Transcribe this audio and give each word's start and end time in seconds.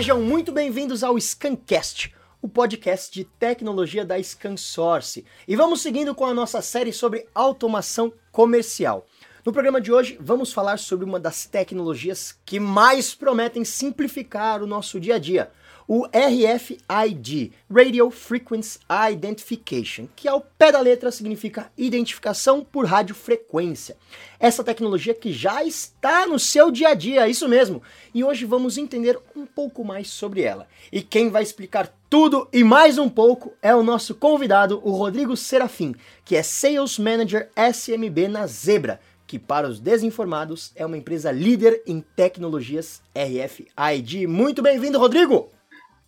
Sejam 0.00 0.22
muito 0.22 0.50
bem-vindos 0.50 1.04
ao 1.04 1.20
Scancast, 1.20 2.14
o 2.40 2.48
podcast 2.48 3.12
de 3.12 3.22
tecnologia 3.22 4.02
da 4.02 4.18
ScanSource. 4.18 5.26
E 5.46 5.54
vamos 5.54 5.82
seguindo 5.82 6.14
com 6.14 6.24
a 6.24 6.32
nossa 6.32 6.62
série 6.62 6.90
sobre 6.90 7.26
automação 7.34 8.10
comercial. 8.32 9.06
No 9.44 9.52
programa 9.52 9.78
de 9.78 9.92
hoje, 9.92 10.16
vamos 10.18 10.54
falar 10.54 10.78
sobre 10.78 11.04
uma 11.04 11.20
das 11.20 11.44
tecnologias 11.44 12.34
que 12.46 12.58
mais 12.58 13.14
prometem 13.14 13.62
simplificar 13.62 14.62
o 14.62 14.66
nosso 14.66 14.98
dia 14.98 15.16
a 15.16 15.18
dia, 15.18 15.50
o 15.92 16.06
RFID, 16.06 17.50
Radio 17.68 18.12
Frequency 18.12 18.78
Identification, 19.12 20.06
que 20.14 20.28
ao 20.28 20.40
pé 20.40 20.70
da 20.70 20.78
letra 20.78 21.10
significa 21.10 21.68
identificação 21.76 22.64
por 22.64 22.86
radiofrequência. 22.86 23.96
Essa 24.38 24.62
tecnologia 24.62 25.12
que 25.12 25.32
já 25.32 25.64
está 25.64 26.28
no 26.28 26.38
seu 26.38 26.70
dia 26.70 26.90
a 26.90 26.94
dia, 26.94 27.28
isso 27.28 27.48
mesmo. 27.48 27.82
E 28.14 28.22
hoje 28.22 28.44
vamos 28.44 28.78
entender 28.78 29.18
um 29.34 29.44
pouco 29.44 29.84
mais 29.84 30.08
sobre 30.08 30.42
ela. 30.42 30.68
E 30.92 31.02
quem 31.02 31.28
vai 31.28 31.42
explicar 31.42 31.92
tudo 32.08 32.46
e 32.52 32.62
mais 32.62 32.96
um 32.96 33.08
pouco 33.08 33.52
é 33.60 33.74
o 33.74 33.82
nosso 33.82 34.14
convidado, 34.14 34.80
o 34.84 34.92
Rodrigo 34.92 35.36
Serafim, 35.36 35.96
que 36.24 36.36
é 36.36 36.42
Sales 36.44 37.00
Manager 37.00 37.50
SMB 37.56 38.28
na 38.28 38.46
Zebra 38.46 39.00
que 39.26 39.40
para 39.40 39.68
os 39.68 39.78
desinformados 39.78 40.72
é 40.74 40.84
uma 40.84 40.98
empresa 40.98 41.30
líder 41.30 41.82
em 41.86 42.00
tecnologias 42.00 43.00
RFID. 43.14 44.26
Muito 44.26 44.60
bem-vindo, 44.60 44.98
Rodrigo! 44.98 45.50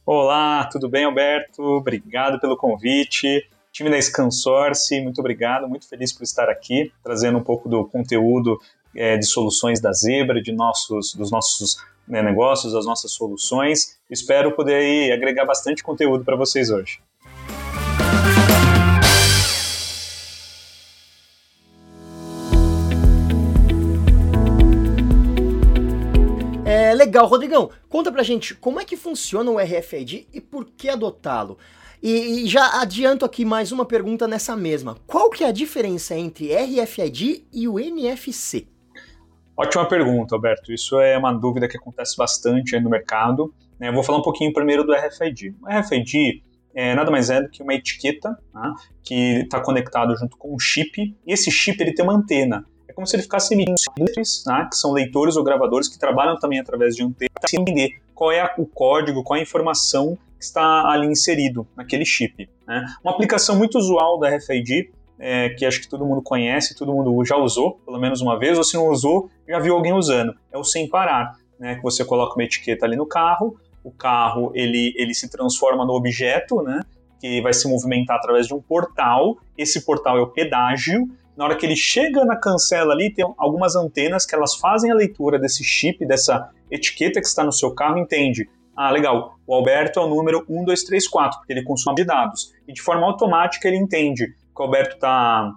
Olá, 0.04 0.64
tudo 0.64 0.88
bem, 0.88 1.04
Alberto? 1.04 1.62
Obrigado 1.62 2.40
pelo 2.40 2.56
convite. 2.56 3.48
Time 3.70 3.88
da 3.88 4.02
Scansource, 4.02 5.00
muito 5.00 5.20
obrigado, 5.20 5.68
muito 5.68 5.88
feliz 5.88 6.12
por 6.12 6.24
estar 6.24 6.48
aqui, 6.48 6.92
trazendo 7.04 7.38
um 7.38 7.42
pouco 7.42 7.68
do 7.68 7.86
conteúdo 7.86 8.58
é, 8.96 9.16
de 9.16 9.24
soluções 9.24 9.80
da 9.80 9.92
Zebra, 9.92 10.42
de 10.42 10.50
nossos, 10.50 11.14
dos 11.14 11.30
nossos 11.30 11.76
né, 12.06 12.20
negócios, 12.20 12.72
das 12.72 12.84
nossas 12.84 13.12
soluções. 13.12 13.96
Espero 14.10 14.56
poder 14.56 14.74
aí, 14.74 15.12
agregar 15.12 15.44
bastante 15.44 15.84
conteúdo 15.84 16.24
para 16.24 16.34
vocês 16.34 16.68
hoje. 16.68 16.98
Legal, 27.12 27.26
Rodrigão. 27.26 27.70
Conta 27.90 28.10
pra 28.10 28.22
gente 28.22 28.54
como 28.54 28.80
é 28.80 28.86
que 28.86 28.96
funciona 28.96 29.50
o 29.50 29.58
RFID 29.58 30.28
e 30.32 30.40
por 30.40 30.64
que 30.64 30.88
adotá-lo. 30.88 31.58
E, 32.02 32.44
e, 32.44 32.46
já 32.48 32.80
adianto 32.80 33.22
aqui 33.22 33.44
mais 33.44 33.70
uma 33.70 33.84
pergunta 33.84 34.26
nessa 34.26 34.56
mesma. 34.56 34.96
Qual 35.06 35.28
que 35.28 35.44
é 35.44 35.48
a 35.48 35.52
diferença 35.52 36.16
entre 36.16 36.54
RFID 36.54 37.44
e 37.52 37.68
o 37.68 37.78
NFC? 37.78 38.66
Ótima 39.54 39.86
pergunta, 39.86 40.34
Alberto. 40.34 40.72
Isso 40.72 40.98
é 41.00 41.18
uma 41.18 41.34
dúvida 41.34 41.68
que 41.68 41.76
acontece 41.76 42.16
bastante 42.16 42.80
no 42.80 42.88
mercado. 42.88 43.54
Né? 43.78 43.90
Eu 43.90 43.92
vou 43.92 44.02
falar 44.02 44.18
um 44.18 44.22
pouquinho 44.22 44.50
primeiro 44.50 44.82
do 44.82 44.94
RFID. 44.94 45.54
O 45.62 45.68
RFID 45.68 46.42
é 46.74 46.94
nada 46.94 47.10
mais 47.10 47.28
é 47.28 47.42
do 47.42 47.50
que 47.50 47.62
uma 47.62 47.74
etiqueta 47.74 48.34
tá? 48.50 48.72
que 49.02 49.42
está 49.42 49.60
conectado 49.60 50.16
junto 50.16 50.38
com 50.38 50.54
um 50.54 50.58
chip. 50.58 51.14
E 51.26 51.32
esse 51.32 51.50
chip 51.50 51.78
ele 51.78 51.92
tem 51.92 52.04
uma 52.04 52.14
antena. 52.14 52.64
É 52.92 52.94
como 52.94 53.06
se 53.06 53.16
ele 53.16 53.22
ficasse 53.22 53.54
emitindo 53.54 53.80
sinais, 53.86 54.44
né, 54.46 54.68
que 54.70 54.76
são 54.76 54.92
leitores 54.92 55.34
ou 55.36 55.42
gravadores 55.42 55.88
que 55.88 55.98
trabalham 55.98 56.38
também 56.38 56.60
através 56.60 56.94
de 56.94 57.02
antena, 57.02 57.30
para 57.40 57.48
entender 57.50 58.02
qual 58.14 58.30
é 58.30 58.54
o 58.58 58.66
código, 58.66 59.24
qual 59.24 59.38
é 59.38 59.40
a 59.40 59.42
informação 59.42 60.18
que 60.38 60.44
está 60.44 60.90
ali 60.90 61.06
inserido 61.06 61.66
naquele 61.74 62.04
chip. 62.04 62.50
Né. 62.68 62.84
Uma 63.02 63.14
aplicação 63.14 63.56
muito 63.56 63.78
usual 63.78 64.18
da 64.18 64.28
RFID, 64.28 64.90
é, 65.18 65.48
que 65.50 65.64
acho 65.64 65.80
que 65.80 65.88
todo 65.88 66.04
mundo 66.04 66.20
conhece, 66.20 66.76
todo 66.76 66.92
mundo 66.92 67.24
já 67.24 67.36
usou, 67.36 67.80
pelo 67.86 67.98
menos 67.98 68.20
uma 68.20 68.38
vez, 68.38 68.58
ou 68.58 68.64
se 68.64 68.74
não 68.74 68.88
usou, 68.88 69.30
já 69.48 69.58
viu 69.58 69.74
alguém 69.74 69.94
usando, 69.94 70.34
é 70.52 70.58
o 70.58 70.64
sem 70.64 70.86
parar, 70.86 71.38
né, 71.58 71.76
que 71.76 71.82
você 71.82 72.04
coloca 72.04 72.34
uma 72.34 72.44
etiqueta 72.44 72.84
ali 72.84 72.96
no 72.96 73.06
carro, 73.06 73.56
o 73.82 73.90
carro 73.90 74.52
ele, 74.54 74.92
ele 74.98 75.14
se 75.14 75.30
transforma 75.30 75.86
no 75.86 75.94
objeto, 75.94 76.60
né, 76.60 76.82
que 77.18 77.40
vai 77.40 77.54
se 77.54 77.66
movimentar 77.66 78.18
através 78.18 78.46
de 78.46 78.52
um 78.52 78.60
portal, 78.60 79.38
esse 79.56 79.82
portal 79.86 80.18
é 80.18 80.20
o 80.20 80.26
pedágio, 80.26 81.08
na 81.36 81.44
hora 81.44 81.56
que 81.56 81.64
ele 81.64 81.76
chega 81.76 82.24
na 82.24 82.36
cancela 82.36 82.92
ali, 82.92 83.12
tem 83.12 83.24
algumas 83.38 83.74
antenas 83.74 84.26
que 84.26 84.34
elas 84.34 84.54
fazem 84.56 84.90
a 84.90 84.94
leitura 84.94 85.38
desse 85.38 85.64
chip, 85.64 86.04
dessa 86.04 86.50
etiqueta 86.70 87.20
que 87.20 87.26
está 87.26 87.42
no 87.42 87.52
seu 87.52 87.74
carro, 87.74 87.98
entende. 87.98 88.48
Ah, 88.76 88.90
legal, 88.90 89.36
o 89.46 89.54
Alberto 89.54 90.00
é 90.00 90.02
o 90.02 90.08
número 90.08 90.44
1234, 90.48 91.38
porque 91.38 91.52
ele 91.52 91.62
consome 91.62 91.96
de 91.96 92.04
dados. 92.04 92.52
E 92.66 92.72
de 92.72 92.80
forma 92.80 93.06
automática 93.06 93.68
ele 93.68 93.76
entende 93.76 94.28
que 94.28 94.60
o 94.60 94.62
Alberto 94.62 94.94
está 94.94 95.52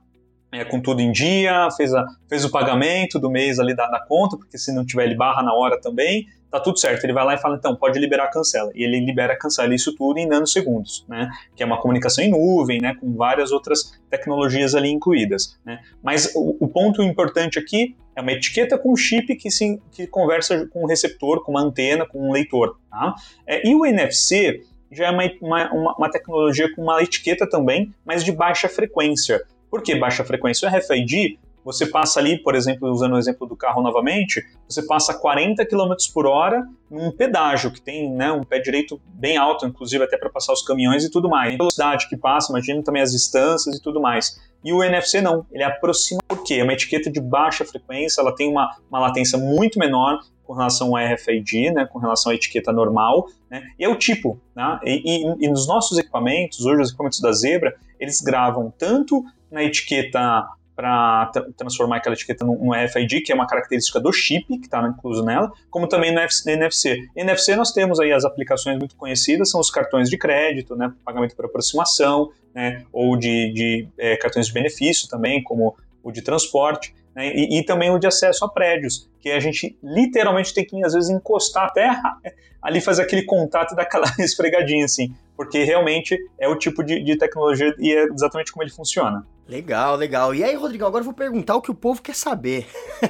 é, 0.52 0.63
com 0.63 0.80
tudo 0.80 1.02
em 1.02 1.12
dia, 1.12 1.69
fez, 1.75 1.94
a, 1.94 2.06
fez 2.30 2.46
o 2.46 2.52
pagamento 2.52 3.19
do 3.19 3.30
mês 3.30 3.59
ali 3.59 3.75
da, 3.75 3.88
da, 3.88 4.00
conta, 4.00 4.38
porque 4.38 4.57
se 4.57 4.74
não 4.74 4.86
tiver 4.86 5.06
ele 5.06 5.16
barra 5.16 5.44
na 5.44 5.53
hora 5.53 5.80
também, 5.80 6.25
tá 6.57 6.63
tudo 6.63 6.79
certo. 6.79 7.03
Ele 7.03 7.13
vai 7.13 7.25
lá 7.25 7.33
e 7.35 7.38
fala, 7.38 7.55
então, 7.57 7.75
pode 7.75 7.99
liberar 7.99 8.25
a 8.25 8.27
cancela. 8.27 8.71
E 8.73 8.83
ele 8.83 8.99
libera 8.99 9.38
cancela, 9.38 9.73
isso 9.73 9.95
tudo 9.95 10.17
em 10.17 10.27
nanosegundos, 10.27 11.05
né? 11.07 11.29
Que 11.55 11.63
é 11.63 11.66
uma 11.66 11.79
comunicação 11.79 12.23
em 12.23 12.29
nuvem, 12.29 12.79
né? 12.79 12.95
Com 12.99 13.13
várias 13.16 13.51
outras 13.51 13.99
tecnologias 14.09 14.73
ali 14.73 14.89
incluídas, 14.89 15.59
né? 15.65 15.79
Mas 16.01 16.31
o, 16.35 16.57
o 16.59 16.67
ponto 16.67 17.03
importante 17.03 17.59
aqui 17.59 17.95
é 18.15 18.21
uma 18.21 18.31
etiqueta 18.31 18.77
com 18.77 18.95
chip 18.95 19.35
que, 19.35 19.51
se, 19.51 19.81
que 19.91 20.07
conversa 20.07 20.67
com 20.67 20.83
um 20.83 20.88
receptor, 20.88 21.44
com 21.44 21.51
uma 21.51 21.61
antena, 21.61 22.05
com 22.05 22.29
um 22.29 22.31
leitor, 22.31 22.77
tá? 22.89 23.13
É, 23.45 23.67
e 23.67 23.75
o 23.75 23.85
NFC 23.85 24.61
já 24.91 25.07
é 25.07 25.11
uma, 25.11 25.23
uma, 25.41 25.95
uma 25.97 26.09
tecnologia 26.09 26.73
com 26.73 26.83
uma 26.83 27.03
etiqueta 27.03 27.47
também, 27.49 27.94
mas 28.05 28.23
de 28.23 28.31
baixa 28.31 28.69
frequência. 28.69 29.44
Por 29.69 29.81
que 29.81 29.95
baixa 29.95 30.23
frequência? 30.23 30.69
O 30.69 30.71
RFID, 30.71 31.38
você 31.65 31.87
passa 31.87 32.19
ali, 32.19 32.37
por 32.37 32.53
exemplo, 32.53 32.87
usando 32.91 33.13
o 33.13 33.17
exemplo 33.17 33.47
do 33.47 33.55
carro 33.55 33.81
novamente, 33.81 34.39
você 34.69 34.85
passa 34.85 35.15
40 35.15 35.65
km 35.65 35.93
por 36.13 36.27
hora 36.27 36.63
num 36.91 37.11
pedágio, 37.11 37.71
que 37.71 37.81
tem 37.81 38.11
né, 38.11 38.31
um 38.31 38.43
pé 38.43 38.59
direito 38.59 39.01
bem 39.07 39.35
alto, 39.35 39.65
inclusive 39.65 40.03
até 40.03 40.15
para 40.15 40.29
passar 40.29 40.53
os 40.53 40.61
caminhões 40.61 41.03
e 41.03 41.09
tudo 41.09 41.27
mais. 41.27 41.55
A 41.55 41.57
velocidade 41.57 42.07
que 42.07 42.15
passa, 42.15 42.51
imagina 42.51 42.83
também 42.83 43.01
as 43.01 43.11
distâncias 43.11 43.75
e 43.75 43.81
tudo 43.81 43.99
mais. 43.99 44.39
E 44.63 44.71
o 44.71 44.83
NFC 44.83 45.21
não, 45.21 45.45
ele 45.51 45.63
aproxima 45.63 46.19
por 46.27 46.43
quê? 46.43 46.55
É 46.55 46.63
uma 46.63 46.73
etiqueta 46.73 47.11
de 47.11 47.19
baixa 47.19 47.65
frequência, 47.65 48.21
ela 48.21 48.33
tem 48.33 48.47
uma, 48.47 48.69
uma 48.87 48.99
latência 48.99 49.37
muito 49.37 49.79
menor 49.79 50.19
com 50.43 50.53
relação 50.53 50.95
ao 50.95 51.03
RFID, 51.03 51.71
né, 51.71 51.87
com 51.87 51.97
relação 51.97 52.31
à 52.31 52.35
etiqueta 52.35 52.71
normal, 52.71 53.25
né, 53.49 53.63
e 53.79 53.83
é 53.83 53.89
o 53.89 53.95
tipo. 53.95 54.39
Né, 54.55 54.79
e, 54.83 55.01
e, 55.03 55.45
e 55.45 55.49
nos 55.49 55.67
nossos 55.67 55.97
equipamentos, 55.97 56.63
hoje 56.63 56.81
os 56.83 56.89
equipamentos 56.89 57.19
da 57.19 57.31
Zebra, 57.31 57.75
eles 57.99 58.21
gravam 58.21 58.71
tanto 58.77 59.23
na 59.51 59.63
etiqueta 59.63 60.47
para 60.75 61.28
tra 61.28 61.46
transformar 61.58 61.97
aquela 61.97 62.13
etiqueta 62.16 62.44
num, 62.44 62.72
RFID, 62.74 63.22
que 63.22 63.31
é 63.31 63.36
uma 63.36 63.47
característica 63.47 64.00
do 64.00 64.12
chip 64.12 64.46
que 64.46 64.66
está 64.66 64.86
incluso 64.88 65.24
nela, 65.24 65.52
como 65.69 65.88
também 65.88 66.13
no 66.13 66.19
NFC. 66.19 67.08
NFC 67.16 67.56
nós 67.56 67.72
temos 67.72 68.00
aí 68.00 68.12
as 68.12 68.25
aplicações 68.25 68.78
muito 68.78 68.96
conhecidas, 68.96 69.50
são 69.50 69.59
os 69.59 69.69
cartões 69.69 70.09
de 70.09 70.18
crédito, 70.18 70.75
né, 70.75 70.91
pagamento 71.03 71.36
por 71.36 71.46
aproximação, 71.46 72.30
né, 72.53 72.84
ou 72.91 73.18
de, 73.18 73.53
de 73.53 73.88
é, 73.97 74.18
cartões 74.18 74.47
de 74.47 74.53
benefício 74.53 75.08
também, 75.08 75.41
como 75.41 75.75
o 76.03 76.12
de 76.12 76.22
transporte, 76.22 76.94
né, 77.16 77.31
e, 77.34 77.59
e, 77.59 77.63
também 77.63 77.90
o 77.90 77.97
de 77.97 78.07
acesso 78.07 78.44
a 78.44 78.50
prédios, 78.50 79.09
que 79.22 79.31
a 79.31 79.40
gente 79.40 79.78
literalmente 79.81 80.53
tem 80.53 80.66
que, 80.66 80.84
às 80.84 80.94
vezes, 80.94 81.09
encostar 81.09 81.66
a 81.66 81.69
terra, 81.69 82.18
ali 82.62 82.81
fazer 82.81 83.03
aquele 83.03 83.24
contato 83.24 83.74
e 83.74 83.75
dar 83.75 83.84
aquela 83.84 84.06
esfregadinha, 84.19 84.86
assim, 84.86 85.13
porque 85.35 85.63
realmente 85.63 86.18
é 86.40 86.47
o 86.47 86.57
tipo 86.57 86.84
de, 86.84 87.03
de 87.03 87.18
tecnologia 87.18 87.73
e 87.79 87.94
é 87.94 88.03
exatamente 88.06 88.51
como 88.51 88.63
ele 88.63 88.72
funciona. 88.72 89.25
Legal, 89.47 89.96
legal. 89.96 90.34
E 90.34 90.44
aí, 90.44 90.56
Rodrigo, 90.56 90.85
agora 90.85 91.01
eu 91.01 91.06
vou 91.06 91.13
perguntar 91.13 91.56
o 91.56 91.62
que 91.62 91.69
o 91.69 91.75
povo 91.75 92.01
quer 92.01 92.16
saber. 92.16 92.66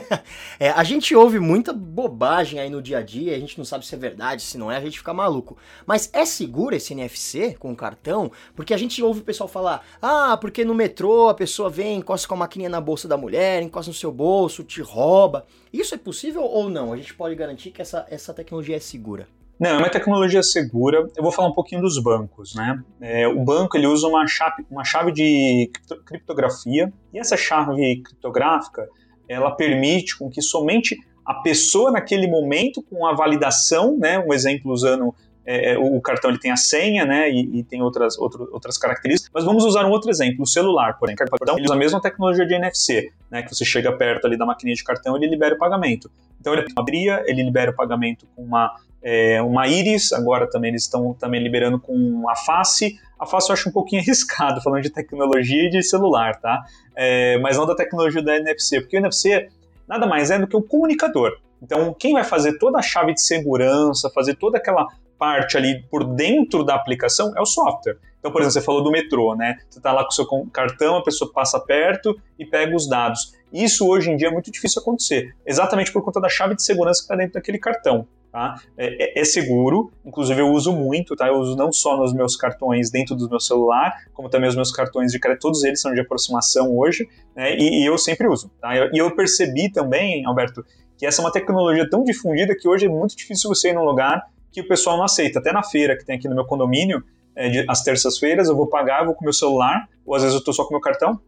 é, 0.60 0.70
a 0.70 0.84
gente 0.84 1.16
ouve 1.16 1.40
muita 1.40 1.72
bobagem 1.72 2.60
aí 2.60 2.70
no 2.70 2.82
dia 2.82 2.98
a 2.98 3.02
dia, 3.02 3.34
a 3.34 3.40
gente 3.40 3.58
não 3.58 3.64
sabe 3.64 3.86
se 3.86 3.96
é 3.96 3.98
verdade, 3.98 4.42
se 4.42 4.58
não 4.58 4.70
é, 4.70 4.76
a 4.76 4.82
gente 4.82 4.98
fica 4.98 5.14
maluco. 5.14 5.58
Mas 5.86 6.10
é 6.12 6.26
seguro 6.26 6.76
esse 6.76 6.92
NFC 6.92 7.56
com 7.58 7.74
cartão? 7.74 8.30
Porque 8.54 8.74
a 8.74 8.78
gente 8.78 9.02
ouve 9.02 9.22
o 9.22 9.24
pessoal 9.24 9.48
falar: 9.48 9.86
ah, 10.02 10.36
porque 10.36 10.66
no 10.66 10.76
metrô 10.76 11.30
a 11.30 11.34
pessoa 11.34 11.70
vem, 11.70 12.00
encosta 12.00 12.28
com 12.28 12.34
a 12.34 12.38
maquininha 12.38 12.70
na 12.70 12.82
bolsa 12.82 13.08
da 13.08 13.16
mulher, 13.16 13.62
encosta 13.62 13.90
no 13.90 13.96
seu 13.96 14.12
bolso, 14.12 14.62
te 14.62 14.82
rouba. 14.82 15.46
Isso 15.72 15.96
é 15.96 15.98
possível 15.98 16.44
ou 16.44 16.70
não? 16.70 16.92
A 16.92 16.98
gente 16.98 17.14
pode 17.14 17.36
garantir 17.36 17.72
que 17.72 17.82
essa, 17.82 18.06
essa 18.10 18.34
tecnologia 18.34 18.76
é 18.76 18.80
segura? 18.80 19.26
Não, 19.60 19.70
é 19.70 19.78
uma 19.78 19.90
tecnologia 19.90 20.44
segura. 20.44 21.08
Eu 21.16 21.24
vou 21.24 21.32
falar 21.32 21.48
um 21.48 21.54
pouquinho 21.54 21.82
dos 21.82 21.98
bancos, 22.02 22.54
né? 22.56 22.82
É, 23.00 23.28
o 23.28 23.44
banco 23.44 23.78
ele 23.78 23.88
usa 23.88 24.08
uma 24.08 24.28
chave, 24.28 24.66
uma 24.70 24.84
chave 24.84 25.12
de 25.12 25.72
criptografia 26.06 26.92
e 27.14 27.20
essa 27.20 27.38
chave 27.38 28.02
criptográfica 28.02 28.88
ela 29.28 29.52
permite 29.52 30.18
com 30.18 30.30
que 30.30 30.42
somente 30.42 30.98
a 31.26 31.36
pessoa 31.36 31.92
naquele 31.92 32.28
momento 32.28 32.84
com 32.84 33.06
a 33.06 33.14
validação, 33.14 33.98
né? 33.98 34.20
Um 34.20 34.34
exemplo 34.34 34.72
usando 34.72 35.16
é, 35.46 35.74
é 35.74 35.78
o 35.78 36.02
cartão 36.02 36.32
ele 36.32 36.40
tem 36.40 36.52
a 36.52 36.58
senha, 36.58 37.06
né, 37.06 37.30
e, 37.30 37.60
e 37.60 37.64
tem 37.64 37.82
outras, 37.82 38.18
outro, 38.18 38.50
outras 38.52 38.78
características. 38.78 39.32
Mas 39.34 39.46
vamos 39.46 39.64
usar 39.64 39.86
um 39.86 39.92
outro 39.92 40.10
exemplo, 40.10 40.42
o 40.42 40.48
celular, 40.48 40.98
porém. 40.98 41.14
O 41.14 41.18
cartão 41.18 41.56
ele 41.56 41.66
usa 41.66 41.76
a 41.76 41.78
mesma 41.78 42.02
tecnologia 42.02 42.46
de 42.46 42.56
NFC, 42.56 43.12
né, 43.30 43.44
que 43.44 43.54
você 43.54 43.64
chega 43.64 43.96
perto 43.96 44.26
ali 44.26 44.38
da 44.38 44.46
maquininha 44.46 44.76
de 44.76 44.84
cartão 44.84 45.16
ele 45.16 45.28
libera 45.28 45.56
o 45.56 45.58
pagamento. 45.58 46.10
Então 46.42 46.54
ele 46.54 46.66
abria, 46.76 47.24
ele 47.28 47.44
libera 47.44 47.72
o 47.72 47.76
pagamento 47.76 48.28
com 48.36 48.44
uma 48.44 48.76
é, 49.08 49.40
uma 49.40 49.68
íris, 49.68 50.12
agora 50.12 50.50
também 50.50 50.72
eles 50.72 50.82
estão 50.82 51.14
também 51.14 51.42
liberando 51.42 51.80
com 51.80 52.28
a 52.28 52.36
face. 52.36 53.00
A 53.20 53.26
face 53.28 53.52
eu 53.52 53.54
acho 53.54 53.70
um 53.70 53.72
pouquinho 53.72 54.02
arriscado, 54.04 54.62
falando 54.64 54.82
de 54.82 54.90
tecnologia 54.90 55.68
e 55.68 55.70
de 55.70 55.84
celular, 55.84 56.42
tá? 56.42 56.64
É, 56.96 57.38
mas 57.38 57.56
não 57.56 57.68
da 57.68 57.76
tecnologia 57.76 58.24
da 58.24 58.36
NFC, 58.36 58.82
porque 58.82 58.98
o 58.98 59.00
NFC 59.00 59.48
nada 59.88 60.08
mais 60.08 60.32
é 60.32 60.40
do 60.40 60.48
que 60.48 60.58
um 60.58 60.62
comunicador. 60.62 61.38
Então, 61.62 61.94
quem 61.94 62.14
vai 62.14 62.24
fazer 62.24 62.58
toda 62.58 62.80
a 62.80 62.82
chave 62.82 63.14
de 63.14 63.22
segurança, 63.22 64.10
fazer 64.10 64.36
toda 64.36 64.58
aquela 64.58 64.88
parte 65.20 65.56
ali 65.56 65.84
por 65.84 66.04
dentro 66.04 66.64
da 66.64 66.74
aplicação 66.74 67.32
é 67.38 67.42
o 67.42 67.46
software. 67.46 67.98
Então, 68.20 68.32
por 68.32 68.42
exemplo, 68.42 68.54
você 68.54 68.62
falou 68.62 68.84
do 68.84 68.90
metrô, 68.90 69.36
né? 69.36 69.56
Você 69.70 69.78
está 69.78 69.92
lá 69.92 70.04
com 70.04 70.10
o 70.10 70.14
seu 70.14 70.26
cartão, 70.52 70.98
a 70.98 71.04
pessoa 71.04 71.32
passa 71.32 71.60
perto 71.60 72.20
e 72.40 72.46
pega 72.46 72.76
os 72.76 72.90
dados. 72.90 73.34
Isso 73.54 73.88
hoje 73.88 74.10
em 74.10 74.18
dia 74.18 74.30
é 74.30 74.32
muito 74.32 74.52
difícil 74.52 74.82
acontecer, 74.82 75.36
exatamente 75.46 75.94
por 75.94 76.04
conta 76.04 76.20
da 76.20 76.28
chave 76.28 76.56
de 76.56 76.64
segurança 76.64 77.02
que 77.02 77.06
está 77.06 77.16
dentro 77.16 77.34
daquele 77.34 77.60
cartão. 77.60 78.08
Tá? 78.36 78.60
É, 78.78 79.20
é, 79.20 79.22
é, 79.22 79.24
seguro, 79.24 79.94
inclusive 80.04 80.42
eu 80.42 80.50
uso 80.50 80.74
muito, 80.74 81.16
tá? 81.16 81.30
Eu 81.30 81.36
uso 81.36 81.56
não 81.56 81.72
só 81.72 81.96
nos 81.96 82.12
meus 82.12 82.36
cartões 82.36 82.92
dentro 82.92 83.16
do 83.16 83.30
meu 83.30 83.40
celular, 83.40 83.94
como 84.14 84.28
também 84.28 84.50
os 84.50 84.58
meus 84.58 84.74
cartões 84.74 85.14
de 85.14 85.20
crédito, 85.22 85.44
todos 85.44 85.64
eles 85.64 85.80
são 85.80 85.94
de 85.94 86.02
aproximação 86.02 86.78
hoje, 86.78 87.08
né? 87.34 87.56
E, 87.56 87.84
e 87.84 87.86
eu 87.86 87.98
sempre 87.98 88.28
uso, 88.28 88.52
tá? 88.60 88.76
E 88.92 88.98
eu 88.98 89.16
percebi 89.16 89.72
também, 89.72 90.26
Alberto, 90.26 90.66
que 90.98 91.06
essa 91.06 91.22
é 91.22 91.24
uma 91.24 91.32
tecnologia 91.32 91.90
tão 91.90 92.04
difundida 92.04 92.54
que 92.60 92.68
hoje 92.68 92.88
é 92.88 92.90
muito 92.90 93.16
difícil 93.16 93.50
você 93.50 93.70
ir 93.70 93.74
num 93.74 93.86
lugar 93.86 94.22
que 94.52 94.60
o 94.60 94.68
pessoal 94.68 94.98
não 94.98 95.06
aceita. 95.06 95.40
Até 95.40 95.54
na 95.54 95.64
feira 95.64 95.98
que 95.98 96.04
tem 96.04 96.18
aqui 96.18 96.28
no 96.28 96.36
meu 96.36 96.46
condomínio, 96.46 97.02
é, 97.38 97.48
de, 97.48 97.66
às 97.70 97.84
terças-feiras, 97.84 98.50
eu 98.50 98.56
vou 98.58 98.68
pagar, 98.68 99.06
vou 99.06 99.16
com 99.16 99.24
meu 99.24 99.32
celular, 99.32 99.88
ou 100.06 100.14
às 100.14 100.24
vezes 100.24 100.36
eu 100.36 100.40
estou 100.40 100.54
só 100.54 100.66
com 100.66 100.74
meu 100.74 100.82
cartão, 100.82 101.22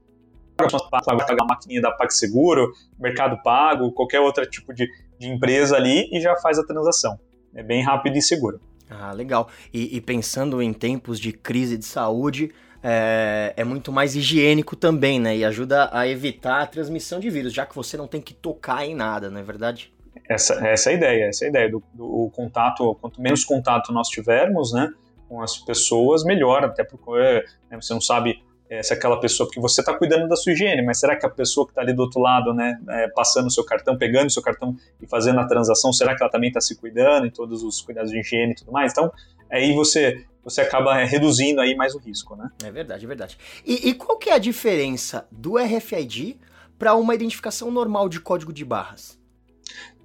pagar 0.57 1.44
a 1.44 1.45
maquininha 1.45 1.81
da 1.81 1.92
PagSeguro, 1.92 2.71
Mercado 3.00 3.42
Pago, 3.44 3.92
qualquer 3.92 4.19
outro 4.19 4.45
tipo 4.50 4.74
de, 4.74 4.88
de 5.19 5.27
empresa 5.27 5.75
ali 5.75 6.09
e 6.12 6.19
já 6.19 6.36
faz 6.38 6.57
a 6.57 6.65
transação. 6.65 7.19
É 7.56 7.63
bem 7.63 7.83
rápido 7.83 8.18
e 8.18 8.21
seguro. 8.21 8.59
Ah, 8.89 9.12
legal. 9.12 9.50
E, 9.74 9.98
e 9.98 10.01
pensando 10.01 10.62
em 10.62 10.74
tempos 10.74 11.19
de 11.19 11.31
crise 11.33 11.77
de 11.77 11.86
saúde, 11.86 12.51
é, 12.81 13.54
é, 13.57 13.63
muito 13.63 13.92
mais 13.92 14.15
higiênico 14.15 14.75
também, 14.75 15.19
né? 15.19 15.36
E 15.36 15.44
ajuda 15.44 15.89
a 15.92 16.07
evitar 16.07 16.62
a 16.62 16.65
transmissão 16.68 17.19
de 17.19 17.30
vírus, 17.30 17.54
já 17.54 17.65
que 17.65 17.75
você 17.75 17.98
não 17.98 18.07
tem 18.07 18.21
que 18.21 18.33
tocar 18.33 18.86
em 18.86 18.95
nada, 18.95 19.30
não 19.30 19.39
é 19.39 19.44
verdade? 19.44 19.94
Essa, 20.30 20.65
essa 20.65 20.89
é 20.89 20.94
a 20.94 20.95
ideia, 20.95 21.25
essa 21.25 21.45
é 21.45 21.48
a 21.48 21.50
ideia 21.50 21.71
do, 21.71 21.83
do 21.94 22.30
contato, 22.33 22.95
quanto 23.01 23.21
menos 23.21 23.45
contato 23.45 23.94
nós 23.94 24.09
tivermos, 24.09 24.74
né, 24.74 24.92
com 25.27 25.42
as 25.42 25.57
pessoas, 25.57 26.24
melhor, 26.24 26.63
até 26.65 26.83
porque 26.83 27.45
né, 27.69 27.80
você 27.80 27.94
não 27.94 28.01
sabe 28.01 28.42
é, 28.69 28.84
se 28.84 28.94
aquela 28.94 29.19
pessoa, 29.19 29.48
porque 29.48 29.60
você 29.60 29.81
está 29.81 29.94
cuidando 29.94 30.28
da 30.28 30.36
sua 30.36 30.52
higiene, 30.52 30.81
mas 30.81 31.00
será 31.00 31.16
que 31.16 31.25
a 31.25 31.30
pessoa 31.30 31.66
que 31.66 31.72
está 31.72 31.81
ali 31.81 31.94
do 31.94 32.02
outro 32.02 32.19
lado, 32.19 32.54
né, 32.54 32.80
é, 32.90 33.08
passando 33.10 33.48
o 33.48 33.52
seu 33.52 33.64
cartão, 33.64 33.98
pegando 33.98 34.28
o 34.28 34.31
seu 34.31 34.42
cartão 34.42 34.75
e 35.02 35.08
fazendo 35.08 35.40
a 35.40 35.46
transação, 35.46 35.94
será 35.94 36.16
que 36.16 36.22
ela 36.22 36.31
também 36.31 36.50
está 36.50 36.60
se 36.60 36.75
cuidando 36.75 37.25
em 37.25 37.31
todos 37.31 37.64
os 37.64 37.81
cuidados 37.81 38.12
de 38.12 38.19
higiene 38.19 38.52
e 38.52 38.56
tudo 38.56 38.72
mais? 38.72 38.92
Então, 38.92 39.12
aí 39.50 39.74
você 39.74 40.25
você 40.44 40.62
acaba 40.62 40.98
é, 41.02 41.04
reduzindo 41.04 41.60
aí 41.60 41.75
mais 41.75 41.94
o 41.94 42.00
risco, 42.00 42.34
né? 42.38 42.50
É 42.64 42.72
verdade, 42.72 43.04
é 43.04 43.08
verdade. 43.08 43.38
E, 43.66 43.90
e 43.90 43.94
qual 43.94 44.18
que 44.18 44.30
é 44.30 44.34
a 44.34 44.38
diferença 44.38 45.28
do 45.30 45.58
RFID 45.58 46.38
para 46.80 46.96
uma 46.96 47.14
identificação 47.14 47.69
normal 47.69 48.08
de 48.08 48.22
código 48.22 48.54
de 48.54 48.64
barras? 48.64 49.19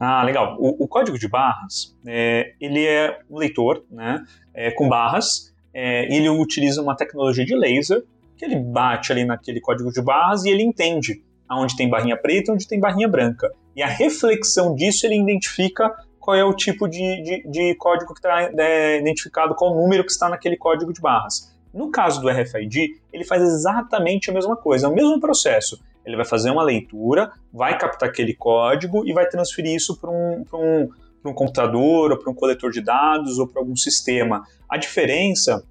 Ah, 0.00 0.24
legal. 0.24 0.56
O, 0.58 0.82
o 0.82 0.88
código 0.88 1.16
de 1.16 1.28
barras, 1.28 1.96
é, 2.04 2.54
ele 2.60 2.84
é 2.84 3.20
um 3.30 3.38
leitor, 3.38 3.84
né, 3.88 4.24
é, 4.52 4.72
com 4.72 4.88
barras, 4.88 5.54
é, 5.72 6.12
ele 6.12 6.28
utiliza 6.28 6.82
uma 6.82 6.96
tecnologia 6.96 7.44
de 7.44 7.54
laser 7.54 8.02
que 8.42 8.46
ele 8.46 8.58
bate 8.58 9.12
ali 9.12 9.24
naquele 9.24 9.60
código 9.60 9.92
de 9.92 10.02
barras 10.02 10.44
e 10.44 10.50
ele 10.50 10.64
entende 10.64 11.22
aonde 11.48 11.76
tem 11.76 11.88
barrinha 11.88 12.16
preta 12.16 12.52
onde 12.52 12.66
tem 12.66 12.80
barrinha 12.80 13.06
branca. 13.06 13.48
E 13.76 13.82
a 13.82 13.86
reflexão 13.86 14.74
disso 14.74 15.06
ele 15.06 15.16
identifica 15.16 15.94
qual 16.18 16.36
é 16.36 16.44
o 16.44 16.52
tipo 16.52 16.88
de, 16.88 17.22
de, 17.22 17.48
de 17.48 17.74
código 17.76 18.12
que 18.12 18.18
está 18.18 18.50
é, 18.58 18.98
identificado, 18.98 19.54
qual 19.54 19.72
o 19.72 19.80
número 19.80 20.04
que 20.04 20.10
está 20.10 20.28
naquele 20.28 20.56
código 20.56 20.92
de 20.92 21.00
barras. 21.00 21.52
No 21.72 21.90
caso 21.90 22.20
do 22.20 22.28
RFID, 22.28 23.00
ele 23.12 23.24
faz 23.24 23.42
exatamente 23.42 24.30
a 24.30 24.34
mesma 24.34 24.56
coisa, 24.56 24.86
é 24.86 24.90
o 24.90 24.94
mesmo 24.94 25.20
processo. 25.20 25.80
Ele 26.04 26.16
vai 26.16 26.24
fazer 26.24 26.50
uma 26.50 26.64
leitura, 26.64 27.30
vai 27.52 27.78
captar 27.78 28.08
aquele 28.08 28.34
código 28.34 29.06
e 29.06 29.12
vai 29.12 29.26
transferir 29.26 29.74
isso 29.74 29.98
para 29.98 30.10
um, 30.10 30.44
um, 30.52 30.88
um 31.24 31.32
computador, 31.32 32.10
ou 32.10 32.18
para 32.18 32.30
um 32.30 32.34
coletor 32.34 32.70
de 32.70 32.80
dados, 32.80 33.38
ou 33.38 33.46
para 33.46 33.62
algum 33.62 33.76
sistema. 33.76 34.42
A 34.68 34.76
diferença 34.76 35.64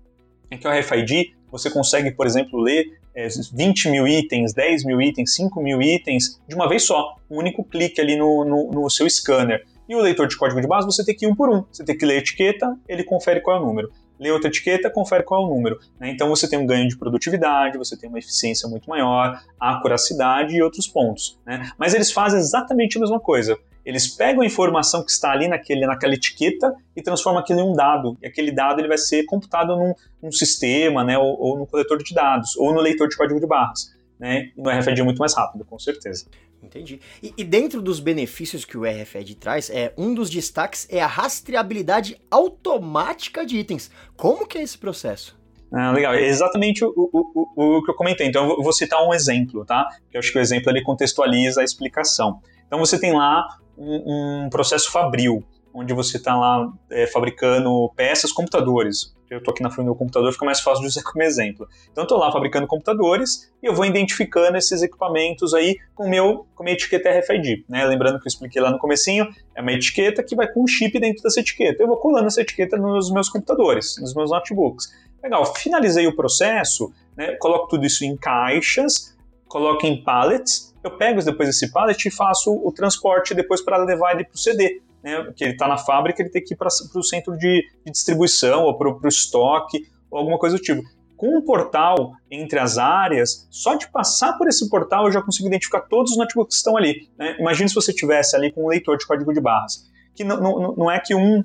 é 0.50 0.58
que 0.58 0.68
o 0.68 0.72
RFID 0.72 1.34
você 1.52 1.70
consegue, 1.70 2.12
por 2.12 2.26
exemplo, 2.26 2.60
ler 2.60 2.86
é, 3.14 3.28
20 3.54 3.90
mil 3.90 4.08
itens, 4.08 4.54
10 4.54 4.86
mil 4.86 5.02
itens, 5.02 5.36
5 5.36 5.62
mil 5.62 5.82
itens 5.82 6.42
de 6.48 6.56
uma 6.56 6.68
vez 6.70 6.84
só, 6.84 7.16
um 7.30 7.38
único 7.38 7.64
clique 7.64 8.00
ali 8.00 8.16
no, 8.16 8.46
no, 8.46 8.72
no 8.72 8.90
seu 8.90 9.10
scanner. 9.10 9.66
E 9.88 9.96
o 9.96 10.00
leitor 10.00 10.28
de 10.28 10.38
código 10.38 10.62
de 10.62 10.68
base 10.68 10.86
você 10.86 11.04
tem 11.04 11.16
que 11.16 11.26
ir 11.26 11.28
um 11.28 11.36
por 11.36 11.50
um. 11.50 11.66
Você 11.70 11.84
tem 11.84 11.98
que 11.98 12.06
ler 12.06 12.16
a 12.16 12.18
etiqueta, 12.20 12.78
ele 12.88 13.04
confere 13.04 13.42
qual 13.42 13.58
é 13.58 13.60
o 13.60 13.66
número. 13.66 13.92
Lê 14.18 14.32
outra 14.32 14.48
etiqueta, 14.48 14.90
confere 14.90 15.24
qual 15.24 15.42
é 15.42 15.46
o 15.46 15.50
número. 15.50 15.80
Né? 16.00 16.12
Então 16.12 16.30
você 16.30 16.48
tem 16.48 16.58
um 16.58 16.66
ganho 16.66 16.88
de 16.88 16.98
produtividade, 16.98 17.78
você 17.78 17.98
tem 17.98 18.08
uma 18.08 18.20
eficiência 18.20 18.70
muito 18.70 18.90
maior, 18.90 19.42
acuracidade 19.60 20.56
e 20.56 20.62
outros 20.62 20.88
pontos. 20.88 21.38
Né? 21.46 21.72
Mas 21.78 21.94
eles 21.94 22.12
fazem 22.12 22.40
exatamente 22.40 22.98
a 22.98 23.02
mesma 23.02 23.20
coisa. 23.20 23.58
Eles 23.86 24.08
pegam 24.08 24.42
a 24.42 24.46
informação 24.46 25.04
que 25.04 25.12
está 25.12 25.32
ali 25.32 25.48
naquele, 25.48 25.86
naquela 25.86 26.14
etiqueta 26.14 26.74
e 26.96 27.02
transformam 27.02 27.42
aquilo 27.42 27.60
em 27.60 27.64
um 27.64 27.74
dado. 27.74 28.18
E 28.22 28.28
aquele 28.28 28.52
dado 28.52 28.80
ele 28.80 28.88
vai 28.88 28.98
ser 28.98 29.24
computado 29.26 29.76
num, 29.76 29.94
num 30.22 30.32
sistema, 30.32 31.04
né, 31.04 31.18
ou, 31.18 31.40
ou 31.40 31.58
no 31.58 31.66
coletor 31.66 31.98
de 31.98 32.14
dados, 32.14 32.56
ou 32.58 32.74
no 32.74 32.80
leitor 32.80 33.08
de 33.08 33.18
código 33.18 33.40
de 33.40 33.48
barras. 33.48 33.92
Né? 34.20 34.52
E 34.56 34.62
no 34.62 34.70
RFID 34.70 35.02
é 35.02 35.04
muito 35.04 35.18
mais 35.18 35.36
rápido, 35.36 35.66
com 35.66 35.80
certeza. 35.80 36.26
Entendi. 36.64 37.00
E, 37.24 37.34
e, 37.36 37.44
dentro 37.44 37.82
dos 37.82 38.00
benefícios 38.00 38.64
que 38.64 38.78
o 38.78 38.84
RFID 38.84 39.36
traz, 39.36 39.70
é, 39.72 39.92
um 39.98 40.14
dos 40.14 40.30
destaques 40.30 40.88
é 40.92 41.02
a 41.02 41.08
rastreabilidade 41.08 42.22
automática 42.30 43.44
de 43.44 43.58
itens. 43.58 43.90
Como 44.16 44.46
que 44.46 44.60
é 44.60 44.62
esse 44.62 44.78
processo? 44.78 45.36
Ah, 45.74 45.92
legal, 45.92 46.14
é 46.14 46.28
exatamente 46.28 46.84
o, 46.84 46.94
o, 46.96 47.50
o, 47.56 47.78
o, 47.78 47.84
que 47.84 47.90
eu 47.90 47.96
comentei. 47.96 48.28
Então, 48.28 48.48
eu 48.50 48.62
vou 48.62 48.74
citar 48.74 49.02
um 49.08 49.14
exemplo, 49.14 49.66
tá? 49.66 49.88
Eu 50.14 50.20
acho 50.20 50.32
que 50.32 50.38
o 50.38 50.42
exemplo 50.42 50.70
ele 50.70 50.84
contextualiza 50.84 51.62
a 51.62 51.64
explicação. 51.64 52.42
Então, 52.72 52.80
você 52.80 52.98
tem 52.98 53.12
lá 53.12 53.46
um, 53.78 54.46
um 54.46 54.50
processo 54.50 54.90
fabril, 54.90 55.44
onde 55.74 55.94
você 55.94 56.16
está 56.16 56.38
lá 56.38 56.72
é, 56.90 57.06
fabricando 57.06 57.92
peças, 57.98 58.32
computadores. 58.32 59.14
Eu 59.30 59.40
estou 59.40 59.52
aqui 59.52 59.62
na 59.62 59.70
frente 59.70 59.84
do 59.84 59.88
meu 59.88 59.96
computador, 59.96 60.32
fica 60.32 60.46
mais 60.46 60.62
fácil 60.62 60.84
de 60.84 60.88
usar 60.88 61.04
como 61.12 61.22
exemplo. 61.22 61.68
Então, 61.92 62.04
estou 62.04 62.18
lá 62.18 62.32
fabricando 62.32 62.66
computadores 62.68 63.52
e 63.62 63.66
eu 63.66 63.76
vou 63.76 63.84
identificando 63.84 64.58
esses 64.58 64.82
equipamentos 64.82 65.54
aí 65.54 65.78
com, 65.94 66.08
meu, 66.08 66.48
com 66.56 66.64
minha 66.64 66.74
etiqueta 66.74 67.10
RFID. 67.10 67.66
Né? 67.68 67.84
Lembrando 67.84 68.22
que 68.22 68.26
eu 68.26 68.30
expliquei 68.30 68.62
lá 68.62 68.72
no 68.72 68.80
comecinho, 68.80 69.28
é 69.54 69.62
uma 69.62 69.74
etiqueta 69.74 70.24
que 70.24 70.34
vai 70.34 70.48
com 70.48 70.64
um 70.64 70.68
chip 70.68 70.98
dentro 70.98 71.22
dessa 71.24 71.42
etiqueta. 71.42 71.84
Eu 71.84 71.88
vou 71.88 71.98
colando 71.98 72.28
essa 72.28 72.40
etiqueta 72.40 72.78
nos 72.78 73.12
meus 73.12 73.28
computadores, 73.28 73.98
nos 74.00 74.16
meus 74.16 74.32
notebooks. 74.32 74.88
Legal, 75.22 75.46
finalizei 75.56 76.08
o 76.08 76.16
processo, 76.16 76.90
né? 77.18 77.36
coloco 77.36 77.68
tudo 77.68 77.86
isso 77.86 78.06
em 78.06 78.16
caixas, 78.16 79.14
coloco 79.50 79.86
em 79.86 80.02
pallets, 80.02 80.71
eu 80.84 80.98
pego 80.98 81.24
depois 81.24 81.50
esse 81.50 81.72
pallet 81.72 82.08
e 82.08 82.12
faço 82.12 82.52
o 82.54 82.72
transporte 82.72 83.34
depois 83.34 83.62
para 83.62 83.78
levar 83.78 84.14
ele 84.14 84.24
para 84.24 84.36
o 84.36 84.38
CD. 84.38 84.82
Né, 85.04 85.34
que 85.36 85.44
ele 85.44 85.54
está 85.54 85.68
na 85.68 85.78
fábrica, 85.78 86.22
ele 86.22 86.30
tem 86.30 86.44
que 86.44 86.54
ir 86.54 86.58
para 86.58 86.68
o 86.68 87.04
centro 87.04 87.36
de, 87.36 87.66
de, 87.84 87.92
distribuição 87.92 88.66
ou 88.66 88.78
para 88.78 88.88
o 88.88 89.08
estoque 89.08 89.88
ou 90.12 90.20
alguma 90.20 90.38
coisa 90.38 90.58
do 90.58 90.62
tipo. 90.62 90.84
Com 91.18 91.38
um 91.38 91.42
portal 91.42 92.14
entre 92.30 92.60
as 92.60 92.78
áreas, 92.78 93.48
só 93.50 93.74
de 93.74 93.90
passar 93.90 94.38
por 94.38 94.48
esse 94.48 94.70
portal 94.70 95.06
eu 95.06 95.12
já 95.12 95.22
consigo 95.22 95.48
identificar 95.48 95.82
todos 95.82 96.12
os 96.12 96.18
notebooks 96.18 96.56
que 96.56 96.60
estão 96.60 96.78
ali. 96.78 97.10
Né? 97.18 97.36
Imagine 97.40 97.70
se 97.70 97.76
você 97.76 97.92
tivesse 97.92 98.36
ali 98.36 98.52
com 98.52 98.64
um 98.64 98.68
leitor 98.68 98.96
de 98.96 99.08
código 99.08 99.34
de 99.34 99.42
barras, 99.42 99.90
que 100.14 100.24
não, 100.24 100.40
não, 100.40 100.76
não 100.76 100.92
é 100.92 101.00
que 101.00 101.16
um 101.16 101.44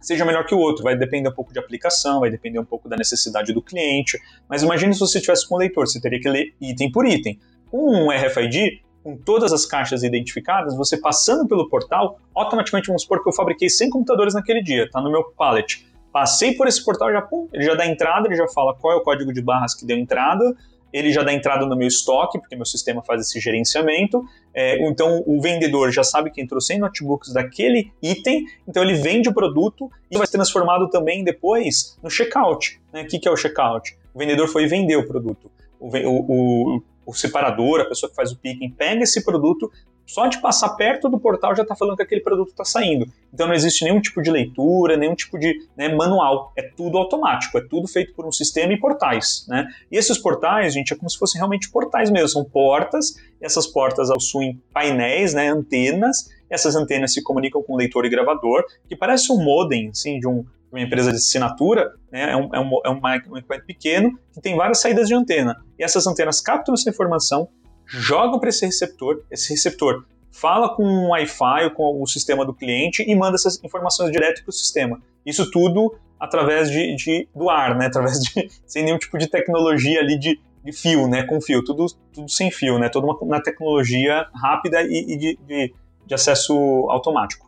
seja 0.00 0.24
melhor 0.24 0.46
que 0.46 0.54
o 0.54 0.58
outro, 0.58 0.84
vai 0.84 0.96
depender 0.96 1.28
um 1.28 1.32
pouco 1.32 1.52
de 1.52 1.58
aplicação, 1.58 2.20
vai 2.20 2.30
depender 2.30 2.60
um 2.60 2.64
pouco 2.64 2.88
da 2.88 2.96
necessidade 2.96 3.52
do 3.52 3.60
cliente, 3.60 4.16
mas 4.48 4.62
imagine 4.62 4.94
se 4.94 5.00
você 5.00 5.20
tivesse 5.20 5.48
com 5.48 5.56
um 5.56 5.58
leitor, 5.58 5.86
você 5.86 6.00
teria 6.00 6.20
que 6.20 6.28
ler 6.28 6.54
item 6.60 6.92
por 6.92 7.04
item. 7.04 7.40
Com 7.70 7.90
um 7.90 8.10
RFID, 8.10 8.82
com 9.02 9.16
todas 9.16 9.52
as 9.52 9.64
caixas 9.64 10.02
identificadas, 10.02 10.76
você 10.76 10.96
passando 10.96 11.46
pelo 11.46 11.68
portal, 11.68 12.18
automaticamente 12.34 12.88
vamos 12.88 13.02
supor 13.02 13.22
que 13.22 13.28
eu 13.28 13.32
fabriquei 13.32 13.68
100 13.68 13.90
computadores 13.90 14.34
naquele 14.34 14.62
dia, 14.62 14.84
está 14.84 15.00
no 15.00 15.10
meu 15.10 15.24
pallet. 15.24 15.86
Passei 16.12 16.54
por 16.54 16.66
esse 16.66 16.84
portal, 16.84 17.12
já, 17.12 17.22
pum, 17.22 17.48
ele 17.52 17.64
já 17.64 17.74
dá 17.74 17.86
entrada, 17.86 18.26
ele 18.26 18.36
já 18.36 18.48
fala 18.48 18.74
qual 18.74 18.94
é 18.94 18.96
o 18.96 19.02
código 19.02 19.32
de 19.32 19.42
barras 19.42 19.74
que 19.74 19.84
deu 19.84 19.96
entrada, 19.96 20.56
ele 20.92 21.12
já 21.12 21.22
dá 21.22 21.32
entrada 21.32 21.66
no 21.66 21.76
meu 21.76 21.86
estoque, 21.86 22.38
porque 22.38 22.56
meu 22.56 22.64
sistema 22.64 23.02
faz 23.02 23.20
esse 23.20 23.38
gerenciamento. 23.38 24.24
É, 24.54 24.82
então, 24.88 25.22
o 25.26 25.40
vendedor 25.40 25.92
já 25.92 26.02
sabe 26.02 26.30
que 26.30 26.40
entrou 26.40 26.60
100 26.60 26.78
notebooks 26.78 27.32
daquele 27.32 27.92
item, 28.02 28.46
então 28.66 28.82
ele 28.82 28.94
vende 28.94 29.28
o 29.28 29.34
produto 29.34 29.90
e 30.10 30.16
vai 30.16 30.26
ser 30.26 30.32
transformado 30.32 30.88
também 30.88 31.22
depois 31.22 31.98
no 32.02 32.08
checkout. 32.08 32.80
Né? 32.92 33.02
O 33.02 33.06
que, 33.06 33.18
que 33.18 33.28
é 33.28 33.30
o 33.30 33.36
checkout? 33.36 33.96
O 34.14 34.18
vendedor 34.18 34.48
foi 34.48 34.66
vender 34.66 34.96
o 34.96 35.06
produto. 35.06 35.50
O, 35.78 35.88
o, 35.88 36.76
o, 36.76 36.82
o 37.06 37.14
separador, 37.14 37.80
a 37.80 37.84
pessoa 37.84 38.10
que 38.10 38.16
faz 38.16 38.32
o 38.32 38.36
picking, 38.36 38.70
pega 38.70 39.04
esse 39.04 39.24
produto, 39.24 39.70
só 40.06 40.28
de 40.28 40.40
passar 40.40 40.70
perto 40.70 41.08
do 41.08 41.18
portal 41.18 41.54
já 41.54 41.62
está 41.62 41.74
falando 41.74 41.96
que 41.96 42.02
aquele 42.02 42.20
produto 42.20 42.50
está 42.50 42.64
saindo. 42.64 43.06
Então 43.34 43.48
não 43.48 43.54
existe 43.54 43.84
nenhum 43.84 44.00
tipo 44.00 44.22
de 44.22 44.30
leitura, 44.30 44.96
nenhum 44.96 45.14
tipo 45.14 45.38
de 45.38 45.66
né, 45.76 45.88
manual. 45.88 46.52
É 46.56 46.62
tudo 46.62 46.96
automático, 46.96 47.58
é 47.58 47.60
tudo 47.60 47.88
feito 47.88 48.14
por 48.14 48.24
um 48.24 48.30
sistema 48.30 48.72
e 48.72 48.78
portais. 48.78 49.44
Né? 49.48 49.66
E 49.90 49.96
esses 49.96 50.16
portais, 50.16 50.72
gente, 50.72 50.92
é 50.92 50.96
como 50.96 51.10
se 51.10 51.18
fossem 51.18 51.38
realmente 51.38 51.68
portais 51.70 52.10
mesmo. 52.10 52.28
São 52.28 52.44
portas, 52.44 53.16
essas 53.40 53.66
portas 53.66 54.08
possuem 54.08 54.62
painéis, 54.72 55.34
né, 55.34 55.48
antenas, 55.48 56.30
essas 56.48 56.76
antenas 56.76 57.12
se 57.12 57.22
comunicam 57.22 57.62
com 57.62 57.76
leitor 57.76 58.04
e 58.04 58.08
gravador, 58.08 58.64
que 58.88 58.94
parece 58.94 59.32
um 59.32 59.42
modem 59.42 59.88
assim, 59.88 60.20
de 60.20 60.28
um, 60.28 60.44
uma 60.70 60.80
empresa 60.80 61.10
de 61.10 61.16
assinatura, 61.16 61.92
né, 62.10 62.30
é, 62.32 62.36
um, 62.36 62.54
é, 62.54 62.60
um, 62.60 62.80
é 62.84 62.90
um 62.90 63.36
equipamento 63.36 63.66
pequeno 63.66 64.18
que 64.32 64.40
tem 64.40 64.56
várias 64.56 64.80
saídas 64.80 65.08
de 65.08 65.14
antena. 65.14 65.56
E 65.78 65.84
essas 65.84 66.06
antenas 66.06 66.40
captam 66.40 66.74
essa 66.74 66.88
informação, 66.88 67.48
jogam 67.86 68.38
para 68.38 68.48
esse 68.48 68.64
receptor, 68.64 69.22
esse 69.30 69.50
receptor 69.50 70.04
fala 70.30 70.74
com 70.74 70.82
o 70.82 71.08
Wi-Fi, 71.10 71.70
com 71.74 72.02
o 72.02 72.06
sistema 72.06 72.44
do 72.44 72.52
cliente 72.52 73.02
e 73.02 73.14
manda 73.14 73.36
essas 73.36 73.62
informações 73.64 74.12
direto 74.12 74.42
para 74.42 74.50
o 74.50 74.52
sistema. 74.52 75.00
Isso 75.24 75.50
tudo 75.50 75.96
através 76.20 76.70
de, 76.70 76.94
de, 76.94 77.28
do 77.34 77.48
ar, 77.48 77.76
né? 77.76 77.86
Através 77.86 78.20
de 78.20 78.48
sem 78.66 78.84
nenhum 78.84 78.98
tipo 78.98 79.16
de 79.18 79.28
tecnologia 79.28 80.00
ali 80.00 80.18
de, 80.18 80.38
de 80.62 80.72
fio, 80.72 81.08
né? 81.08 81.22
Com 81.24 81.40
fio, 81.40 81.64
tudo, 81.64 81.86
tudo 82.12 82.28
sem 82.30 82.50
fio, 82.50 82.78
né? 82.78 82.88
Toda 82.88 83.06
uma, 83.06 83.16
uma 83.18 83.42
tecnologia 83.42 84.26
rápida 84.34 84.82
e, 84.82 85.14
e 85.14 85.16
de, 85.16 85.74
de 86.06 86.14
acesso 86.14 86.54
automático. 86.90 87.45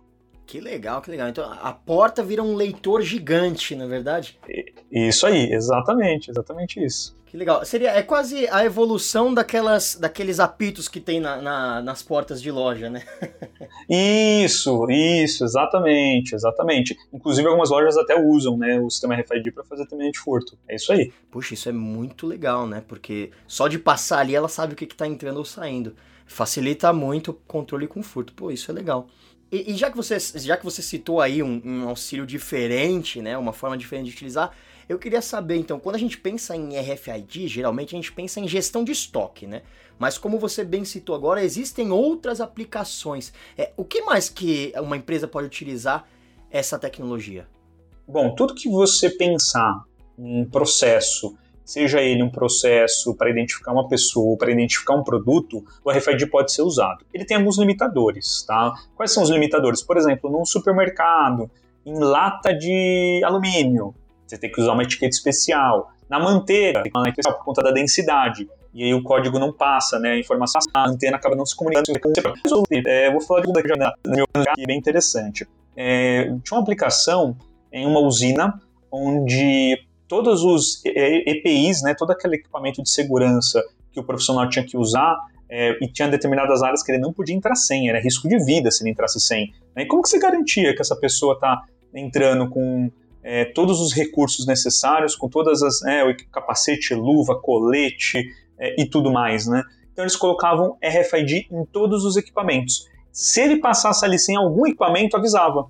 Que 0.48 0.60
legal, 0.60 1.02
que 1.02 1.10
legal. 1.10 1.28
Então 1.28 1.44
a 1.44 1.72
porta 1.74 2.22
vira 2.22 2.42
um 2.42 2.54
leitor 2.54 3.02
gigante, 3.02 3.76
na 3.76 3.84
é 3.84 3.86
verdade? 3.86 4.38
Isso 4.90 5.26
aí, 5.26 5.52
exatamente, 5.52 6.30
exatamente 6.30 6.82
isso. 6.82 7.14
Que 7.26 7.36
legal. 7.36 7.62
Seria, 7.66 7.90
é 7.90 8.02
quase 8.02 8.48
a 8.48 8.64
evolução 8.64 9.34
daquelas, 9.34 9.96
daqueles 9.96 10.40
apitos 10.40 10.88
que 10.88 11.00
tem 11.00 11.20
na, 11.20 11.42
na, 11.42 11.82
nas 11.82 12.02
portas 12.02 12.40
de 12.40 12.50
loja, 12.50 12.88
né? 12.88 13.02
isso, 13.86 14.86
isso, 14.88 15.44
exatamente, 15.44 16.34
exatamente. 16.34 16.96
Inclusive 17.12 17.46
algumas 17.46 17.68
lojas 17.68 17.98
até 17.98 18.18
usam 18.18 18.56
né, 18.56 18.80
o 18.80 18.88
sistema 18.88 19.16
RFID 19.16 19.52
para 19.52 19.64
fazer 19.64 19.84
também 19.86 20.10
de 20.10 20.18
furto. 20.18 20.56
É 20.66 20.76
isso 20.76 20.90
aí. 20.90 21.12
Puxa, 21.30 21.52
isso 21.52 21.68
é 21.68 21.72
muito 21.72 22.26
legal, 22.26 22.66
né? 22.66 22.82
Porque 22.88 23.30
só 23.46 23.68
de 23.68 23.78
passar 23.78 24.20
ali 24.20 24.34
ela 24.34 24.48
sabe 24.48 24.72
o 24.72 24.76
que 24.76 24.86
está 24.86 25.06
entrando 25.06 25.36
ou 25.36 25.44
saindo. 25.44 25.94
Facilita 26.26 26.90
muito 26.90 27.32
o 27.32 27.34
controle 27.34 27.86
com 27.86 28.02
furto. 28.02 28.32
Pô, 28.32 28.50
isso 28.50 28.70
é 28.70 28.74
legal. 28.74 29.08
E, 29.50 29.72
e, 29.72 29.76
já, 29.76 29.90
que 29.90 29.96
você, 29.96 30.18
já 30.18 30.56
que 30.56 30.64
você 30.64 30.82
citou 30.82 31.20
aí 31.20 31.42
um, 31.42 31.60
um, 31.64 31.88
auxílio 31.88 32.26
diferente, 32.26 33.22
né, 33.22 33.36
uma 33.38 33.52
forma 33.52 33.78
diferente 33.78 34.06
de 34.06 34.12
utilizar, 34.12 34.54
eu 34.88 34.98
queria 34.98 35.22
saber, 35.22 35.56
então, 35.56 35.78
quando 35.78 35.96
a 35.96 35.98
gente 35.98 36.18
pensa 36.18 36.54
em 36.56 36.78
RFID, 36.78 37.48
geralmente 37.48 37.94
a 37.94 37.98
gente 37.98 38.12
pensa 38.12 38.40
em 38.40 38.48
gestão 38.48 38.84
de 38.84 38.92
estoque, 38.92 39.46
né? 39.46 39.62
Mas 39.98 40.16
como 40.16 40.38
você 40.38 40.64
bem 40.64 40.84
citou 40.84 41.14
agora, 41.14 41.42
existem 41.42 41.90
outras 41.90 42.40
aplicações. 42.40 43.32
É, 43.56 43.72
o 43.76 43.84
que 43.84 44.02
mais 44.02 44.28
que 44.28 44.72
uma 44.76 44.96
empresa 44.96 45.26
pode 45.26 45.46
utilizar 45.46 46.08
essa 46.50 46.78
tecnologia? 46.78 47.46
Bom, 48.06 48.34
tudo 48.34 48.54
que 48.54 48.68
você 48.68 49.10
pensar 49.10 49.84
em 50.18 50.44
processo 50.46 51.36
seja 51.68 52.00
ele 52.00 52.22
um 52.22 52.30
processo 52.30 53.14
para 53.14 53.28
identificar 53.28 53.72
uma 53.72 53.86
pessoa, 53.86 54.38
para 54.38 54.50
identificar 54.50 54.94
um 54.94 55.04
produto, 55.04 55.62
o 55.84 55.90
RFID 55.90 56.26
pode 56.30 56.50
ser 56.50 56.62
usado. 56.62 57.04
Ele 57.12 57.26
tem 57.26 57.36
alguns 57.36 57.58
limitadores, 57.58 58.42
tá? 58.46 58.72
Quais 58.96 59.12
são 59.12 59.22
os 59.22 59.28
limitadores? 59.28 59.82
Por 59.82 59.98
exemplo, 59.98 60.30
num 60.30 60.46
supermercado, 60.46 61.50
em 61.84 61.98
lata 61.98 62.54
de 62.54 63.20
alumínio, 63.22 63.94
você 64.26 64.38
tem 64.38 64.50
que 64.50 64.58
usar 64.58 64.72
uma 64.72 64.82
etiqueta 64.82 65.14
especial. 65.14 65.92
Na 66.08 66.18
manteiga, 66.18 66.82
tem 66.82 66.90
uma 66.96 67.06
especial 67.06 67.34
por 67.34 67.44
conta 67.44 67.62
da 67.62 67.70
densidade. 67.70 68.48
E 68.72 68.84
aí 68.84 68.94
o 68.94 69.02
código 69.02 69.38
não 69.38 69.52
passa, 69.52 69.98
né? 69.98 70.12
A 70.12 70.18
informação, 70.18 70.62
a 70.72 70.88
antena 70.88 71.18
acaba 71.18 71.36
não 71.36 71.44
se 71.44 71.54
comunicando. 71.54 71.92
É, 72.86 73.10
vou 73.10 73.20
falar 73.20 73.42
de 73.42 73.50
um 73.50 73.52
na 73.76 73.92
meu 74.06 74.26
que 74.54 74.62
é 74.62 74.66
bem 74.66 74.78
interessante. 74.78 75.46
É, 75.76 76.24
tinha 76.42 76.56
uma 76.56 76.62
aplicação 76.62 77.36
em 77.70 77.84
uma 77.86 78.00
usina 78.00 78.58
onde 78.90 79.86
todos 80.08 80.42
os 80.42 80.82
EPIs, 80.84 81.82
né, 81.82 81.94
todo 81.94 82.10
aquele 82.10 82.36
equipamento 82.36 82.82
de 82.82 82.90
segurança 82.90 83.62
que 83.92 84.00
o 84.00 84.04
profissional 84.04 84.48
tinha 84.48 84.64
que 84.64 84.76
usar, 84.76 85.16
é, 85.50 85.76
e 85.82 85.88
tinha 85.88 86.08
determinadas 86.08 86.62
áreas 86.62 86.82
que 86.82 86.92
ele 86.92 86.98
não 86.98 87.12
podia 87.12 87.34
entrar 87.34 87.54
sem, 87.54 87.88
era 87.88 88.00
risco 88.00 88.28
de 88.28 88.38
vida 88.44 88.70
se 88.70 88.82
ele 88.82 88.90
entrasse 88.90 89.18
sem. 89.20 89.52
Né? 89.74 89.82
E 89.82 89.86
como 89.86 90.02
que 90.02 90.08
você 90.08 90.18
garantia 90.18 90.74
que 90.74 90.82
essa 90.82 90.96
pessoa 90.96 91.34
está 91.34 91.62
entrando 91.94 92.48
com 92.50 92.90
é, 93.22 93.46
todos 93.46 93.80
os 93.80 93.92
recursos 93.92 94.46
necessários, 94.46 95.16
com 95.16 95.28
todas 95.28 95.62
as 95.62 95.80
o 95.80 96.30
capacete, 96.30 96.94
luva, 96.94 97.40
colete 97.40 98.22
é, 98.58 98.80
e 98.80 98.86
tudo 98.86 99.10
mais, 99.10 99.46
né? 99.46 99.62
Então 99.92 100.04
eles 100.04 100.16
colocavam 100.16 100.76
RFID 100.82 101.48
em 101.50 101.64
todos 101.64 102.04
os 102.04 102.16
equipamentos. 102.16 102.86
Se 103.10 103.40
ele 103.40 103.56
passasse 103.56 104.04
ali 104.04 104.18
sem 104.18 104.36
algum 104.36 104.66
equipamento, 104.66 105.16
avisava 105.16 105.66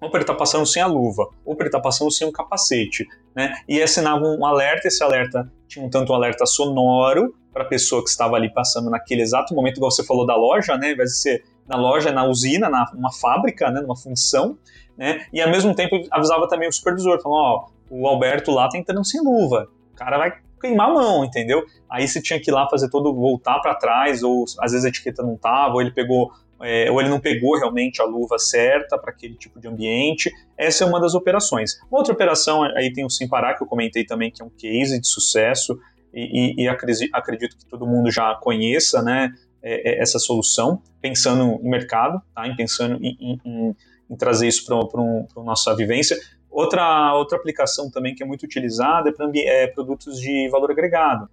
ou 0.00 0.10
para 0.10 0.18
ele 0.18 0.24
estar 0.24 0.32
tá 0.32 0.38
passando 0.38 0.66
sem 0.66 0.82
a 0.82 0.86
luva, 0.86 1.28
ou 1.44 1.54
para 1.54 1.64
ele 1.64 1.68
estar 1.68 1.78
tá 1.78 1.82
passando 1.82 2.10
sem 2.10 2.26
o 2.26 2.32
capacete, 2.32 3.06
né? 3.34 3.54
E 3.68 3.82
assinava 3.82 4.24
um 4.24 4.44
alerta, 4.44 4.88
esse 4.88 5.02
alerta 5.02 5.50
tinha 5.68 5.84
um 5.84 5.90
tanto 5.90 6.12
um 6.12 6.16
alerta 6.16 6.46
sonoro 6.46 7.34
para 7.52 7.64
a 7.64 7.66
pessoa 7.66 8.02
que 8.02 8.08
estava 8.08 8.36
ali 8.36 8.52
passando 8.52 8.88
naquele 8.90 9.22
exato 9.22 9.54
momento, 9.54 9.76
igual 9.76 9.90
você 9.90 10.04
falou 10.04 10.24
da 10.24 10.36
loja, 10.36 10.76
né? 10.76 10.88
Ao 10.88 10.92
invés 10.92 11.10
de 11.10 11.18
ser 11.18 11.44
na 11.68 11.76
loja, 11.76 12.10
na 12.10 12.24
usina, 12.24 12.68
na 12.68 12.90
uma 12.94 13.12
fábrica, 13.12 13.70
né? 13.70 13.80
Numa 13.80 13.96
função, 13.96 14.56
né? 14.96 15.26
E 15.32 15.40
ao 15.40 15.50
mesmo 15.50 15.74
tempo 15.74 15.96
avisava 16.10 16.48
também 16.48 16.68
o 16.68 16.72
supervisor, 16.72 17.20
falando, 17.20 17.38
ó, 17.38 17.68
o 17.90 18.06
Alberto 18.06 18.50
lá 18.50 18.68
tá 18.68 18.78
entrando 18.78 19.04
sem 19.04 19.20
luva, 19.20 19.68
o 19.92 19.96
cara 19.96 20.16
vai 20.16 20.32
queimar 20.60 20.90
a 20.90 20.94
mão, 20.94 21.24
entendeu? 21.24 21.64
Aí 21.88 22.06
você 22.06 22.20
tinha 22.20 22.40
que 22.40 22.50
ir 22.50 22.54
lá 22.54 22.68
fazer 22.68 22.90
todo, 22.90 23.14
voltar 23.14 23.58
para 23.60 23.74
trás, 23.74 24.22
ou 24.22 24.44
às 24.60 24.72
vezes 24.72 24.84
a 24.84 24.88
etiqueta 24.88 25.22
não 25.22 25.36
tava, 25.36 25.74
ou 25.74 25.80
ele 25.80 25.90
pegou 25.90 26.30
é, 26.62 26.90
ou 26.90 27.00
ele 27.00 27.08
não 27.08 27.20
pegou 27.20 27.58
realmente 27.58 28.02
a 28.02 28.04
luva 28.04 28.38
certa 28.38 28.98
para 28.98 29.10
aquele 29.10 29.34
tipo 29.34 29.60
de 29.60 29.68
ambiente. 29.68 30.30
Essa 30.56 30.84
é 30.84 30.86
uma 30.86 31.00
das 31.00 31.14
operações. 31.14 31.80
Uma 31.90 32.00
outra 32.00 32.12
operação, 32.12 32.62
aí 32.62 32.92
tem 32.92 33.04
o 33.04 33.10
Simparar, 33.10 33.56
que 33.56 33.62
eu 33.62 33.66
comentei 33.66 34.04
também, 34.04 34.30
que 34.30 34.42
é 34.42 34.44
um 34.44 34.50
case 34.50 35.00
de 35.00 35.06
sucesso, 35.06 35.78
e, 36.12 36.60
e, 36.60 36.64
e 36.64 36.68
acredito 36.68 37.56
que 37.56 37.64
todo 37.66 37.86
mundo 37.86 38.10
já 38.10 38.34
conheça 38.34 39.02
né, 39.02 39.32
é, 39.62 39.90
é, 39.90 40.02
essa 40.02 40.18
solução, 40.18 40.82
pensando 41.00 41.60
em 41.62 41.68
mercado, 41.68 42.20
tá, 42.34 42.46
em 42.46 42.56
pensando 42.56 42.98
em, 43.02 43.38
em, 43.44 43.76
em 44.10 44.16
trazer 44.16 44.48
isso 44.48 44.66
para 44.66 44.76
a 44.76 45.44
nossa 45.44 45.74
vivência. 45.74 46.16
Outra, 46.50 47.14
outra 47.14 47.38
aplicação 47.38 47.88
também 47.88 48.12
que 48.12 48.24
é 48.24 48.26
muito 48.26 48.42
utilizada 48.42 49.08
é 49.08 49.12
para 49.12 49.30
é, 49.34 49.68
produtos 49.68 50.20
de 50.20 50.48
valor 50.50 50.72
agregado. 50.72 51.28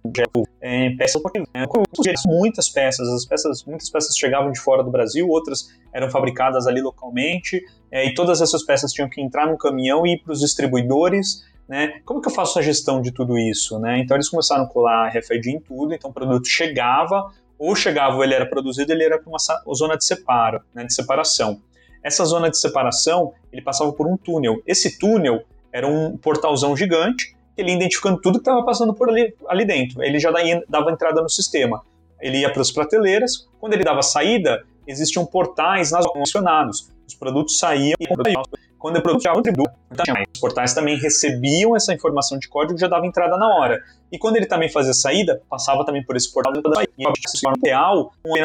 É, 0.60 0.90
peças 0.90 1.20
é, 1.54 1.66
muitas 2.26 2.68
peças, 2.68 3.08
as 3.08 3.24
peças, 3.24 3.64
muitas 3.64 3.90
peças 3.90 4.16
chegavam 4.16 4.52
de 4.52 4.60
fora 4.60 4.84
do 4.84 4.90
Brasil, 4.90 5.28
outras 5.28 5.68
eram 5.92 6.08
fabricadas 6.08 6.68
ali 6.68 6.80
localmente, 6.80 7.60
é, 7.90 8.06
e 8.06 8.14
todas 8.14 8.40
essas 8.40 8.62
peças 8.64 8.92
tinham 8.92 9.08
que 9.08 9.20
entrar 9.20 9.50
no 9.50 9.58
caminhão 9.58 10.06
e 10.06 10.14
ir 10.14 10.18
para 10.22 10.32
os 10.32 10.40
distribuidores. 10.40 11.44
Né? 11.68 12.00
Como 12.04 12.20
que 12.20 12.28
eu 12.28 12.32
faço 12.32 12.58
a 12.58 12.62
gestão 12.62 13.02
de 13.02 13.10
tudo 13.10 13.36
isso? 13.36 13.78
Né? 13.80 13.98
Então 13.98 14.16
eles 14.16 14.28
começaram 14.28 14.64
a 14.64 14.68
colar 14.68 15.08
RFID 15.08 15.50
em 15.50 15.60
tudo, 15.60 15.92
então 15.92 16.10
o 16.10 16.14
produto 16.14 16.46
chegava, 16.46 17.30
ou 17.58 17.74
chegava, 17.74 18.16
ou 18.16 18.22
ele 18.22 18.34
era 18.34 18.46
produzido, 18.46 18.92
ele 18.92 19.02
era 19.02 19.18
para 19.18 19.28
uma 19.28 19.38
zona 19.74 19.96
de 19.96 20.04
separo, 20.04 20.62
né, 20.72 20.84
de 20.84 20.94
separação. 20.94 21.60
Essa 22.02 22.24
zona 22.24 22.50
de 22.50 22.58
separação, 22.58 23.32
ele 23.52 23.62
passava 23.62 23.92
por 23.92 24.06
um 24.06 24.16
túnel. 24.16 24.62
Esse 24.66 24.98
túnel 24.98 25.42
era 25.72 25.86
um 25.86 26.16
portalzão 26.16 26.76
gigante, 26.76 27.36
ele 27.56 27.70
ia 27.70 27.76
identificando 27.76 28.20
tudo 28.20 28.34
que 28.34 28.42
estava 28.42 28.64
passando 28.64 28.94
por 28.94 29.08
ali, 29.08 29.34
ali 29.48 29.64
dentro. 29.64 30.02
Ele 30.02 30.18
já 30.18 30.30
dava 30.68 30.92
entrada 30.92 31.20
no 31.20 31.28
sistema. 31.28 31.82
Ele 32.20 32.38
ia 32.38 32.52
para 32.52 32.62
as 32.62 32.70
prateleiras. 32.70 33.48
Quando 33.60 33.74
ele 33.74 33.84
dava 33.84 34.02
saída, 34.02 34.64
existiam 34.86 35.26
portais 35.26 35.90
nas 35.90 36.06
mencionados. 36.14 36.90
Os 37.06 37.14
produtos 37.14 37.58
saíam 37.58 37.94
e 37.98 38.06
quando 38.78 38.96
o 38.98 39.02
produto 39.02 39.22
já 39.22 39.32
contribuía, 39.32 39.72
os 40.32 40.40
portais 40.40 40.72
também 40.72 40.96
recebiam 40.98 41.74
essa 41.74 41.92
informação 41.92 42.38
de 42.38 42.48
código 42.48 42.78
e 42.78 42.80
já 42.80 42.88
dava 42.88 43.06
entrada 43.06 43.36
na 43.36 43.48
hora. 43.56 43.82
E 44.10 44.18
quando 44.18 44.36
ele 44.36 44.46
também 44.46 44.68
fazia 44.68 44.94
saída, 44.94 45.42
passava 45.48 45.84
também 45.84 46.04
por 46.04 46.16
esse 46.16 46.32
portal 46.32 46.52
e 46.54 47.06
a 47.06 47.52
real, 47.64 48.12
um 48.24 48.36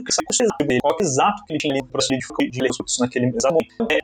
qual 0.82 0.98
exato 1.00 1.44
que 1.46 1.54
ele 1.54 1.60
tinha 1.60 1.74
ali 1.74 1.84
para 1.84 2.02
de 2.02 2.60
recursos 2.60 3.00
naquele 3.00 3.28
exato 3.28 3.54
momento. 3.54 3.92
É, 3.92 4.00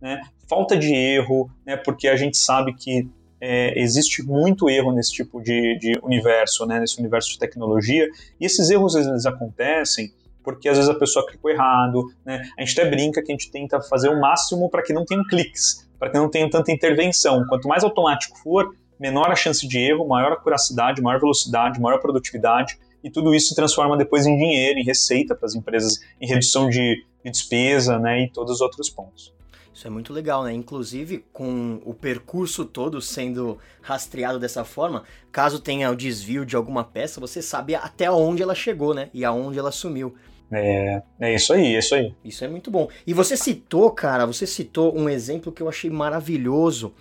né? 0.00 0.20
Falta 0.48 0.76
de 0.76 0.94
erro, 0.94 1.50
né? 1.64 1.76
porque 1.76 2.08
a 2.08 2.16
gente 2.16 2.36
sabe 2.36 2.74
que 2.74 3.08
é, 3.40 3.78
existe 3.78 4.22
muito 4.22 4.70
erro 4.70 4.92
nesse 4.92 5.12
tipo 5.12 5.40
de, 5.42 5.78
de 5.78 5.98
universo, 6.02 6.64
né? 6.66 6.80
nesse 6.80 6.98
universo 6.98 7.30
de 7.30 7.38
tecnologia, 7.38 8.08
e 8.40 8.46
esses 8.46 8.70
erros 8.70 8.94
eles 8.94 9.26
acontecem 9.26 10.12
porque 10.46 10.68
às 10.68 10.76
vezes 10.76 10.88
a 10.88 10.94
pessoa 10.94 11.26
clicou 11.26 11.50
errado, 11.50 12.04
né? 12.24 12.40
A 12.56 12.64
gente 12.64 12.80
até 12.80 12.88
brinca 12.88 13.20
que 13.20 13.32
a 13.32 13.34
gente 13.34 13.50
tenta 13.50 13.80
fazer 13.80 14.08
o 14.08 14.20
máximo 14.20 14.70
para 14.70 14.80
que 14.80 14.92
não 14.92 15.04
tenham 15.04 15.24
cliques, 15.24 15.90
para 15.98 16.08
que 16.08 16.16
não 16.16 16.30
tenha 16.30 16.48
tanta 16.48 16.70
intervenção. 16.70 17.44
Quanto 17.48 17.66
mais 17.66 17.82
automático 17.82 18.38
for, 18.38 18.72
menor 18.96 19.28
a 19.28 19.34
chance 19.34 19.66
de 19.66 19.76
erro, 19.76 20.06
maior 20.06 20.30
a 20.30 20.36
curacidade, 20.36 21.02
maior 21.02 21.18
velocidade, 21.18 21.80
maior 21.80 21.98
produtividade, 21.98 22.78
e 23.02 23.10
tudo 23.10 23.34
isso 23.34 23.48
se 23.48 23.56
transforma 23.56 23.96
depois 23.96 24.24
em 24.24 24.36
dinheiro, 24.36 24.78
em 24.78 24.84
receita 24.84 25.34
para 25.34 25.46
as 25.46 25.56
empresas, 25.56 25.98
em 26.20 26.28
redução 26.28 26.68
de, 26.68 27.04
de 27.24 27.30
despesa, 27.30 27.98
né, 27.98 28.22
e 28.22 28.30
todos 28.30 28.54
os 28.54 28.60
outros 28.60 28.88
pontos. 28.88 29.34
Isso 29.74 29.86
é 29.86 29.90
muito 29.90 30.10
legal, 30.10 30.42
né? 30.42 30.54
Inclusive, 30.54 31.26
com 31.34 31.82
o 31.84 31.92
percurso 31.92 32.64
todo 32.64 33.02
sendo 33.02 33.58
rastreado 33.82 34.38
dessa 34.38 34.64
forma, 34.64 35.02
caso 35.30 35.60
tenha 35.60 35.90
o 35.90 35.94
desvio 35.96 36.46
de 36.46 36.56
alguma 36.56 36.82
peça, 36.82 37.20
você 37.20 37.42
sabe 37.42 37.74
até 37.74 38.10
onde 38.10 38.42
ela 38.42 38.54
chegou, 38.54 38.94
né? 38.94 39.10
E 39.12 39.22
aonde 39.22 39.58
ela 39.58 39.70
sumiu. 39.70 40.14
É, 40.50 41.02
é 41.20 41.34
isso 41.34 41.52
aí, 41.52 41.74
é 41.74 41.78
isso 41.78 41.94
aí. 41.94 42.14
Isso 42.24 42.44
é 42.44 42.48
muito 42.48 42.70
bom. 42.70 42.88
E 43.06 43.12
você 43.12 43.36
citou, 43.36 43.90
cara, 43.90 44.26
você 44.26 44.46
citou 44.46 44.96
um 44.96 45.08
exemplo 45.08 45.50
que 45.50 45.62
eu 45.62 45.68
achei 45.68 45.90
maravilhoso 45.90 46.94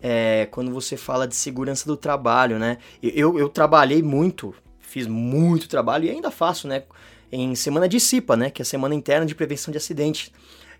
é, 0.00 0.46
quando 0.50 0.70
você 0.70 0.96
fala 0.96 1.26
de 1.26 1.34
segurança 1.34 1.86
do 1.86 1.96
trabalho, 1.96 2.58
né? 2.58 2.78
Eu, 3.02 3.38
eu 3.38 3.48
trabalhei 3.48 4.02
muito, 4.02 4.54
fiz 4.80 5.06
muito 5.06 5.68
trabalho 5.68 6.06
e 6.06 6.10
ainda 6.10 6.30
faço, 6.30 6.66
né? 6.66 6.84
Em 7.30 7.54
semana 7.54 7.88
de 7.88 7.98
CIPA, 8.00 8.36
né? 8.36 8.50
Que 8.50 8.62
é 8.62 8.64
a 8.64 8.66
Semana 8.66 8.94
Interna 8.94 9.26
de 9.26 9.34
Prevenção 9.34 9.72
de 9.72 9.78
Acidentes. 9.78 10.32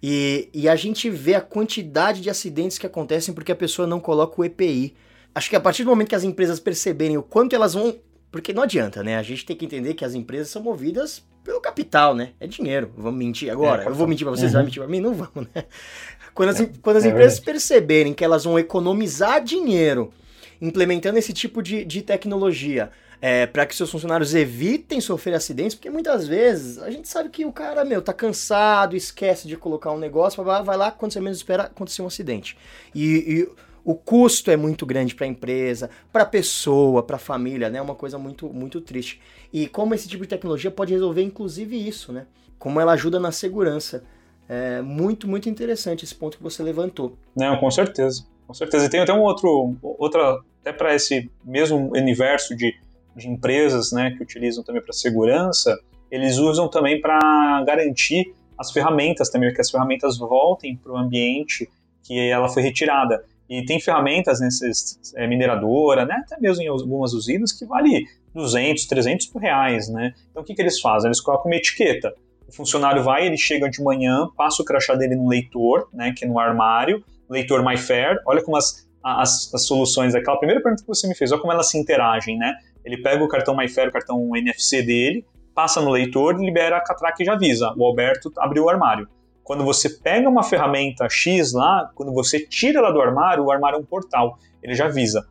E, 0.02 0.48
e 0.52 0.68
a 0.68 0.76
gente 0.76 1.10
vê 1.10 1.34
a 1.34 1.40
quantidade 1.40 2.20
de 2.20 2.30
acidentes 2.30 2.78
que 2.78 2.86
acontecem 2.86 3.34
porque 3.34 3.52
a 3.52 3.56
pessoa 3.56 3.86
não 3.86 3.98
coloca 3.98 4.40
o 4.40 4.44
EPI. 4.44 4.94
Acho 5.34 5.50
que 5.50 5.56
a 5.56 5.60
partir 5.60 5.84
do 5.84 5.90
momento 5.90 6.08
que 6.08 6.14
as 6.14 6.24
empresas 6.24 6.60
perceberem 6.60 7.18
o 7.18 7.22
quanto 7.22 7.54
elas 7.54 7.74
vão 7.74 7.98
Porque 8.36 8.52
não 8.52 8.64
adianta, 8.64 9.02
né? 9.02 9.16
A 9.16 9.22
gente 9.22 9.46
tem 9.46 9.56
que 9.56 9.64
entender 9.64 9.94
que 9.94 10.04
as 10.04 10.14
empresas 10.14 10.48
são 10.48 10.62
movidas 10.62 11.24
pelo 11.42 11.58
capital, 11.58 12.14
né? 12.14 12.32
É 12.38 12.46
dinheiro. 12.46 12.92
Vamos 12.94 13.18
mentir 13.18 13.50
agora? 13.50 13.82
É, 13.82 13.88
eu 13.88 13.94
vou 13.94 14.06
mentir 14.06 14.26
pra 14.26 14.36
vocês, 14.36 14.50
uhum. 14.50 14.58
vai 14.58 14.64
mentir 14.64 14.82
pra 14.82 14.90
mim? 14.90 15.00
Não 15.00 15.14
vamos, 15.14 15.48
né? 15.54 15.64
Quando 16.34 16.50
as, 16.50 16.60
é, 16.60 16.70
quando 16.82 16.96
as 16.98 17.06
é 17.06 17.08
empresas 17.08 17.40
perceberem 17.40 18.12
que 18.12 18.22
elas 18.22 18.44
vão 18.44 18.58
economizar 18.58 19.42
dinheiro 19.42 20.12
implementando 20.60 21.18
esse 21.18 21.32
tipo 21.32 21.62
de, 21.62 21.82
de 21.82 22.02
tecnologia 22.02 22.90
é, 23.22 23.46
para 23.46 23.64
que 23.64 23.74
seus 23.74 23.90
funcionários 23.90 24.34
evitem 24.34 25.00
sofrer 25.00 25.34
acidentes, 25.34 25.74
porque 25.74 25.88
muitas 25.88 26.28
vezes 26.28 26.76
a 26.78 26.90
gente 26.90 27.08
sabe 27.08 27.30
que 27.30 27.46
o 27.46 27.52
cara, 27.52 27.86
meu, 27.86 28.02
tá 28.02 28.12
cansado, 28.12 28.94
esquece 28.94 29.48
de 29.48 29.56
colocar 29.56 29.92
um 29.92 29.98
negócio, 29.98 30.44
vai 30.44 30.76
lá, 30.76 30.90
quando 30.90 31.12
você 31.12 31.20
menos 31.20 31.38
espera, 31.38 31.62
acontecer 31.64 32.02
um 32.02 32.06
acidente. 32.06 32.54
E, 32.94 33.06
e 33.06 33.48
o 33.86 33.94
custo 33.94 34.50
é 34.50 34.56
muito 34.56 34.84
grande 34.84 35.14
para 35.14 35.24
a 35.24 35.28
empresa, 35.28 35.88
para 36.12 36.24
a 36.24 36.26
pessoa, 36.26 37.02
para 37.02 37.16
a 37.16 37.18
família, 37.18 37.70
né? 37.70 37.78
É 37.78 37.82
uma 37.82 37.94
coisa 37.94 38.18
muito, 38.18 38.48
muito 38.48 38.80
triste. 38.80 39.20
E 39.52 39.66
como 39.66 39.94
esse 39.94 40.08
tipo 40.08 40.24
de 40.24 40.28
tecnologia 40.28 40.70
pode 40.70 40.92
resolver, 40.92 41.22
inclusive, 41.22 41.76
isso, 41.76 42.12
né? 42.12 42.26
Como 42.58 42.80
ela 42.80 42.92
ajuda 42.92 43.18
na 43.18 43.32
segurança. 43.32 44.04
É 44.48 44.80
muito, 44.82 45.26
muito 45.26 45.48
interessante 45.48 46.04
esse 46.04 46.14
ponto 46.14 46.36
que 46.36 46.42
você 46.42 46.62
levantou. 46.62 47.16
Não, 47.34 47.56
com 47.56 47.70
certeza. 47.70 48.26
Com 48.46 48.54
certeza. 48.54 48.86
E 48.86 48.88
tem 48.88 49.00
até 49.00 49.12
um 49.12 49.22
outro, 49.22 49.76
outra, 49.82 50.40
até 50.60 50.72
para 50.72 50.94
esse 50.94 51.30
mesmo 51.44 51.90
universo 51.96 52.54
de 52.54 52.74
de 53.16 53.28
empresas 53.28 53.90
né, 53.92 54.10
que 54.10 54.22
utilizam 54.22 54.62
também 54.62 54.82
para 54.82 54.92
segurança, 54.92 55.76
eles 56.10 56.36
usam 56.36 56.68
também 56.68 57.00
para 57.00 57.64
garantir 57.66 58.34
as 58.58 58.70
ferramentas 58.70 59.30
também, 59.30 59.52
que 59.52 59.60
as 59.60 59.70
ferramentas 59.70 60.18
voltem 60.18 60.76
para 60.76 60.92
o 60.92 60.96
ambiente 60.96 61.68
que 62.02 62.18
ela 62.28 62.48
foi 62.48 62.62
retirada. 62.62 63.24
E 63.48 63.64
tem 63.64 63.80
ferramentas 63.80 64.40
nesses 64.40 64.98
é, 65.14 65.26
mineradora, 65.26 66.04
né, 66.04 66.22
até 66.24 66.40
mesmo 66.40 66.62
em 66.62 66.68
algumas 66.68 67.12
usinas, 67.12 67.52
que 67.52 67.64
vale 67.64 68.04
200, 68.34 68.86
300 68.86 69.32
reais, 69.40 69.88
né? 69.88 70.12
Então 70.30 70.42
o 70.42 70.46
que, 70.46 70.54
que 70.54 70.60
eles 70.60 70.80
fazem? 70.80 71.08
Eles 71.08 71.20
colocam 71.20 71.50
uma 71.50 71.56
etiqueta. 71.56 72.12
O 72.48 72.52
funcionário 72.52 73.02
vai, 73.02 73.26
ele 73.26 73.36
chega 73.36 73.68
de 73.68 73.82
manhã, 73.82 74.28
passa 74.36 74.62
o 74.62 74.64
crachá 74.64 74.94
dele 74.94 75.16
no 75.16 75.28
leitor, 75.28 75.88
né, 75.92 76.12
que 76.16 76.24
é 76.24 76.28
no 76.28 76.38
armário, 76.38 77.04
leitor 77.28 77.64
MyFair. 77.64 78.18
Olha 78.26 78.42
como 78.42 78.56
as, 78.56 78.86
as, 79.02 79.52
as 79.54 79.66
soluções, 79.66 80.14
aquela 80.14 80.36
primeira 80.36 80.62
pergunta 80.62 80.82
que 80.82 80.88
você 80.88 81.08
me 81.08 81.14
fez, 81.14 81.32
olha 81.32 81.40
como 81.40 81.52
elas 81.52 81.70
se 81.70 81.78
interagem, 81.78 82.36
né? 82.36 82.54
Ele 82.84 82.98
pega 82.98 83.22
o 83.22 83.28
cartão 83.28 83.56
MyFair, 83.56 83.88
o 83.88 83.92
cartão 83.92 84.36
NFC 84.36 84.82
dele, 84.82 85.24
passa 85.54 85.80
no 85.80 85.90
leitor 85.90 86.36
libera 86.40 86.76
a 86.76 86.80
catraca 86.80 87.22
e 87.22 87.26
já 87.26 87.32
avisa. 87.32 87.72
O 87.76 87.84
Alberto 87.84 88.32
abriu 88.38 88.64
o 88.64 88.68
armário. 88.68 89.08
Quando 89.46 89.64
você 89.64 89.88
pega 89.88 90.28
uma 90.28 90.42
ferramenta 90.42 91.08
X 91.08 91.52
lá, 91.52 91.88
quando 91.94 92.12
você 92.12 92.44
tira 92.44 92.80
ela 92.80 92.90
do 92.90 93.00
armário, 93.00 93.44
o 93.44 93.52
armário 93.52 93.76
é 93.76 93.78
um 93.78 93.84
portal. 93.84 94.40
Ele 94.60 94.74
já 94.74 94.86
avisa. 94.86 95.24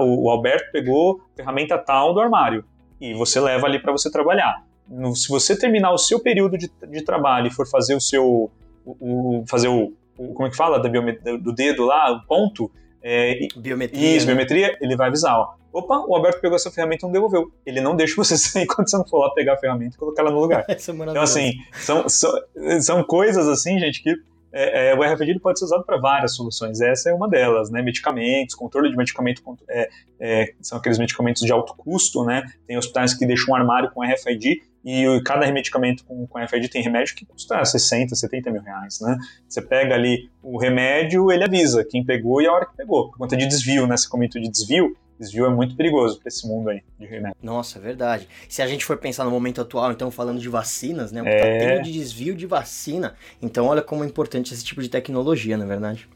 O, 0.00 0.26
o 0.26 0.30
Alberto 0.30 0.70
pegou 0.70 1.20
ferramenta 1.34 1.76
tal 1.76 2.14
do 2.14 2.20
armário 2.20 2.64
e 3.00 3.12
você 3.14 3.40
leva 3.40 3.66
ali 3.66 3.82
para 3.82 3.90
você 3.90 4.12
trabalhar. 4.12 4.64
Se 5.12 5.28
você 5.28 5.58
terminar 5.58 5.90
o 5.90 5.98
seu 5.98 6.20
período 6.20 6.56
de, 6.56 6.70
de 6.88 7.02
trabalho 7.02 7.48
e 7.48 7.50
for 7.50 7.68
fazer 7.68 7.96
o 7.96 8.00
seu. 8.00 8.48
O, 8.86 9.40
o 9.40 9.44
fazer 9.48 9.66
o, 9.66 9.92
o, 10.16 10.32
Como 10.34 10.46
é 10.46 10.50
que 10.50 10.56
fala? 10.56 10.78
Da 10.78 10.88
do 10.88 11.52
dedo 11.52 11.84
lá, 11.84 12.12
o 12.12 12.24
ponto. 12.28 12.70
É, 13.02 13.38
biometria. 13.56 14.16
Isso, 14.16 14.26
né? 14.26 14.34
biometria, 14.34 14.76
ele 14.80 14.96
vai 14.96 15.08
avisar. 15.08 15.36
Ó, 15.38 15.54
Opa, 15.72 16.04
o 16.08 16.14
Alberto 16.14 16.40
pegou 16.40 16.56
essa 16.56 16.70
ferramenta 16.70 17.04
e 17.04 17.06
não 17.06 17.12
devolveu. 17.12 17.52
Ele 17.64 17.80
não 17.80 17.94
deixa 17.94 18.16
você 18.16 18.36
sair 18.38 18.66
quando 18.66 18.88
você 18.88 18.96
não 18.96 19.06
for 19.06 19.18
lá 19.18 19.30
pegar 19.34 19.54
a 19.54 19.56
ferramenta 19.56 19.94
e 19.94 19.98
colocar 19.98 20.22
ela 20.22 20.30
no 20.30 20.40
lugar. 20.40 20.64
É 20.68 20.76
então, 21.10 21.22
assim, 21.22 21.52
são, 21.72 22.08
são, 22.08 22.32
são 22.80 23.04
coisas 23.04 23.46
assim, 23.48 23.78
gente, 23.78 24.02
que 24.02 24.14
é, 24.52 24.90
é, 24.90 24.94
o 24.94 25.02
RFID 25.02 25.38
pode 25.40 25.58
ser 25.58 25.66
usado 25.66 25.84
para 25.84 25.98
várias 25.98 26.34
soluções. 26.34 26.80
Essa 26.80 27.10
é 27.10 27.14
uma 27.14 27.28
delas, 27.28 27.70
né? 27.70 27.82
Medicamentos, 27.82 28.54
controle 28.54 28.90
de 28.90 28.96
medicamento, 28.96 29.42
é, 29.68 29.88
é, 30.18 30.54
são 30.60 30.78
aqueles 30.78 30.98
medicamentos 30.98 31.42
de 31.42 31.52
alto 31.52 31.74
custo, 31.76 32.24
né? 32.24 32.42
Tem 32.66 32.76
hospitais 32.76 33.14
que 33.14 33.26
deixam 33.26 33.52
um 33.52 33.56
armário 33.56 33.90
com 33.90 34.02
RFID 34.02 34.62
e 34.84 35.20
cada 35.24 35.50
medicamento 35.50 36.04
com, 36.04 36.26
com 36.26 36.38
RFID 36.38 36.68
tem 36.68 36.82
remédio 36.82 37.14
que 37.14 37.26
custa 37.26 37.64
60, 37.64 38.14
70 38.14 38.50
mil 38.50 38.62
reais, 38.62 39.00
né? 39.00 39.16
Você 39.48 39.60
pega 39.60 39.94
ali 39.94 40.30
o 40.42 40.58
remédio, 40.58 41.30
ele 41.30 41.44
avisa 41.44 41.84
quem 41.84 42.04
pegou 42.04 42.40
e 42.40 42.46
a 42.46 42.52
hora 42.52 42.66
que 42.66 42.76
pegou. 42.76 43.10
Por 43.10 43.18
conta 43.18 43.36
de 43.36 43.46
desvio, 43.46 43.86
né? 43.86 43.96
Você 43.96 44.08
comentou 44.08 44.40
de 44.40 44.48
desvio, 44.48 44.96
desvio 45.18 45.46
é 45.46 45.50
muito 45.50 45.76
perigoso 45.76 46.18
para 46.18 46.28
esse 46.28 46.46
mundo 46.46 46.70
aí 46.70 46.82
de 46.98 47.06
remédio. 47.06 47.36
Nossa, 47.42 47.78
é 47.78 47.82
verdade. 47.82 48.28
Se 48.48 48.62
a 48.62 48.66
gente 48.66 48.84
for 48.84 48.96
pensar 48.96 49.24
no 49.24 49.30
momento 49.30 49.60
atual, 49.60 49.90
então 49.92 50.10
falando 50.10 50.40
de 50.40 50.48
vacinas, 50.48 51.10
né? 51.12 51.20
O 51.20 51.24
que 51.24 51.30
tá 51.30 51.36
é... 51.36 51.58
tá 51.58 51.66
tendo 51.66 51.84
de 51.84 51.92
desvio 51.92 52.34
de 52.34 52.46
vacina. 52.46 53.14
Então 53.42 53.66
olha 53.66 53.82
como 53.82 54.04
é 54.04 54.06
importante 54.06 54.54
esse 54.54 54.64
tipo 54.64 54.82
de 54.82 54.88
tecnologia, 54.88 55.56
na 55.56 55.64
é 55.64 55.68
verdade. 55.68 56.08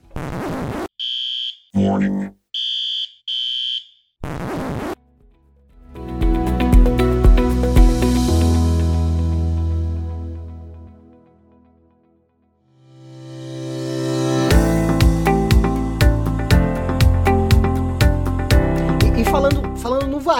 Morning. 1.75 2.42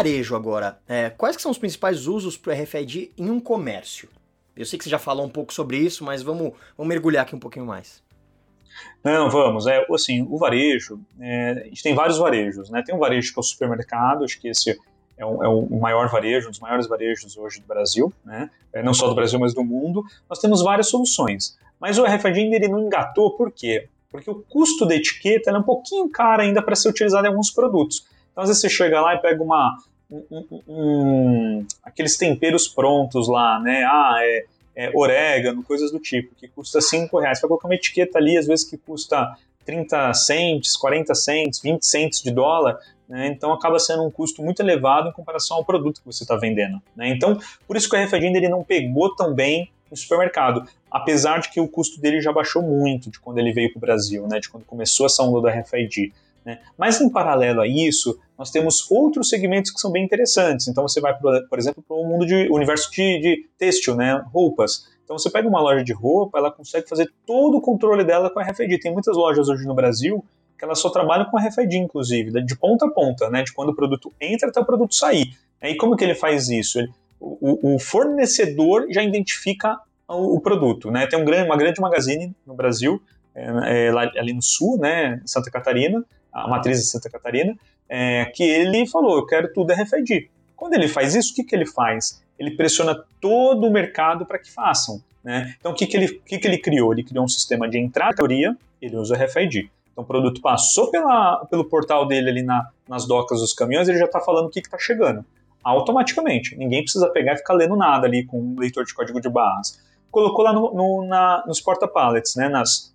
Varejo 0.03 0.35
agora, 0.35 0.79
é, 0.89 1.11
quais 1.11 1.37
que 1.37 1.43
são 1.43 1.51
os 1.51 1.59
principais 1.59 2.07
usos 2.07 2.37
para 2.37 2.53
o 2.53 2.63
RFID 2.63 3.13
em 3.17 3.31
um 3.31 3.39
comércio? 3.39 4.09
Eu 4.57 4.67
sei 4.67 4.77
que 4.77 4.85
você 4.85 4.91
já 4.91 4.99
falou 4.99 5.25
um 5.25 5.29
pouco 5.29 5.53
sobre 5.53 5.79
isso, 5.79 6.05
mas 6.05 6.23
vamos, 6.23 6.53
vamos 6.77 6.89
mergulhar 6.89 7.23
aqui 7.23 7.35
um 7.35 7.39
pouquinho 7.39 7.65
mais. 7.65 8.03
Não, 9.03 9.31
vamos. 9.31 9.67
É, 9.67 9.85
assim, 9.95 10.27
o 10.29 10.37
varejo, 10.37 11.01
é, 11.21 11.51
a 11.51 11.65
gente 11.65 11.83
tem 11.83 11.95
vários 11.95 12.19
varejos, 12.19 12.69
né? 12.69 12.83
Tem 12.85 12.95
um 12.95 12.99
varejo 12.99 13.33
que 13.33 13.39
é 13.39 13.41
o 13.41 13.45
supermercado, 13.45 14.25
acho 14.25 14.41
que 14.41 14.49
esse 14.49 14.71
é, 14.71 14.77
é 15.19 15.25
o 15.25 15.79
maior 15.81 16.09
varejo, 16.09 16.49
um 16.49 16.51
dos 16.51 16.61
maiores 16.61 16.87
varejos 16.87 17.37
hoje 17.37 17.61
do 17.61 17.67
Brasil, 17.67 18.13
né? 18.25 18.51
É, 18.73 18.83
não 18.83 18.93
só 18.93 19.09
do 19.09 19.15
Brasil, 19.15 19.39
mas 19.39 19.55
do 19.55 19.65
mundo. 19.65 20.05
Nós 20.29 20.39
temos 20.39 20.63
várias 20.63 20.89
soluções. 20.89 21.57
Mas 21.79 21.99
o 21.99 22.05
RFID 22.05 22.39
ainda 22.39 22.69
não 22.69 22.81
engatou, 22.81 23.37
por 23.37 23.51
quê? 23.51 23.89
Porque 24.11 24.31
o 24.31 24.43
custo 24.49 24.85
da 24.85 24.95
etiqueta 24.95 25.51
é 25.51 25.59
um 25.59 25.63
pouquinho 25.63 26.09
caro 26.11 26.43
ainda 26.43 26.61
para 26.61 26.77
ser 26.77 26.89
utilizado 26.89 27.27
em 27.27 27.31
alguns 27.31 27.51
produtos. 27.51 28.05
Então, 28.33 28.43
às 28.43 28.49
vezes 28.49 28.61
você 28.61 28.69
chega 28.69 29.01
lá 29.01 29.15
e 29.15 29.19
pega 29.19 29.43
uma, 29.43 29.77
um, 30.31 30.63
um, 30.69 31.67
aqueles 31.83 32.17
temperos 32.17 32.69
prontos 32.69 33.29
lá, 33.29 33.59
né? 33.61 33.85
Ah, 33.85 34.19
é, 34.21 34.45
é, 34.75 34.91
orégano, 34.95 35.63
coisas 35.63 35.91
do 35.91 35.99
tipo, 35.99 36.35
que 36.35 36.49
custa 36.49 36.81
5 36.81 37.19
reais. 37.19 37.41
Vai 37.41 37.49
colocar 37.49 37.69
uma 37.69 37.75
etiqueta 37.75 38.19
ali, 38.19 38.37
às 38.37 38.47
vezes 38.47 38.69
que 38.69 38.77
custa 38.77 39.37
30 39.65 40.13
cents, 40.15 40.77
40 40.77 41.15
cents, 41.15 41.61
20 41.61 41.83
cents 41.83 42.23
de 42.23 42.31
dólar, 42.31 42.79
né? 43.09 43.29
então 43.29 43.53
acaba 43.53 43.79
sendo 43.79 44.03
um 44.05 44.11
custo 44.11 44.43
muito 44.43 44.61
elevado 44.61 45.09
em 45.09 45.13
comparação 45.13 45.59
ao 45.59 45.65
produto 45.65 46.01
que 46.01 46.07
você 46.07 46.25
está 46.25 46.37
vendendo. 46.37 46.81
Né? 46.97 47.09
Então, 47.11 47.39
por 47.67 47.77
isso 47.77 47.89
que 47.89 47.97
o 47.97 48.05
RFID 48.05 48.25
ele 48.25 48.49
não 48.49 48.65
pegou 48.65 49.15
tão 49.15 49.33
bem 49.35 49.71
no 49.91 49.97
supermercado, 49.97 50.67
apesar 50.91 51.39
de 51.41 51.51
que 51.51 51.61
o 51.61 51.69
custo 51.69 52.01
dele 52.01 52.21
já 52.21 52.33
baixou 52.33 52.63
muito 52.63 53.11
de 53.11 53.21
quando 53.21 53.39
ele 53.39 53.53
veio 53.53 53.71
para 53.71 53.79
o 53.79 53.81
Brasil, 53.81 54.27
né? 54.27 54.41
de 54.41 54.49
quando 54.49 54.65
começou 54.65 55.07
essa 55.07 55.23
onda 55.23 55.41
do 55.41 55.49
RFID. 55.49 56.13
Né? 56.45 56.61
Mas, 56.77 57.01
em 57.01 57.09
paralelo 57.09 57.61
a 57.61 57.67
isso, 57.67 58.19
nós 58.39 58.51
temos 58.51 58.91
outros 58.91 59.29
segmentos 59.29 59.71
que 59.71 59.81
são 59.81 59.91
bem 59.91 60.05
interessantes. 60.05 60.69
Então, 60.69 60.87
você 60.87 61.01
vai, 61.01 61.15
por 61.19 61.59
exemplo, 61.59 61.83
para 61.87 61.97
o 61.97 62.05
mundo 62.05 62.27
de 62.27 62.49
universo 62.51 62.91
de, 62.91 63.21
de 63.21 63.49
têxtil, 63.57 63.95
né? 63.95 64.23
roupas. 64.33 64.89
Então, 65.05 65.19
você 65.19 65.31
pega 65.31 65.49
uma 65.49 65.61
loja 65.61 65.85
de 65.85 65.93
roupa, 65.93 66.39
ela 66.39 66.51
consegue 66.51 66.89
fazer 66.89 67.11
todo 67.27 67.59
o 67.59 67.61
controle 67.61 68.05
dela 68.05 68.31
com 68.31 68.41
a 68.41 68.43
RFID. 68.43 68.79
Tem 68.79 68.93
muitas 68.93 69.17
lojas 69.17 69.49
hoje 69.49 69.67
no 69.67 69.75
Brasil 69.75 70.25
que 70.63 70.65
elas 70.65 70.79
só 70.79 70.91
trabalham 70.91 71.25
com 71.25 71.37
RFID, 71.37 71.77
inclusive, 71.77 72.41
de 72.45 72.57
ponta 72.57 72.87
a 72.87 72.89
ponta, 72.89 73.29
né? 73.29 73.43
de 73.43 73.53
quando 73.53 73.71
o 73.71 73.75
produto 73.75 74.13
entra 74.21 74.49
até 74.49 74.61
o 74.61 74.65
produto 74.65 74.95
sair. 74.95 75.37
E 75.61 75.75
como 75.75 75.97
que 75.97 76.05
ele 76.05 76.15
faz 76.15 76.49
isso? 76.49 76.79
Ele, 76.79 76.89
o, 77.21 77.75
o, 77.75 77.79
fornecedor 77.81 78.87
já 78.89 79.03
identifica 79.03 79.77
o, 80.09 80.37
o 80.37 80.41
produto. 80.41 80.89
Né? 80.89 81.07
Tem 81.09 81.19
um 81.19 81.25
grande, 81.25 81.49
uma 81.49 81.57
grande 81.57 81.81
magazine 81.81 82.33
no 82.47 82.55
Brasil, 82.55 83.03
é, 83.35 83.87
é, 83.87 83.93
lá, 83.93 84.03
ali 84.17 84.33
no 84.33 84.43
sul, 84.43 84.79
né, 84.79 85.21
Santa 85.25 85.51
Catarina, 85.51 86.05
a 86.33 86.49
matriz 86.49 86.79
de 86.79 86.87
Santa 86.87 87.11
Catarina, 87.11 87.55
é, 87.89 88.25
que 88.27 88.43
ele 88.43 88.87
falou, 88.87 89.17
eu 89.17 89.27
quero 89.27 89.53
tudo 89.53 89.73
RFID. 89.73 90.31
Quando 90.57 90.75
ele 90.75 90.89
faz 90.89 91.15
isso, 91.15 91.33
o 91.33 91.35
que, 91.35 91.45
que 91.45 91.55
ele 91.55 91.67
faz? 91.67 92.23
Ele 92.39 92.53
pressiona 92.53 93.05
todo 93.21 93.67
o 93.67 93.71
mercado 93.71 94.25
para 94.25 94.39
que 94.39 94.51
façam. 94.51 95.03
Né? 95.23 95.55
Então, 95.59 95.73
o 95.73 95.75
que, 95.75 95.87
que, 95.87 95.97
ele, 95.97 96.09
que, 96.25 96.39
que 96.39 96.47
ele 96.47 96.59
criou? 96.59 96.93
Ele 96.93 97.05
criou 97.05 97.25
um 97.25 97.29
sistema 97.29 97.69
de 97.69 97.79
entrada, 97.79 98.17
teoria, 98.17 98.57
ele 98.81 98.97
usa 98.97 99.17
RFID. 99.17 99.71
Então, 99.93 100.05
o 100.05 100.07
produto 100.07 100.41
passou 100.41 100.91
pela, 100.91 101.45
pelo 101.47 101.69
portal 101.69 102.07
dele 102.07 102.31
ali 102.31 102.43
na, 102.43 102.67
nas 102.89 103.07
docas 103.07 103.41
dos 103.41 103.53
caminhões, 103.53 103.89
ele 103.89 103.99
já 103.99 104.07
está 104.07 104.21
falando 104.21 104.47
o 104.47 104.51
que 104.51 104.61
está 104.61 104.79
chegando. 104.79 105.25
Automaticamente. 105.63 106.57
Ninguém 106.57 106.83
precisa 106.83 107.09
pegar 107.11 107.35
e 107.35 107.37
ficar 107.37 107.55
lendo 107.55 107.77
nada 107.77 108.07
ali 108.07 108.25
com 108.25 108.41
um 108.41 108.59
leitor 108.59 108.85
de 108.85 108.95
código 108.95 109.21
de 109.21 109.29
barras. 109.29 109.81
Colocou 110.11 110.45
lá 110.45 110.53
no, 110.53 110.73
no, 110.75 111.07
na, 111.07 111.45
nos 111.47 111.61
porta-pallets, 111.61 112.37
né, 112.37 112.49
nas, 112.49 112.95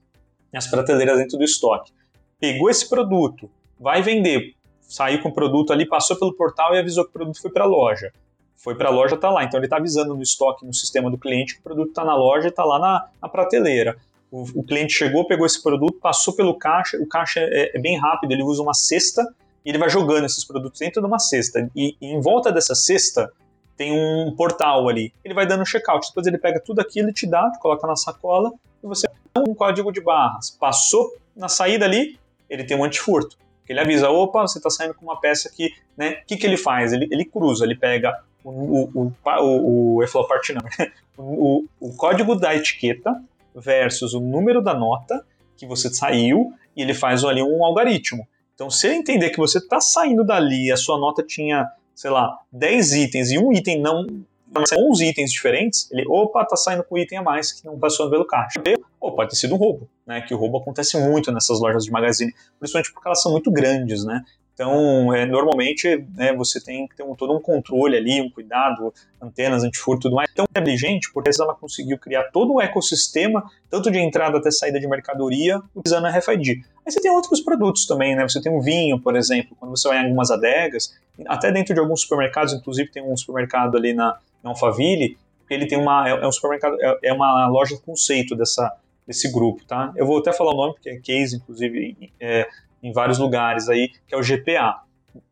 nas 0.52 0.68
prateleiras 0.68 1.18
dentro 1.18 1.38
do 1.38 1.44
estoque 1.44 1.92
pegou 2.40 2.70
esse 2.70 2.88
produto, 2.88 3.50
vai 3.80 4.02
vender, 4.02 4.56
saiu 4.82 5.22
com 5.22 5.30
o 5.30 5.34
produto 5.34 5.74
ali, 5.74 5.86
passou 5.86 6.18
pelo 6.18 6.34
portal 6.34 6.74
e 6.76 6.80
avisou 6.80 7.04
que 7.04 7.10
o 7.10 7.14
produto 7.14 7.42
foi 7.42 7.52
para 7.52 7.64
a 7.64 7.68
loja. 7.68 8.12
Foi 8.56 8.76
para 8.76 8.90
a 8.90 8.92
loja, 8.92 9.16
está 9.16 9.30
lá. 9.30 9.44
Então 9.44 9.60
ele 9.60 9.68
está 9.68 9.78
avisando 9.78 10.16
no 10.16 10.22
estoque, 10.22 10.66
no 10.66 10.74
sistema 10.74 11.12
do 11.12 11.18
cliente, 11.18 11.54
que 11.54 11.60
o 11.60 11.64
produto 11.64 11.90
está 11.90 12.04
na 12.04 12.16
loja 12.16 12.48
e 12.48 12.50
está 12.50 12.64
lá 12.64 12.80
na, 12.80 13.08
na 13.22 13.30
prateleira. 13.30 13.98
O, 14.32 14.42
o, 14.60 14.64
cliente 14.64 14.94
chegou, 14.94 15.26
pegou 15.26 15.46
esse 15.46 15.62
produto, 15.62 16.00
passou 16.02 16.36
pelo 16.36 16.56
caixa, 16.56 16.98
o 16.98 17.08
caixa 17.08 17.40
é, 17.40 17.78
é, 17.78 17.80
bem 17.80 17.98
rápido, 17.98 18.32
ele 18.32 18.44
usa 18.44 18.62
uma 18.62 18.74
cesta 18.74 19.24
e 19.64 19.70
ele 19.70 19.78
vai 19.78 19.90
jogando 19.90 20.26
esses 20.26 20.44
produtos 20.44 20.80
dentro 20.80 21.02
de 21.02 21.08
uma 21.08 21.20
cesta. 21.20 21.70
E, 21.76 21.96
e 22.02 22.08
em 22.08 22.20
volta 22.20 22.52
dessa 22.52 22.76
cesta 22.76 23.32
tem 23.78 23.92
um 23.92 24.34
portal 24.36 24.90
ali. 24.90 25.14
Ele 25.24 25.34
vai 25.34 25.46
dando 25.46 25.66
checkout. 25.66 26.08
Depois 26.08 26.26
ele 26.26 26.38
pega 26.38 26.60
tudo 26.60 26.82
aquilo 26.82 27.14
te 27.14 27.28
dá, 27.28 27.50
te 27.52 27.60
coloca 27.60 27.86
na 27.86 27.96
sacola 27.96 28.52
e 28.84 28.88
você 28.88 29.08
um 29.38 29.54
código 29.54 29.92
de 29.92 30.02
barras. 30.02 30.50
Passou 30.50 31.14
na 31.36 31.48
saída 31.48 31.86
ali, 31.86 32.18
ele 32.50 32.64
tem 32.64 32.78
um 32.78 32.84
antifurto. 32.84 33.38
Ele 33.68 33.80
avisa, 33.80 34.10
opa, 34.10 34.42
você 34.42 34.60
está 34.60 34.70
saindo 34.70 34.94
com 34.94 35.06
uma 35.06 35.20
peça 35.20 35.52
que, 35.54 35.74
né? 35.98 36.22
O 36.24 36.26
que, 36.26 36.38
que 36.38 36.48
ele 36.48 36.58
faz? 36.58 36.94
Ele, 36.94 37.08
ele 37.12 37.26
cruza, 37.26 37.66
ele 37.66 37.76
pega 37.76 38.18
o, 38.44 38.50
o, 38.50 38.90
o, 38.96 39.14
o, 41.18 41.24
o, 41.24 41.66
o 41.80 41.96
código 41.98 42.36
da 42.36 42.56
etiqueta 42.56 43.22
versus 43.54 44.14
o 44.14 44.20
número 44.20 44.62
da 44.62 44.74
nota 44.74 45.26
que 45.58 45.66
você 45.66 45.90
saiu 45.90 46.54
e 46.76 46.82
ele 46.82 46.94
faz 46.94 47.24
ali 47.24 47.42
um 47.42 47.66
algoritmo. 47.66 48.26
Então, 48.54 48.70
se 48.70 48.88
ele 48.88 48.96
entender 48.96 49.30
que 49.32 49.38
você 49.38 49.58
está 49.58 49.82
saindo 49.82 50.24
dali, 50.24 50.72
a 50.72 50.78
sua 50.78 50.98
nota 50.98 51.24
tinha, 51.24 51.68
sei 51.94 52.10
lá, 52.10 52.40
10 52.52 52.94
itens 52.94 53.32
e 53.32 53.38
um 53.38 53.52
item 53.52 53.82
não. 53.82 54.06
11 54.56 55.06
itens 55.06 55.32
diferentes, 55.32 55.90
ele, 55.92 56.06
opa, 56.08 56.46
tá 56.46 56.56
saindo 56.56 56.84
com 56.84 56.96
um 56.96 56.98
item 56.98 57.20
a 57.20 57.24
mais 57.24 57.52
que 57.52 57.66
não 57.66 57.78
passou 57.78 58.10
pelo 58.10 58.26
caixa. 58.26 58.62
Ou 59.00 59.16
pode 59.16 59.32
ter 59.32 59.36
sido 59.36 59.56
um 59.56 59.58
roubo, 59.58 59.90
né? 60.06 60.22
Que 60.22 60.34
o 60.34 60.38
roubo 60.38 60.58
acontece 60.58 60.98
muito 60.98 61.32
nessas 61.32 61.60
lojas 61.60 61.84
de 61.84 61.92
magazine, 61.92 62.34
principalmente 62.60 62.94
porque 62.94 63.08
elas 63.08 63.22
são 63.22 63.32
muito 63.32 63.52
grandes, 63.52 64.04
né? 64.06 64.24
Então, 64.58 65.14
é, 65.14 65.24
normalmente, 65.24 66.04
né, 66.16 66.34
você 66.34 66.60
tem 66.60 66.88
que 66.88 66.96
ter 66.96 67.04
um, 67.04 67.14
todo 67.14 67.32
um 67.32 67.40
controle 67.40 67.96
ali, 67.96 68.20
um 68.20 68.28
cuidado, 68.28 68.92
antenas, 69.22 69.64
antifurto 69.64 70.00
e 70.00 70.04
tudo 70.10 70.16
mais. 70.16 70.28
Então, 70.34 70.46
é 70.46 70.60
inteligente, 70.60 71.14
porque 71.14 71.30
ela 71.40 71.54
conseguiu 71.54 71.96
criar 72.00 72.24
todo 72.32 72.56
um 72.56 72.60
ecossistema, 72.60 73.44
tanto 73.70 73.92
de 73.92 74.00
entrada 74.00 74.40
até 74.40 74.50
saída 74.50 74.80
de 74.80 74.88
mercadoria, 74.88 75.62
utilizando 75.76 76.08
a 76.08 76.10
RFID. 76.10 76.66
Aí 76.84 76.92
você 76.92 77.00
tem 77.00 77.12
outros 77.12 77.40
produtos 77.40 77.86
também, 77.86 78.16
né? 78.16 78.28
Você 78.28 78.42
tem 78.42 78.52
um 78.52 78.60
vinho, 78.60 79.00
por 79.00 79.16
exemplo, 79.16 79.56
quando 79.60 79.78
você 79.78 79.88
vai 79.90 80.00
em 80.00 80.06
algumas 80.06 80.32
adegas, 80.32 80.98
até 81.28 81.52
dentro 81.52 81.76
de 81.76 81.80
alguns 81.80 82.02
supermercados, 82.02 82.52
inclusive 82.52 82.90
tem 82.90 83.04
um 83.04 83.16
supermercado 83.16 83.78
ali 83.78 83.94
na, 83.94 84.18
na 84.44 84.50
Alphaville, 84.50 85.20
ele 85.52 85.68
tem 85.68 85.80
uma, 85.80 86.10
é, 86.10 86.14
é 86.14 86.28
um 86.28 86.32
supermercado, 86.32 86.76
é, 86.82 86.98
é 87.04 87.14
uma 87.14 87.48
loja 87.48 87.78
conceito 87.86 88.36
dessa, 88.36 88.76
desse 89.06 89.32
grupo, 89.32 89.64
tá? 89.66 89.94
Eu 89.96 90.08
vou 90.08 90.18
até 90.18 90.34
falar 90.34 90.52
o 90.52 90.58
nome, 90.58 90.74
porque 90.74 90.90
é 90.90 90.98
case, 90.98 91.36
inclusive, 91.36 92.12
é, 92.20 92.48
em 92.82 92.92
vários 92.92 93.18
lugares 93.18 93.70
aí, 93.70 93.90
que 94.08 94.14
é 94.14 94.18
o 94.18 94.22
GPA. 94.22 94.82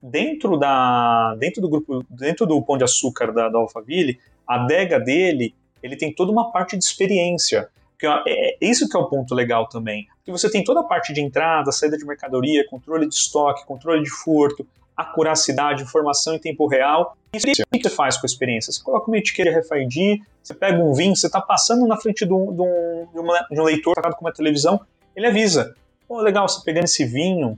Dentro, 0.01 0.57
da, 0.57 1.35
dentro 1.35 1.61
do 1.61 1.69
grupo, 1.69 2.03
dentro 2.09 2.45
do 2.45 2.61
Pão 2.61 2.77
de 2.77 2.83
Açúcar 2.83 3.31
da, 3.31 3.49
da 3.49 3.59
Alphaville, 3.59 4.19
a 4.47 4.55
adega 4.55 4.99
dele, 4.99 5.53
ele 5.81 5.95
tem 5.95 6.13
toda 6.13 6.31
uma 6.31 6.51
parte 6.51 6.77
de 6.77 6.83
experiência. 6.83 7.69
Que 7.99 8.07
é, 8.07 8.21
é 8.27 8.57
isso 8.61 8.89
que 8.89 8.97
é 8.97 8.99
o 8.99 9.07
ponto 9.07 9.33
legal 9.35 9.69
também. 9.69 10.07
Que 10.23 10.31
você 10.31 10.49
tem 10.49 10.63
toda 10.63 10.79
a 10.79 10.83
parte 10.83 11.13
de 11.13 11.21
entrada, 11.21 11.71
saída 11.71 11.97
de 11.97 12.05
mercadoria, 12.05 12.65
controle 12.67 13.07
de 13.07 13.13
estoque, 13.13 13.65
controle 13.65 14.03
de 14.03 14.09
furto, 14.09 14.65
acuracidade, 14.95 15.83
informação 15.83 16.33
em 16.35 16.39
tempo 16.39 16.67
real. 16.67 17.17
Isso 17.33 17.45
o 17.47 17.77
que 17.77 17.83
você 17.83 17.89
faz 17.89 18.17
com 18.17 18.25
a 18.25 18.27
experiência? 18.27 18.71
Você 18.71 18.81
coloca 18.81 19.07
uma 19.09 19.17
etiqueta 19.17 19.59
RFID, 19.59 20.21
você 20.41 20.53
pega 20.53 20.81
um 20.81 20.93
vinho, 20.93 21.15
você 21.15 21.27
está 21.27 21.41
passando 21.41 21.85
na 21.85 21.97
frente 21.97 22.25
de 22.25 22.33
um, 22.33 22.53
de 22.53 22.61
um, 22.61 23.07
de 23.51 23.59
um 23.59 23.63
leitor 23.63 23.95
com 24.15 24.25
uma 24.25 24.33
televisão, 24.33 24.79
ele 25.15 25.27
avisa. 25.27 25.75
Pô, 26.07 26.21
legal, 26.21 26.47
você 26.47 26.63
pegando 26.63 26.85
esse 26.85 27.03
vinho, 27.05 27.57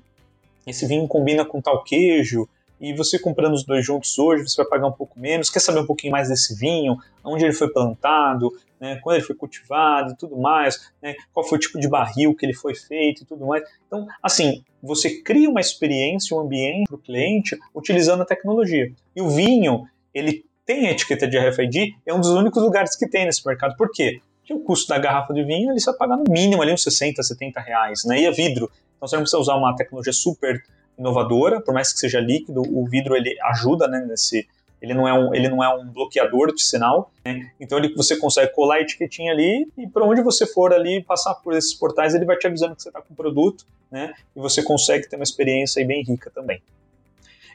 esse 0.66 0.86
vinho 0.86 1.08
combina 1.08 1.44
com 1.44 1.62
tal 1.62 1.84
queijo, 1.84 2.48
e 2.80 2.94
você 2.94 3.18
comprando 3.18 3.54
os 3.54 3.64
dois 3.64 3.86
juntos 3.86 4.18
hoje, 4.20 4.48
você 4.48 4.58
vai 4.58 4.70
pagar 4.70 4.88
um 4.88 4.92
pouco 4.92 5.20
menos. 5.20 5.50
Quer 5.50 5.60
saber 5.60 5.80
um 5.80 5.86
pouquinho 5.86 6.12
mais 6.12 6.30
desse 6.30 6.56
vinho? 6.56 6.98
Onde 7.24 7.44
ele 7.44 7.54
foi 7.54 7.70
plantado? 7.70 8.52
Né, 8.80 9.00
quando 9.02 9.16
ele 9.16 9.26
foi 9.26 9.36
cultivado 9.36 10.14
e 10.14 10.16
tudo 10.16 10.38
mais? 10.38 10.92
Né, 11.02 11.16
qual 11.34 11.44
foi 11.44 11.58
o 11.58 11.62
tipo 11.62 11.80
de 11.80 11.88
barril 11.88 12.36
que 12.36 12.46
ele 12.46 12.54
foi 12.54 12.76
feito 12.76 13.24
e 13.24 13.26
tudo 13.26 13.48
mais? 13.48 13.64
Então, 13.88 14.08
assim, 14.22 14.64
você 14.84 15.22
cria 15.24 15.50
uma 15.50 15.60
experiência, 15.60 16.38
um 16.38 16.42
ambiente 16.42 16.86
para 16.86 16.96
o 16.96 17.00
cliente 17.00 17.58
utilizando 17.74 18.22
a 18.22 18.26
tecnologia. 18.26 18.92
E 19.16 19.22
o 19.22 19.30
vinho, 19.30 19.88
ele 20.14 20.46
tem 20.64 20.88
a 20.88 20.92
etiqueta 20.92 21.28
de 21.28 21.40
RFID, 21.40 21.96
é 22.06 22.14
um 22.14 22.20
dos 22.20 22.30
únicos 22.30 22.62
lugares 22.62 22.96
que 22.96 23.10
tem 23.10 23.26
nesse 23.26 23.44
mercado. 23.48 23.76
Por 23.76 23.90
quê? 23.92 24.22
Que 24.48 24.54
o 24.54 24.60
custo 24.62 24.88
da 24.88 24.98
garrafa 24.98 25.34
de 25.34 25.44
vinho 25.44 25.72
ele 25.72 25.80
vai 25.84 25.94
pagar 25.94 26.16
no 26.16 26.24
mínimo 26.30 26.62
ali 26.62 26.72
uns 26.72 26.82
60, 26.82 27.22
70 27.22 27.60
reais, 27.60 28.06
né? 28.06 28.22
E 28.22 28.26
é 28.26 28.32
vidro. 28.32 28.72
Então 28.96 29.06
você 29.06 29.18
não 29.18 29.24
precisa 29.24 29.42
usar 29.42 29.56
uma 29.56 29.76
tecnologia 29.76 30.14
super 30.14 30.64
inovadora, 30.98 31.60
por 31.60 31.74
mais 31.74 31.92
que 31.92 32.00
seja 32.00 32.20
líquido, 32.20 32.62
o 32.62 32.88
vidro 32.88 33.16
ele 33.16 33.38
ajuda, 33.44 33.88
né, 33.88 34.04
nesse 34.10 34.48
ele 34.80 34.94
não 34.94 35.08
é 35.08 35.14
um, 35.14 35.34
ele 35.34 35.50
não 35.50 35.64
é 35.64 35.76
um 35.76 35.88
bloqueador 35.88 36.54
de 36.54 36.62
sinal, 36.62 37.12
né? 37.26 37.52
então 37.60 37.80
ele, 37.80 37.96
você 37.96 38.16
consegue 38.16 38.54
colar 38.54 38.76
a 38.76 38.82
etiquetinha 38.82 39.32
ali 39.32 39.68
e 39.76 39.88
para 39.88 40.06
onde 40.06 40.22
você 40.22 40.46
for 40.46 40.72
ali 40.72 41.04
passar 41.04 41.34
por 41.34 41.54
esses 41.54 41.74
portais 41.74 42.14
ele 42.14 42.26
vai 42.26 42.38
te 42.38 42.46
avisando 42.46 42.76
que 42.76 42.84
você 42.84 42.90
está 42.90 43.02
com 43.02 43.12
o 43.12 43.18
produto, 43.18 43.66
né? 43.92 44.14
E 44.36 44.40
você 44.40 44.62
consegue 44.62 45.10
ter 45.10 45.16
uma 45.16 45.24
experiência 45.24 45.84
bem 45.86 46.04
rica 46.04 46.30
também. 46.30 46.62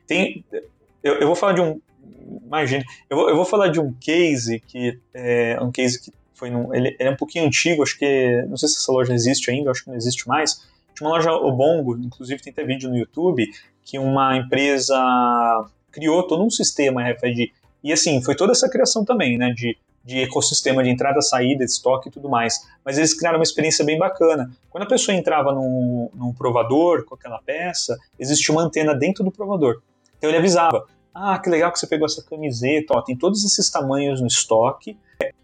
Tem, 0.05 0.45
eu, 1.01 1.21
eu 1.21 1.27
vou 1.29 1.37
falar 1.37 1.53
de 1.53 1.61
um, 1.61 1.81
imagine, 2.45 2.85
eu 3.09 3.29
eu 3.29 3.37
vou 3.37 3.45
falar 3.45 3.69
de 3.69 3.79
um 3.79 3.93
case 3.93 4.59
que 4.59 4.99
é 5.15 5.57
um 5.61 5.71
case 5.71 6.03
que 6.03 6.13
foi 6.43 6.51
num, 6.51 6.75
ele, 6.75 6.89
ele, 6.99 7.09
é 7.09 7.11
um 7.11 7.17
pouquinho 7.17 7.47
antigo, 7.47 7.85
acho 7.85 7.97
que, 7.97 8.45
não 8.49 8.57
sei 8.57 8.69
se 8.69 8.79
essa 8.79 8.91
loja 8.91 9.15
existe 9.15 9.49
ainda, 9.49 9.71
acho 9.71 9.85
que 9.85 9.91
não 9.91 9.97
existe 9.97 10.27
mais. 10.27 10.67
Tinha 10.93 11.09
uma 11.09 11.15
loja 11.15 11.31
Obongo, 11.31 11.97
inclusive 11.97 12.43
tem 12.43 12.53
até 12.53 12.65
vídeo 12.65 12.91
no 12.91 12.97
YouTube, 12.97 13.47
que 13.85 13.97
uma 13.97 14.37
empresa 14.37 14.99
criou 15.93 16.27
todo 16.27 16.45
um 16.45 16.51
sistema 16.51 17.09
RFID. 17.09 17.53
E 17.85 17.93
assim, 17.93 18.21
foi 18.21 18.35
toda 18.35 18.51
essa 18.51 18.69
criação 18.69 19.05
também, 19.05 19.39
né, 19.39 19.53
de, 19.53 19.79
de 20.05 20.19
ecossistema 20.19 20.83
de 20.83 20.91
entrada, 20.91 21.23
saída, 21.23 21.63
estoque 21.63 22.09
e 22.09 22.13
tudo 22.13 22.29
mais. 22.29 22.59
Mas 22.85 22.99
eles 22.99 23.15
criaram 23.17 23.39
uma 23.39 23.45
experiência 23.45 23.85
bem 23.85 23.97
bacana. 23.97 24.51
Quando 24.69 24.83
a 24.83 24.89
pessoa 24.89 25.17
entrava 25.17 25.53
num, 25.53 26.11
num 26.13 26.33
provador 26.33 27.05
com 27.05 27.15
aquela 27.15 27.41
peça, 27.41 27.97
existia 28.19 28.53
uma 28.53 28.63
antena 28.63 28.97
dentro 28.97 29.23
do 29.23 29.31
provador. 29.31 29.81
Então 30.19 30.29
ele 30.29 30.39
avisava, 30.39 30.87
ah, 31.15 31.39
que 31.39 31.49
legal 31.49 31.71
que 31.71 31.79
você 31.79 31.87
pegou 31.87 32.07
essa 32.07 32.23
camiseta, 32.23 32.95
ó, 32.97 33.01
tem 33.01 33.17
todos 33.17 33.45
esses 33.45 33.71
tamanhos 33.71 34.21
no 34.21 34.27
estoque, 34.27 34.97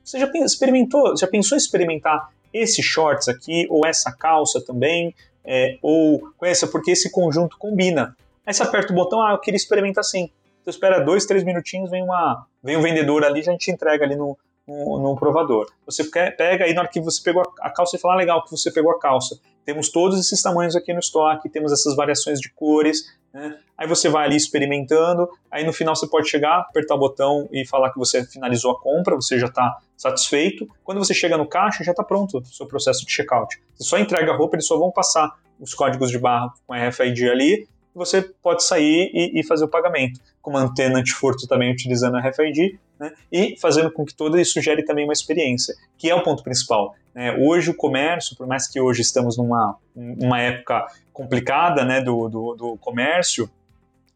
você 0.04 0.18
já 0.18 0.30
experimentou, 0.44 1.16
já 1.16 1.26
pensou 1.26 1.56
em 1.56 1.60
experimentar 1.60 2.30
esse 2.52 2.82
shorts 2.82 3.28
aqui, 3.28 3.66
ou 3.68 3.86
essa 3.86 4.10
calça 4.12 4.60
também, 4.60 5.14
é, 5.44 5.78
ou 5.82 6.20
com 6.36 6.46
essa, 6.46 6.66
porque 6.66 6.90
esse 6.90 7.10
conjunto 7.10 7.56
combina. 7.58 8.16
Aí 8.46 8.54
você 8.54 8.62
aperta 8.62 8.92
o 8.92 8.96
botão, 8.96 9.22
ah, 9.22 9.32
eu 9.32 9.38
queria 9.38 9.56
experimentar 9.56 10.00
assim. 10.00 10.30
Você 10.62 10.70
espera 10.70 11.00
dois, 11.00 11.26
três 11.26 11.44
minutinhos, 11.44 11.90
vem, 11.90 12.02
uma, 12.02 12.46
vem 12.62 12.76
um 12.76 12.82
vendedor 12.82 13.24
ali, 13.24 13.42
já 13.42 13.56
te 13.56 13.70
entrega 13.70 14.04
ali 14.04 14.16
no, 14.16 14.36
no, 14.66 14.98
no, 14.98 15.16
provador. 15.16 15.70
Você 15.86 16.04
pega 16.04 16.64
aí 16.64 16.74
na 16.74 16.82
hora 16.82 16.90
que 16.90 17.00
você 17.00 17.22
pegou 17.22 17.42
a 17.60 17.70
calça, 17.70 17.92
você 17.92 17.98
fala, 17.98 18.14
ah, 18.14 18.16
legal 18.16 18.44
que 18.44 18.50
você 18.50 18.70
pegou 18.70 18.90
a 18.92 18.98
calça. 18.98 19.38
Temos 19.68 19.90
todos 19.90 20.18
esses 20.18 20.40
tamanhos 20.40 20.74
aqui 20.74 20.94
no 20.94 20.98
estoque, 20.98 21.46
temos 21.46 21.70
essas 21.70 21.94
variações 21.94 22.40
de 22.40 22.50
cores, 22.50 23.14
né? 23.30 23.58
Aí 23.76 23.86
você 23.86 24.08
vai 24.08 24.24
ali 24.24 24.34
experimentando, 24.34 25.28
aí 25.50 25.62
no 25.62 25.74
final 25.74 25.94
você 25.94 26.06
pode 26.06 26.26
chegar, 26.26 26.60
apertar 26.60 26.94
o 26.94 26.98
botão 26.98 27.46
e 27.52 27.66
falar 27.66 27.92
que 27.92 27.98
você 27.98 28.24
finalizou 28.24 28.70
a 28.70 28.80
compra, 28.80 29.14
você 29.14 29.38
já 29.38 29.44
está 29.46 29.76
satisfeito. 29.94 30.66
Quando 30.82 30.96
você 30.96 31.12
chega 31.12 31.36
no 31.36 31.46
caixa, 31.46 31.84
já 31.84 31.90
está 31.90 32.02
pronto 32.02 32.38
o 32.38 32.46
seu 32.46 32.64
processo 32.64 33.04
de 33.04 33.12
checkout. 33.12 33.60
Você 33.74 33.84
só 33.84 33.98
entrega 33.98 34.32
a 34.32 34.36
roupa, 34.38 34.56
eles 34.56 34.66
só 34.66 34.78
vão 34.78 34.90
passar 34.90 35.36
os 35.60 35.74
códigos 35.74 36.10
de 36.10 36.18
barra 36.18 36.50
com 36.66 36.72
RFID 36.72 37.28
ali, 37.28 37.68
você 37.94 38.22
pode 38.22 38.64
sair 38.64 39.10
e, 39.12 39.38
e 39.38 39.44
fazer 39.44 39.66
o 39.66 39.68
pagamento, 39.68 40.18
com 40.40 40.50
uma 40.50 40.60
antena 40.60 40.98
antifurto 40.98 41.46
também 41.46 41.70
utilizando 41.70 42.16
a 42.16 42.20
RFID, 42.20 42.80
né? 42.98 43.12
e 43.30 43.56
fazendo 43.60 43.90
com 43.90 44.04
que 44.04 44.14
tudo 44.14 44.38
isso 44.38 44.60
gere 44.60 44.84
também 44.84 45.04
uma 45.04 45.12
experiência, 45.12 45.74
que 45.96 46.10
é 46.10 46.14
o 46.14 46.22
ponto 46.22 46.42
principal. 46.42 46.94
Né? 47.14 47.36
Hoje 47.38 47.70
o 47.70 47.74
comércio, 47.74 48.36
por 48.36 48.46
mais 48.46 48.68
que 48.68 48.80
hoje 48.80 49.02
estamos 49.02 49.36
numa 49.36 49.76
uma 49.94 50.40
época 50.40 50.86
complicada 51.12 51.84
né, 51.84 52.00
do, 52.00 52.28
do, 52.28 52.54
do 52.54 52.76
comércio, 52.78 53.50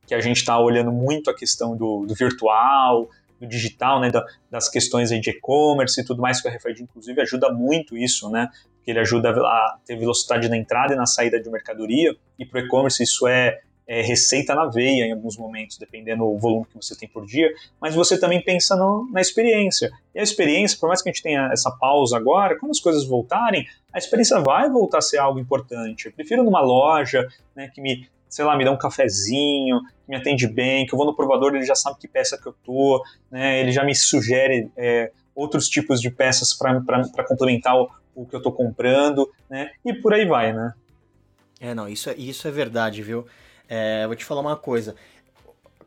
que 0.07 0.15
a 0.15 0.21
gente 0.21 0.39
está 0.39 0.59
olhando 0.59 0.93
muito 0.93 1.31
a 1.31 1.35
questão 1.35 1.77
do, 1.77 2.07
do 2.07 2.15
virtual, 2.15 3.09
do 3.41 3.47
digital, 3.47 4.01
né, 4.01 4.11
da, 4.11 4.25
das 4.51 4.69
questões 4.69 5.11
de 5.11 5.31
e-commerce 5.31 6.01
e 6.01 6.05
tudo 6.05 6.23
mais, 6.23 6.41
que 6.41 6.49
o 6.49 6.51
RFID, 6.51 6.83
inclusive, 6.83 7.21
ajuda 7.21 7.51
muito 7.51 7.97
isso, 7.97 8.31
né, 8.31 8.49
porque 8.77 8.91
ele 8.91 9.01
ajuda 9.01 9.31
a 9.31 9.79
ter 9.85 9.97
velocidade 9.97 10.49
na 10.49 10.57
entrada 10.57 10.95
e 10.95 10.97
na 10.97 11.07
saída 11.07 11.41
de 11.41 11.49
mercadoria, 11.51 12.15
e 12.39 12.45
para 12.45 12.61
o 12.61 12.65
e-commerce 12.65 13.03
isso 13.03 13.27
é, 13.27 13.61
é, 13.93 14.01
receita 14.01 14.55
na 14.55 14.65
veia 14.65 15.05
em 15.05 15.13
alguns 15.13 15.37
momentos, 15.37 15.77
dependendo 15.77 16.25
do 16.25 16.39
volume 16.39 16.65
que 16.65 16.75
você 16.75 16.97
tem 16.97 17.07
por 17.07 17.27
dia, 17.27 17.53
mas 17.79 17.95
você 17.95 18.19
também 18.19 18.41
pensa 18.41 18.75
no, 18.75 19.07
na 19.13 19.21
experiência. 19.21 19.91
E 20.15 20.19
a 20.19 20.23
experiência, 20.23 20.79
por 20.81 20.89
mais 20.89 21.03
que 21.03 21.11
a 21.11 21.13
gente 21.13 21.23
tenha 21.23 21.51
essa 21.53 21.71
pausa 21.71 22.17
agora, 22.17 22.59
quando 22.59 22.71
as 22.71 22.81
coisas 22.81 23.05
voltarem, 23.05 23.67
a 23.93 23.99
experiência 23.99 24.41
vai 24.41 24.71
voltar 24.71 24.97
a 24.97 25.03
ser 25.03 25.19
algo 25.19 25.39
importante. 25.39 26.07
Eu 26.07 26.13
prefiro 26.13 26.43
numa 26.43 26.63
loja 26.63 27.29
né, 27.55 27.69
que 27.69 27.83
me, 27.83 28.09
sei 28.31 28.47
lá, 28.47 28.57
me 28.57 28.65
dá 28.65 28.73
um 28.73 28.79
cafezinho, 28.79 29.81
que 30.07 30.09
me 30.09 30.17
atende 30.17 30.49
bem, 30.49 30.87
que 30.87 30.95
eu 30.95 30.97
vou 30.97 31.05
no 31.05 31.15
provador, 31.15 31.55
ele 31.55 31.67
já 31.67 31.75
sabe 31.75 31.99
que 31.99 32.09
peça 32.09 32.41
que 32.41 32.49
eu 32.49 32.55
tô, 32.65 33.05
né, 33.31 33.61
ele 33.61 33.73
já 33.73 33.85
me 33.85 33.95
sugere 33.95 34.71
é, 34.75 35.13
outros 35.35 35.69
tipos 35.69 36.01
de 36.01 36.11
peças 36.11 36.55
para 36.55 37.25
complementar 37.29 37.77
o, 37.77 37.91
o 38.15 38.25
que 38.25 38.35
eu 38.35 38.39
estou 38.39 38.53
comprando, 38.53 39.31
né, 39.51 39.71
e 39.85 39.93
por 39.93 40.15
aí 40.15 40.25
vai, 40.25 40.55
né. 40.55 40.73
É, 41.61 41.75
não, 41.75 41.87
isso 41.87 42.09
é, 42.09 42.15
isso 42.15 42.49
é 42.49 42.51
verdade, 42.51 43.03
viu? 43.03 43.27
É, 43.75 44.07
vou 44.07 44.15
te 44.15 44.23
falar 44.23 44.43
uma 44.43 44.55
coisa. 44.55 44.95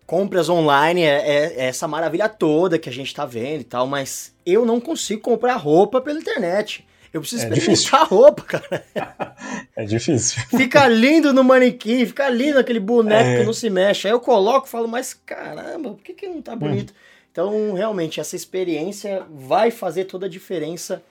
Compras 0.08 0.50
online 0.50 1.04
é, 1.04 1.06
é, 1.06 1.54
é, 1.56 1.66
essa 1.66 1.88
maravilha 1.88 2.28
toda 2.28 2.80
que 2.80 2.90
a 2.90 2.92
gente 2.92 3.14
tá 3.14 3.28
vendo 3.28 3.62
e 3.62 3.64
tal, 3.64 3.86
mas 3.86 4.34
eu 4.44 4.66
não 4.66 4.82
consigo 4.82 5.22
comprar 5.22 5.56
roupa 5.56 6.02
pela 6.02 6.18
internet. 6.18 6.84
Eu 7.14 7.22
preciso 7.22 7.46
é 7.46 7.50
experimentar 7.50 8.02
a 8.02 8.04
roupa, 8.04 8.42
cara. 8.42 8.86
É 9.78 9.84
difícil. 9.84 10.42
Fica 10.50 10.88
lindo 10.88 11.34
no 11.34 11.44
manequim, 11.44 12.06
fica 12.06 12.30
lindo 12.30 12.58
aquele 12.58 12.80
boneco 12.80 13.30
é. 13.30 13.38
que 13.40 13.44
não 13.44 13.54
se 13.54 13.70
mexe. 13.70 14.08
Aí 14.08 14.14
eu 14.14 14.22
coloco 14.22 14.68
e 14.68 14.70
falo, 14.70 14.88
mas 14.88 15.14
caramba, 15.14 15.90
por 15.90 16.02
que, 16.02 16.14
que 16.14 16.28
não 16.28 16.42
tá 16.42 16.54
hum. 16.54 16.58
bonito? 16.58 16.92
Hum. 16.92 16.96
Então, 17.32 17.74
realmente, 17.74 18.20
essa 18.20 18.36
experiência 18.36 19.24
vai 19.30 19.70
fazer 19.70 20.06
toda 20.06 20.26
a 20.26 20.30
diferença 20.30 21.04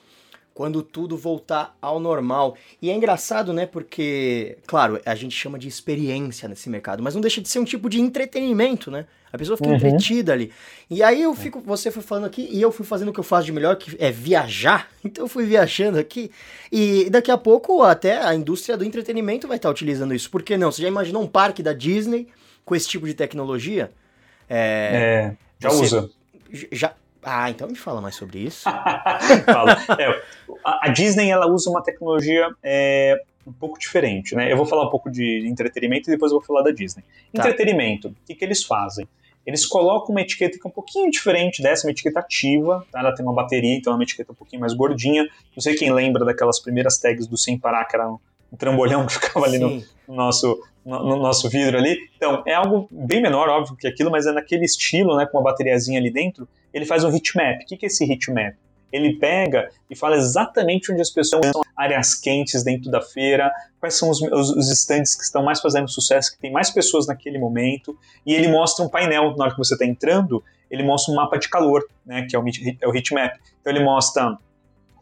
quando 0.55 0.83
tudo 0.83 1.17
voltar 1.17 1.77
ao 1.83 1.99
normal. 1.99 2.57
E 2.81 2.89
é 2.89 2.95
engraçado, 2.95 3.53
né? 3.53 3.67
Porque, 3.67 4.57
claro, 4.67 5.01
a 5.05 5.15
gente 5.17 5.37
chama 5.37 5.59
de 5.59 5.67
experiência 5.67 6.49
nesse 6.49 6.71
mercado, 6.71 7.03
mas 7.03 7.15
não 7.15 7.21
deixa 7.21 7.41
de 7.41 7.49
ser 7.49 7.59
um 7.59 7.65
tipo 7.65 7.91
de 7.91 8.01
entretenimento, 8.01 8.89
né? 8.91 9.05
A 9.33 9.37
pessoa 9.37 9.57
fica 9.57 9.69
uhum. 9.69 9.75
entretida 9.75 10.33
ali. 10.33 10.53
E 10.89 11.03
aí 11.03 11.21
eu 11.21 11.35
fico, 11.35 11.61
você 11.61 11.91
foi 11.91 12.05
falando 12.05 12.27
aqui, 12.27 12.49
e 12.53 12.63
eu 12.63 12.71
fui 12.71 12.87
fazendo 12.87 13.09
o 13.09 13.13
que 13.13 13.19
eu 13.19 13.25
faço 13.25 13.45
de 13.45 13.51
melhor, 13.51 13.75
que 13.75 13.97
é 13.99 14.11
viajar. 14.11 14.89
Então 15.05 15.25
eu 15.25 15.29
fui 15.29 15.45
viajando 15.45 15.99
aqui. 15.99 16.31
E 16.73 17.11
daqui 17.11 17.31
a 17.31 17.37
pouco 17.37 17.83
até 17.83 18.25
a 18.25 18.35
indústria 18.35 18.75
do 18.75 18.85
entretenimento 18.85 19.47
vai 19.47 19.57
estar 19.59 19.69
utilizando 19.69 20.15
isso. 20.15 20.31
Por 20.31 20.43
que 20.43 20.57
não? 20.57 20.73
Você 20.73 20.81
já 20.81 20.89
imaginou 20.89 21.23
um 21.23 21.27
parque 21.27 21.63
da 21.63 21.75
Disney 21.75 22.27
com 22.65 22.75
esse 22.75 22.89
tipo 22.89 23.07
de 23.07 23.13
tecnologia? 23.13 23.91
É, 24.49 25.35
é 25.35 25.37
já 25.61 25.69
você, 25.69 25.85
usa. 25.85 26.11
Já, 26.73 26.95
ah, 27.25 27.51
então 27.51 27.69
me 27.69 27.77
fala 27.77 28.01
mais 28.01 28.15
sobre 28.17 28.41
isso. 28.41 28.65
fala. 29.45 29.77
É, 29.99 30.23
a 30.65 30.89
Disney 30.89 31.31
ela 31.31 31.47
usa 31.47 31.71
uma 31.71 31.83
tecnologia 31.83 32.51
é, 32.63 33.21
um 33.47 33.53
pouco 33.53 33.79
diferente, 33.79 34.35
né? 34.35 34.51
Eu 34.51 34.57
vou 34.57 34.67
falar 34.67 34.87
um 34.87 34.91
pouco 34.91 35.11
de 35.11 35.47
entretenimento 35.47 36.09
e 36.09 36.13
depois 36.13 36.33
eu 36.33 36.39
vou 36.39 36.47
falar 36.47 36.63
da 36.63 36.71
Disney. 36.71 37.03
Tá. 37.33 37.41
Entretenimento, 37.41 38.09
o 38.09 38.17
que, 38.27 38.35
que 38.35 38.45
eles 38.45 38.63
fazem? 38.63 39.09
Eles 39.47 39.67
colocam 39.67 40.15
uma 40.15 40.23
etiqueta 40.23 40.59
que 40.59 40.67
é 40.67 40.69
um 40.69 40.73
pouquinho 40.73 41.11
diferente 41.11 41.63
dessa, 41.63 41.87
uma 41.87 41.91
etiqueta 41.91 42.21
ativa, 42.21 42.85
tá? 42.91 43.01
ela 43.01 43.15
tem 43.15 43.25
uma 43.25 43.35
bateria, 43.35 43.77
então 43.77 43.93
é 43.93 43.97
uma 43.97 44.03
etiqueta 44.03 44.33
um 44.33 44.35
pouquinho 44.35 44.61
mais 44.61 44.73
gordinha. 44.73 45.29
Não 45.55 45.61
sei 45.61 45.75
quem 45.75 45.93
lembra 45.93 46.25
daquelas 46.25 46.59
primeiras 46.61 46.99
tags 46.99 47.27
do 47.27 47.37
Sem 47.37 47.59
Parar, 47.59 47.85
que 47.85 47.95
era 47.95 48.11
um 48.11 48.19
trambolhão 48.57 49.07
que 49.07 49.15
ficava 49.15 49.47
ali 49.47 49.59
no, 49.59 49.83
no, 50.09 50.15
nosso, 50.15 50.61
no, 50.85 50.99
no, 51.05 51.17
nosso 51.17 51.49
vidro 51.49 51.79
ali. 51.79 51.97
Então, 52.17 52.43
é 52.47 52.55
algo 52.55 52.89
bem 52.91 53.23
menor, 53.23 53.49
óbvio, 53.49 53.77
que 53.77 53.87
aquilo, 53.87 54.11
mas 54.11 54.27
é 54.27 54.33
naquele 54.33 54.65
estilo, 54.65 55.17
né, 55.17 55.27
com 55.27 55.39
uma 55.39 55.45
bateriazinha 55.45 55.99
ali 55.99 56.11
dentro, 56.11 56.49
ele 56.73 56.85
faz 56.87 57.05
um 57.05 57.13
heatmap. 57.13 57.63
O 57.63 57.67
que, 57.67 57.77
que 57.77 57.87
é 57.87 57.89
esse 57.89 58.05
heatmap? 58.05 58.55
Ele 58.93 59.19
pega 59.19 59.71
e 59.91 59.97
fala 59.97 60.17
exatamente 60.17 60.93
onde 60.93 61.01
as 61.01 61.11
pessoas 61.11 61.47
estão, 61.47 61.63
áreas 61.77 62.15
quentes 62.15 62.63
dentro 62.63 62.91
da 62.91 63.03
feira, 63.03 63.51
quais 63.81 63.95
são 63.95 64.09
os, 64.09 64.23
os, 64.23 64.51
os 64.51 64.71
estandes 64.71 65.17
que 65.17 65.25
estão 65.25 65.43
mais 65.43 65.61
fazendo 65.61 65.89
sucesso, 65.89 66.33
que 66.33 66.39
tem 66.39 66.53
mais 66.53 66.71
pessoas 66.71 67.07
naquele 67.07 67.39
momento, 67.39 67.99
e 68.25 68.35
ele 68.35 68.47
mostra 68.47 68.85
um 68.85 68.89
painel, 68.89 69.35
na 69.37 69.45
hora 69.45 69.53
que 69.53 69.59
você 69.59 69.75
está 69.75 69.85
entrando, 69.85 70.45
ele 70.71 70.85
mostra 70.85 71.13
um 71.13 71.17
mapa 71.17 71.37
de 71.39 71.49
calor, 71.49 71.85
né, 72.07 72.27
que 72.29 72.37
é 72.37 72.39
o, 72.39 72.45
é 72.81 72.89
o 72.89 72.95
heatmap. 72.95 73.35
Então 73.61 73.73
ele 73.73 73.83
mostra, 73.83 74.39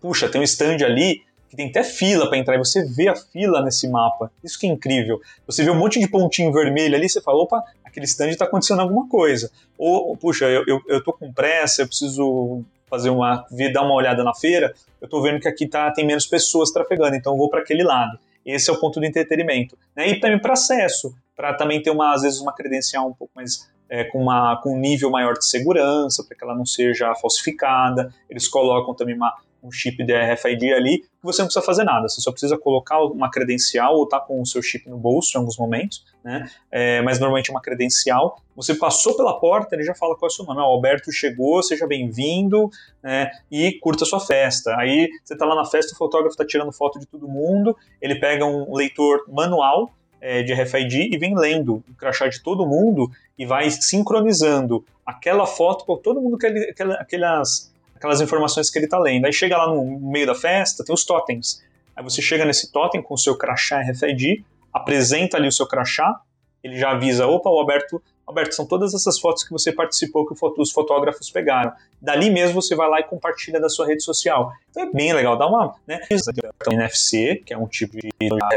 puxa, 0.00 0.28
tem 0.28 0.40
um 0.40 0.44
stand 0.44 0.84
ali 0.84 1.22
que 1.52 1.56
tem 1.56 1.68
até 1.68 1.84
fila 1.84 2.30
para 2.30 2.38
entrar, 2.38 2.54
e 2.54 2.58
você 2.58 2.82
vê 2.82 3.08
a 3.08 3.14
fila 3.14 3.60
nesse 3.60 3.86
mapa. 3.86 4.32
Isso 4.42 4.58
que 4.58 4.66
é 4.66 4.70
incrível. 4.70 5.20
Você 5.46 5.62
vê 5.62 5.70
um 5.70 5.74
monte 5.74 6.00
de 6.00 6.08
pontinho 6.08 6.50
vermelho 6.50 6.96
ali, 6.96 7.06
você 7.06 7.20
fala, 7.20 7.42
opa, 7.42 7.62
aquele 7.84 8.06
stand 8.06 8.30
está 8.30 8.46
acontecendo 8.46 8.80
alguma 8.80 9.06
coisa. 9.06 9.50
Ou, 9.76 10.16
puxa, 10.16 10.46
eu, 10.46 10.64
eu, 10.66 10.80
eu 10.88 11.04
tô 11.04 11.12
com 11.12 11.30
pressa, 11.30 11.82
eu 11.82 11.86
preciso 11.86 12.64
fazer 12.88 13.10
uma, 13.10 13.44
dar 13.70 13.82
uma 13.82 13.92
olhada 13.92 14.24
na 14.24 14.34
feira, 14.34 14.72
eu 14.98 15.04
estou 15.04 15.22
vendo 15.22 15.40
que 15.40 15.48
aqui 15.48 15.66
tá, 15.66 15.90
tem 15.90 16.06
menos 16.06 16.24
pessoas 16.24 16.70
trafegando, 16.70 17.16
então 17.16 17.34
eu 17.34 17.38
vou 17.38 17.50
para 17.50 17.60
aquele 17.60 17.84
lado. 17.84 18.18
Esse 18.46 18.70
é 18.70 18.72
o 18.72 18.80
ponto 18.80 18.98
do 18.98 19.04
entretenimento. 19.04 19.76
Né? 19.94 20.08
E 20.08 20.20
também 20.20 20.38
para 20.38 20.54
acesso, 20.54 21.14
para 21.36 21.52
também 21.52 21.82
ter 21.82 21.90
uma, 21.90 22.14
às 22.14 22.22
vezes 22.22 22.40
uma 22.40 22.54
credencial 22.54 23.06
um 23.06 23.12
pouco 23.12 23.32
mais 23.36 23.70
é, 23.92 24.04
com, 24.04 24.22
uma, 24.22 24.58
com 24.62 24.74
um 24.74 24.78
nível 24.78 25.10
maior 25.10 25.34
de 25.34 25.46
segurança, 25.46 26.24
para 26.24 26.34
que 26.34 26.42
ela 26.42 26.54
não 26.54 26.64
seja 26.64 27.14
falsificada. 27.16 28.10
Eles 28.30 28.48
colocam 28.48 28.94
também 28.94 29.14
uma, 29.14 29.30
um 29.62 29.70
chip 29.70 30.02
de 30.02 30.14
RFID 30.14 30.72
ali, 30.72 31.00
que 31.00 31.08
você 31.22 31.42
não 31.42 31.46
precisa 31.46 31.64
fazer 31.64 31.84
nada, 31.84 32.08
você 32.08 32.18
só 32.22 32.30
precisa 32.30 32.56
colocar 32.56 33.04
uma 33.04 33.30
credencial 33.30 33.94
ou 33.94 34.08
tá 34.08 34.18
com 34.18 34.40
o 34.40 34.46
seu 34.46 34.62
chip 34.62 34.88
no 34.88 34.96
bolso 34.96 35.36
em 35.36 35.38
alguns 35.38 35.58
momentos, 35.58 36.06
né? 36.24 36.48
É, 36.70 37.02
mas 37.02 37.20
normalmente 37.20 37.50
é 37.50 37.52
uma 37.52 37.60
credencial. 37.60 38.40
Você 38.56 38.74
passou 38.74 39.14
pela 39.14 39.38
porta, 39.38 39.74
ele 39.76 39.84
já 39.84 39.94
fala 39.94 40.16
qual 40.16 40.26
é 40.30 40.32
o 40.32 40.34
seu 40.34 40.46
nome. 40.46 40.58
o 40.60 40.64
Alberto 40.64 41.12
chegou, 41.12 41.62
seja 41.62 41.86
bem-vindo, 41.86 42.70
né? 43.02 43.30
E 43.50 43.72
curta 43.72 44.04
a 44.04 44.06
sua 44.06 44.20
festa. 44.20 44.74
Aí 44.78 45.06
você 45.22 45.36
tá 45.36 45.44
lá 45.44 45.54
na 45.54 45.66
festa, 45.66 45.92
o 45.92 45.98
fotógrafo 45.98 46.34
tá 46.34 46.46
tirando 46.46 46.72
foto 46.72 46.98
de 46.98 47.04
todo 47.04 47.28
mundo, 47.28 47.76
ele 48.00 48.14
pega 48.14 48.46
um 48.46 48.74
leitor 48.74 49.26
manual 49.28 49.92
é, 50.22 50.42
de 50.42 50.54
RFID 50.54 51.12
e 51.12 51.18
vem 51.18 51.36
lendo 51.36 51.82
o 51.90 51.94
crachá 51.98 52.28
de 52.28 52.40
todo 52.40 52.64
mundo 52.64 53.10
e 53.36 53.44
vai 53.44 53.68
sincronizando 53.70 54.84
aquela 55.04 55.44
foto 55.46 55.84
com 55.84 55.96
todo 55.96 56.20
mundo 56.20 56.38
que 56.38 56.46
aquelas 56.46 57.72
aquelas 57.96 58.20
informações 58.20 58.68
que 58.68 58.78
ele 58.78 58.86
está 58.86 58.98
lendo. 58.98 59.26
Aí 59.26 59.32
chega 59.32 59.56
lá 59.56 59.68
no 59.68 59.84
meio 60.00 60.26
da 60.26 60.34
festa, 60.34 60.84
tem 60.84 60.92
os 60.92 61.04
totens. 61.04 61.62
Aí 61.94 62.02
você 62.02 62.20
chega 62.20 62.44
nesse 62.44 62.72
totem 62.72 63.00
com 63.00 63.14
o 63.14 63.18
seu 63.18 63.36
crachá 63.36 63.80
RFID, 63.80 64.44
apresenta 64.72 65.36
ali 65.36 65.46
o 65.46 65.52
seu 65.52 65.66
crachá, 65.68 66.20
ele 66.64 66.76
já 66.76 66.92
avisa, 66.92 67.26
opa, 67.26 67.50
o 67.50 67.58
Alberto, 67.58 68.02
Alberto, 68.26 68.54
são 68.54 68.64
todas 68.64 68.94
essas 68.94 69.18
fotos 69.18 69.44
que 69.44 69.50
você 69.50 69.72
participou 69.72 70.26
que 70.26 70.34
os 70.60 70.70
fotógrafos 70.70 71.30
pegaram. 71.30 71.72
Dali 72.00 72.30
mesmo 72.30 72.60
você 72.62 72.74
vai 72.74 72.88
lá 72.88 73.00
e 73.00 73.04
compartilha 73.04 73.60
da 73.60 73.68
sua 73.68 73.86
rede 73.86 74.02
social. 74.02 74.52
Então 74.70 74.84
é 74.84 74.90
bem 74.90 75.12
legal, 75.12 75.36
dá 75.36 75.46
uma, 75.46 75.74
né, 75.86 76.00
cartão 76.08 76.72
NFC, 76.72 77.42
que 77.44 77.52
é 77.52 77.58
um 77.58 77.66
tipo 77.66 77.96
de 77.96 78.10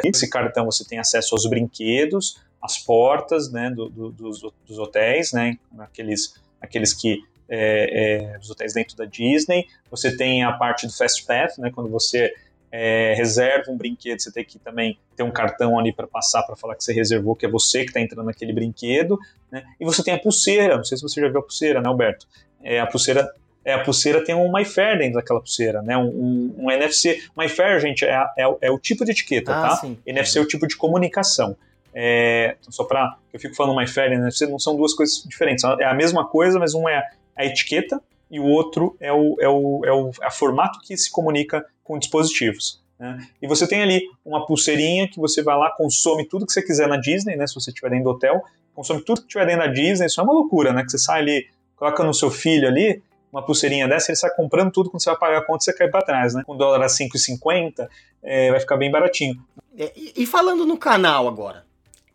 esse 0.03 0.29
cartão 0.29 0.65
você 0.65 0.85
tem 0.85 0.99
acesso 0.99 1.35
aos 1.35 1.45
brinquedos, 1.47 2.39
às 2.61 2.77
portas, 2.77 3.51
né, 3.51 3.69
do, 3.69 3.89
do, 3.89 4.11
dos, 4.11 4.41
dos 4.67 4.79
hotéis, 4.79 5.33
né, 5.33 5.57
aqueles, 5.79 6.35
aqueles 6.61 6.93
que 6.93 7.23
é, 7.47 8.33
é, 8.33 8.37
dos 8.37 8.49
hotéis 8.49 8.73
dentro 8.73 8.95
da 8.95 9.05
Disney. 9.05 9.67
Você 9.91 10.15
tem 10.15 10.43
a 10.43 10.51
parte 10.53 10.87
do 10.87 10.93
Fast 10.93 11.25
Path, 11.25 11.57
né, 11.57 11.71
quando 11.73 11.89
você 11.89 12.33
é, 12.71 13.13
reserva 13.15 13.71
um 13.71 13.77
brinquedo, 13.77 14.21
você 14.21 14.31
tem 14.31 14.43
que 14.43 14.59
também 14.59 14.97
ter 15.15 15.23
um 15.23 15.31
cartão 15.31 15.79
ali 15.79 15.93
para 15.93 16.07
passar 16.07 16.43
para 16.43 16.55
falar 16.55 16.75
que 16.75 16.83
você 16.83 16.93
reservou, 16.93 17.35
que 17.35 17.45
é 17.45 17.49
você 17.49 17.83
que 17.83 17.89
está 17.89 18.01
entrando 18.01 18.25
naquele 18.25 18.53
brinquedo. 18.53 19.17
Né? 19.51 19.63
E 19.79 19.85
você 19.85 20.03
tem 20.03 20.13
a 20.13 20.19
pulseira, 20.19 20.77
não 20.77 20.83
sei 20.83 20.97
se 20.97 21.03
você 21.03 21.21
já 21.21 21.27
viu 21.27 21.39
a 21.39 21.43
pulseira, 21.43 21.81
né, 21.81 21.87
Alberto? 21.87 22.27
É, 22.63 22.79
a 22.79 22.87
pulseira 22.87 23.29
é, 23.65 23.73
a 23.73 23.79
pulseira 23.79 24.23
tem 24.23 24.35
um 24.35 24.51
MyFair 24.51 24.99
dentro 24.99 25.15
daquela 25.15 25.39
pulseira, 25.39 25.81
né? 25.81 25.97
Um, 25.97 26.05
um, 26.05 26.55
um 26.59 26.71
NFC. 26.71 27.23
MyFair, 27.35 27.79
gente, 27.79 28.05
é, 28.05 28.23
é, 28.37 28.57
é, 28.61 28.71
o 28.71 28.77
tipo 28.77 29.03
de 29.03 29.09
etiqueta, 29.09 29.51
ah, 29.51 29.69
tá? 29.69 29.75
Sim. 29.77 29.97
NFC 30.05 30.37
é 30.37 30.41
o 30.41 30.47
tipo 30.47 30.67
de 30.67 30.77
comunicação. 30.77 31.57
É, 31.91 32.57
então, 32.59 32.71
só 32.71 32.83
para 32.83 33.17
eu 33.33 33.39
fico 33.39 33.55
falando 33.55 33.75
MyFair 33.75 34.11
e 34.11 34.15
NFC, 34.15 34.45
não 34.45 34.59
são 34.59 34.75
duas 34.75 34.93
coisas 34.93 35.23
diferentes. 35.23 35.63
É 35.79 35.85
a 35.85 35.95
mesma 35.95 36.27
coisa, 36.27 36.59
mas 36.59 36.75
um 36.75 36.87
é 36.87 37.03
a 37.35 37.43
etiqueta 37.43 37.99
e 38.29 38.39
o 38.39 38.43
outro 38.43 38.95
é 38.99 39.11
o, 39.11 39.35
é 39.39 39.47
o, 39.47 39.81
é 39.85 39.91
o 39.91 40.11
é 40.21 40.31
formato 40.31 40.79
que 40.79 40.97
se 40.97 41.11
comunica 41.11 41.65
com 41.83 41.97
dispositivos. 41.97 42.83
Né? 42.99 43.27
E 43.41 43.47
você 43.47 43.67
tem 43.67 43.81
ali 43.81 44.01
uma 44.23 44.45
pulseirinha 44.45 45.07
que 45.07 45.19
você 45.19 45.43
vai 45.43 45.57
lá, 45.57 45.71
consome 45.71 46.27
tudo 46.27 46.45
que 46.45 46.53
você 46.53 46.61
quiser 46.61 46.87
na 46.87 46.97
Disney, 46.97 47.35
né? 47.35 47.45
se 47.47 47.55
você 47.55 47.69
estiver 47.69 47.89
dentro 47.89 48.05
do 48.05 48.11
hotel, 48.11 48.41
consome 48.73 49.01
tudo 49.01 49.21
que 49.21 49.27
tiver 49.27 49.45
dentro 49.45 49.65
da 49.65 49.71
Disney, 49.71 50.07
isso 50.07 50.19
é 50.19 50.23
uma 50.23 50.33
loucura, 50.33 50.73
né? 50.73 50.83
que 50.83 50.91
você 50.91 50.97
sai 50.97 51.21
ali, 51.21 51.47
coloca 51.75 52.03
no 52.03 52.13
seu 52.13 52.31
filho 52.31 52.67
ali, 52.67 53.01
uma 53.31 53.45
pulseirinha 53.45 53.87
dessa, 53.87 54.11
ele 54.11 54.17
sai 54.17 54.29
comprando 54.33 54.71
tudo, 54.71 54.89
quando 54.89 55.03
você 55.03 55.09
vai 55.09 55.19
pagar 55.19 55.37
a 55.39 55.45
conta, 55.45 55.65
você 55.65 55.73
cai 55.73 55.89
para 55.89 56.05
trás, 56.05 56.33
né? 56.33 56.43
Com 56.45 56.55
dólar 56.55 56.81
a 56.81 56.87
5,50, 56.87 57.85
é, 58.23 58.49
vai 58.49 58.61
ficar 58.61 58.77
bem 58.77 58.89
baratinho. 58.89 59.35
É, 59.77 59.91
e 60.15 60.25
falando 60.25 60.65
no 60.65 60.77
canal 60.77 61.27
agora, 61.27 61.64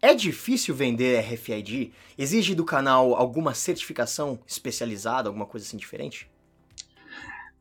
é 0.03 0.15
difícil 0.15 0.75
vender 0.75 1.21
RFID? 1.21 1.93
Exige 2.17 2.55
do 2.55 2.65
canal 2.65 3.15
alguma 3.15 3.55
certificação 3.55 4.39
especializada, 4.47 5.29
alguma 5.29 5.47
coisa 5.47 5.67
assim 5.67 5.77
diferente? 5.77 6.29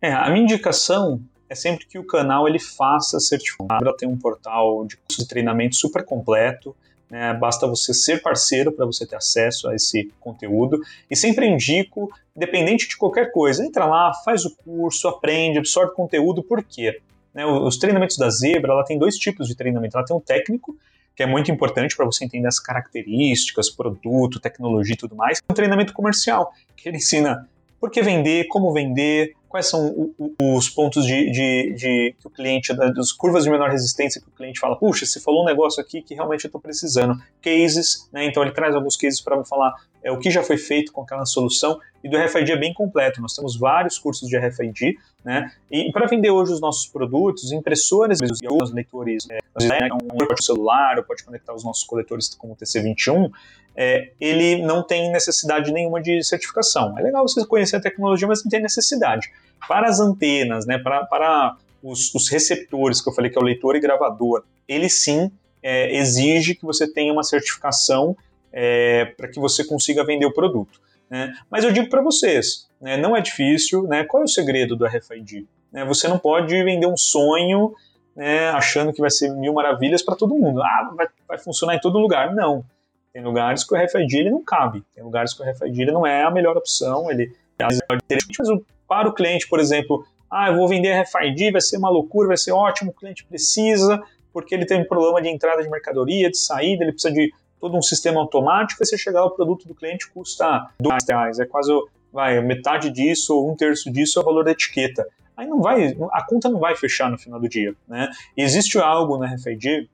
É, 0.02 0.14
a 0.14 0.30
minha 0.30 0.44
indicação 0.44 1.22
é 1.50 1.56
sempre 1.56 1.86
que 1.86 1.98
o 1.98 2.06
canal 2.06 2.48
ele 2.48 2.60
faça 2.60 3.20
certificado. 3.20 3.84
Ela 3.84 3.98
tem 3.98 4.08
um 4.08 4.18
portal 4.18 4.86
de 4.86 4.96
curso 4.98 5.22
de 5.22 5.28
treinamento 5.28 5.76
super 5.76 6.06
completo. 6.06 6.76
Né? 7.10 7.34
Basta 7.34 7.68
você 7.68 7.94
ser 7.94 8.22
parceiro 8.22 8.72
para 8.72 8.86
você 8.86 9.06
ter 9.06 9.16
acesso 9.16 9.68
a 9.68 9.76
esse 9.76 10.14
conteúdo. 10.20 10.80
E 11.10 11.16
sempre 11.16 11.48
indico, 11.48 12.10
independente 12.36 12.88
de 12.88 12.96
qualquer 12.96 13.32
coisa, 13.32 13.66
entra 13.66 13.86
lá, 13.86 14.14
faz 14.24 14.46
o 14.46 14.56
curso, 14.56 15.08
aprende, 15.08 15.58
absorve 15.58 15.94
conteúdo. 15.94 16.44
Por 16.44 16.64
quê? 16.64 17.02
Né, 17.34 17.46
os 17.46 17.78
treinamentos 17.78 18.18
da 18.18 18.30
Zebra, 18.30 18.72
ela 18.72 18.86
tem 18.86 18.98
dois 18.98 19.16
tipos 19.16 19.48
de 19.48 19.56
treinamento. 19.56 19.98
Ela 19.98 20.06
tem 20.06 20.16
um 20.16 20.22
técnico, 20.22 20.78
que 21.20 21.24
é 21.24 21.26
muito 21.26 21.52
importante 21.52 21.98
para 21.98 22.06
você 22.06 22.24
entender 22.24 22.48
as 22.48 22.62
características, 22.62 23.70
produto, 23.70 24.40
tecnologia 24.40 24.94
e 24.94 24.98
tudo 24.98 25.18
mais. 25.18 25.42
Um 25.52 25.54
treinamento 25.54 25.92
comercial, 25.92 26.54
que 26.78 26.88
ele 26.88 26.96
ensina 26.96 27.46
por 27.78 27.92
que 27.92 28.02
vender, 28.02 28.48
como 28.48 28.72
vender, 28.72 29.36
quais 29.50 29.68
são 29.68 30.14
os 30.40 30.70
pontos 30.70 31.06
de, 31.06 31.32
de, 31.32 31.74
de 31.74 32.16
que 32.20 32.28
o 32.28 32.30
cliente, 32.30 32.72
das 32.74 33.12
curvas 33.12 33.44
de 33.44 33.50
menor 33.50 33.70
resistência 33.72 34.22
que 34.22 34.28
o 34.28 34.32
cliente 34.32 34.60
fala, 34.60 34.78
puxa, 34.78 35.06
você 35.06 35.20
falou 35.20 35.42
um 35.42 35.46
negócio 35.46 35.82
aqui 35.82 36.04
que 36.04 36.14
realmente 36.14 36.46
eu 36.46 36.48
estou 36.50 36.62
precisando. 36.62 37.20
Cases, 37.42 38.08
né? 38.14 38.26
Então 38.26 38.44
ele 38.44 38.52
traz 38.52 38.76
alguns 38.76 38.96
cases 38.96 39.20
para 39.20 39.44
falar 39.44 39.74
é, 40.04 40.12
o 40.12 40.20
que 40.20 40.30
já 40.30 40.44
foi 40.44 40.58
feito 40.58 40.92
com 40.92 41.02
aquela 41.02 41.26
solução. 41.26 41.80
E 42.04 42.08
do 42.08 42.18
RFID 42.18 42.52
é 42.52 42.58
bem 42.58 42.74
completo. 42.74 43.22
Nós 43.22 43.36
temos 43.36 43.58
vários 43.58 43.98
cursos 43.98 44.30
de 44.30 44.38
RFID, 44.38 44.98
né? 45.26 45.52
E 45.70 45.92
para 45.92 46.06
vender 46.08 46.30
hoje 46.30 46.54
os 46.54 46.62
nossos 46.62 46.86
produtos, 46.86 47.52
impressoras 47.52 48.20
os 48.22 48.72
leitores, 48.72 49.28
é, 49.30 49.40
né, 49.68 49.90
um 49.92 50.38
celular, 50.42 50.98
ou 50.98 51.04
pode 51.04 51.24
conectar 51.24 51.54
os 51.54 51.64
nossos 51.64 51.84
coletores 51.84 52.34
como 52.36 52.54
o 52.54 52.56
TC21, 52.56 53.30
é, 53.76 54.12
ele 54.20 54.62
não 54.62 54.84
tem 54.84 55.12
necessidade 55.12 55.72
nenhuma 55.72 56.02
de 56.02 56.24
certificação. 56.24 56.98
É 56.98 57.02
legal 57.02 57.28
você 57.28 57.46
conhecer 57.46 57.78
a 57.78 57.82
tecnologia, 57.82 58.28
mas 58.28 58.44
não 58.44 58.50
tem 58.50 58.62
necessidade. 58.62 59.32
Para 59.68 59.88
as 59.88 60.00
antenas, 60.00 60.66
né, 60.66 60.78
para, 60.78 61.06
para 61.06 61.58
os, 61.84 62.14
os 62.14 62.30
receptores, 62.30 63.02
que 63.02 63.10
eu 63.10 63.14
falei 63.14 63.30
que 63.32 63.38
é 63.38 63.42
o 63.42 63.46
leitor 63.46 63.76
e 63.76 63.80
gravador, 63.80 64.44
ele 64.68 64.90
sim 64.90 65.32
é, 65.62 65.96
exige 65.96 66.56
que 66.56 66.66
você 66.66 66.92
tenha 66.92 67.12
uma 67.12 67.24
certificação 67.24 68.16
é, 68.52 69.06
para 69.06 69.28
que 69.28 69.40
você 69.40 69.64
consiga 69.64 70.06
vender 70.06 70.26
o 70.26 70.34
produto. 70.34 70.80
Né? 71.10 71.34
Mas 71.50 71.64
eu 71.64 71.72
digo 71.72 71.90
para 71.90 72.02
vocês, 72.02 72.68
né, 72.82 72.98
não 72.98 73.16
é 73.16 73.22
difícil. 73.22 73.84
Né? 73.84 74.04
Qual 74.04 74.22
é 74.22 74.26
o 74.26 74.28
segredo 74.28 74.76
do 74.76 74.86
RFID? 74.86 75.48
Né, 75.72 75.86
você 75.86 76.08
não 76.08 76.18
pode 76.18 76.64
vender 76.64 76.88
um 76.88 76.98
sonho 76.98 77.74
né, 78.16 78.50
achando 78.50 78.94
que 78.94 79.02
vai 79.02 79.10
ser 79.10 79.30
mil 79.30 79.54
maravilhas 79.54 80.02
para 80.02 80.16
todo 80.16 80.36
mundo. 80.36 80.62
Ah, 80.62 80.94
vai, 80.96 81.08
vai, 81.28 81.38
funcionar 81.38 81.76
em 81.76 81.80
todo 81.80 82.00
lugar. 82.00 82.34
Não. 82.34 82.64
Tem 83.14 83.24
lugares 83.24 83.64
que 83.64 83.74
o 83.74 83.78
RFID 83.78 84.18
ele 84.18 84.30
não 84.30 84.44
cabe. 84.44 84.84
Tem 84.94 85.04
lugares 85.04 85.34
que 85.34 85.42
o 85.42 85.50
RFID 85.50 85.82
ele 85.82 85.92
não 85.92 86.06
é 86.06 86.24
a 86.24 86.32
melhor 86.32 86.58
opção. 86.58 87.10
Ele 87.10 87.34
mas 87.62 87.80
para 88.90 89.08
o 89.08 89.14
cliente, 89.14 89.48
por 89.48 89.60
exemplo, 89.60 90.04
ah, 90.30 90.50
eu 90.50 90.56
vou 90.56 90.68
vender 90.68 91.00
RFID, 91.02 91.52
vai 91.52 91.62
ser 91.62 91.78
uma 91.78 91.90
loucura, 91.90 92.30
vai 92.30 92.38
ser 92.38 92.52
ótimo, 92.52 92.90
o 92.90 92.94
cliente 92.94 93.24
precisa, 93.24 94.02
porque 94.34 94.56
ele 94.56 94.66
tem 94.66 94.82
um 94.82 94.86
problema 94.86 95.22
de 95.22 95.30
entrada 95.30 95.62
de 95.62 95.70
mercadoria, 95.70 96.30
de 96.30 96.38
saída, 96.38 96.84
ele 96.84 96.92
precisa 96.92 97.14
de 97.14 97.32
todo 97.62 97.78
um 97.78 97.82
sistema 97.82 98.20
automático, 98.20 98.82
e 98.82 98.86
você 98.86 98.98
chegar 98.98 99.24
o 99.24 99.32
produto 99.32 99.68
do 99.68 99.76
cliente 99.76 100.10
custa 100.10 100.70
dois 100.80 101.04
reais, 101.08 101.40
é 101.40 101.46
quase 101.46 101.72
vai, 102.12 102.42
metade 102.42 102.90
disso 102.90 103.36
ou 103.36 103.52
um 103.52 103.56
terço 103.56 103.92
disso 103.92 104.20
é 104.20 104.22
o 104.22 104.26
valor 104.26 104.44
da 104.44 104.52
etiqueta. 104.52 105.08
Aí 105.38 105.48
não 105.48 105.62
vai, 105.62 105.96
a 106.12 106.26
conta 106.26 106.50
não 106.50 106.60
vai 106.60 106.76
fechar 106.76 107.10
no 107.10 107.18
final 107.18 107.40
do 107.40 107.48
dia. 107.48 107.74
Né? 107.88 108.10
Existe 108.36 108.78
algo 108.78 109.18
na 109.18 109.28
RFID, 109.34 109.90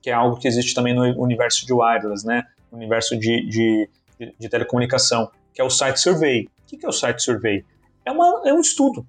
que 0.00 0.10
é 0.10 0.12
algo 0.12 0.38
que 0.38 0.46
existe 0.46 0.74
também 0.74 0.94
no 0.94 1.02
universo 1.20 1.66
de 1.66 1.72
wireless, 1.72 2.26
né? 2.26 2.44
no 2.70 2.78
universo 2.78 3.16
de, 3.16 3.44
de, 3.48 3.90
de 4.38 4.48
telecomunicação, 4.48 5.30
que 5.52 5.60
é 5.60 5.64
o 5.64 5.70
Site 5.70 5.98
Survey. 5.98 6.48
O 6.72 6.76
que 6.76 6.86
é 6.86 6.88
o 6.88 6.92
Site 6.92 7.22
Survey? 7.22 7.64
É, 8.08 8.10
uma, 8.10 8.42
é 8.46 8.52
um 8.54 8.60
estudo. 8.60 9.06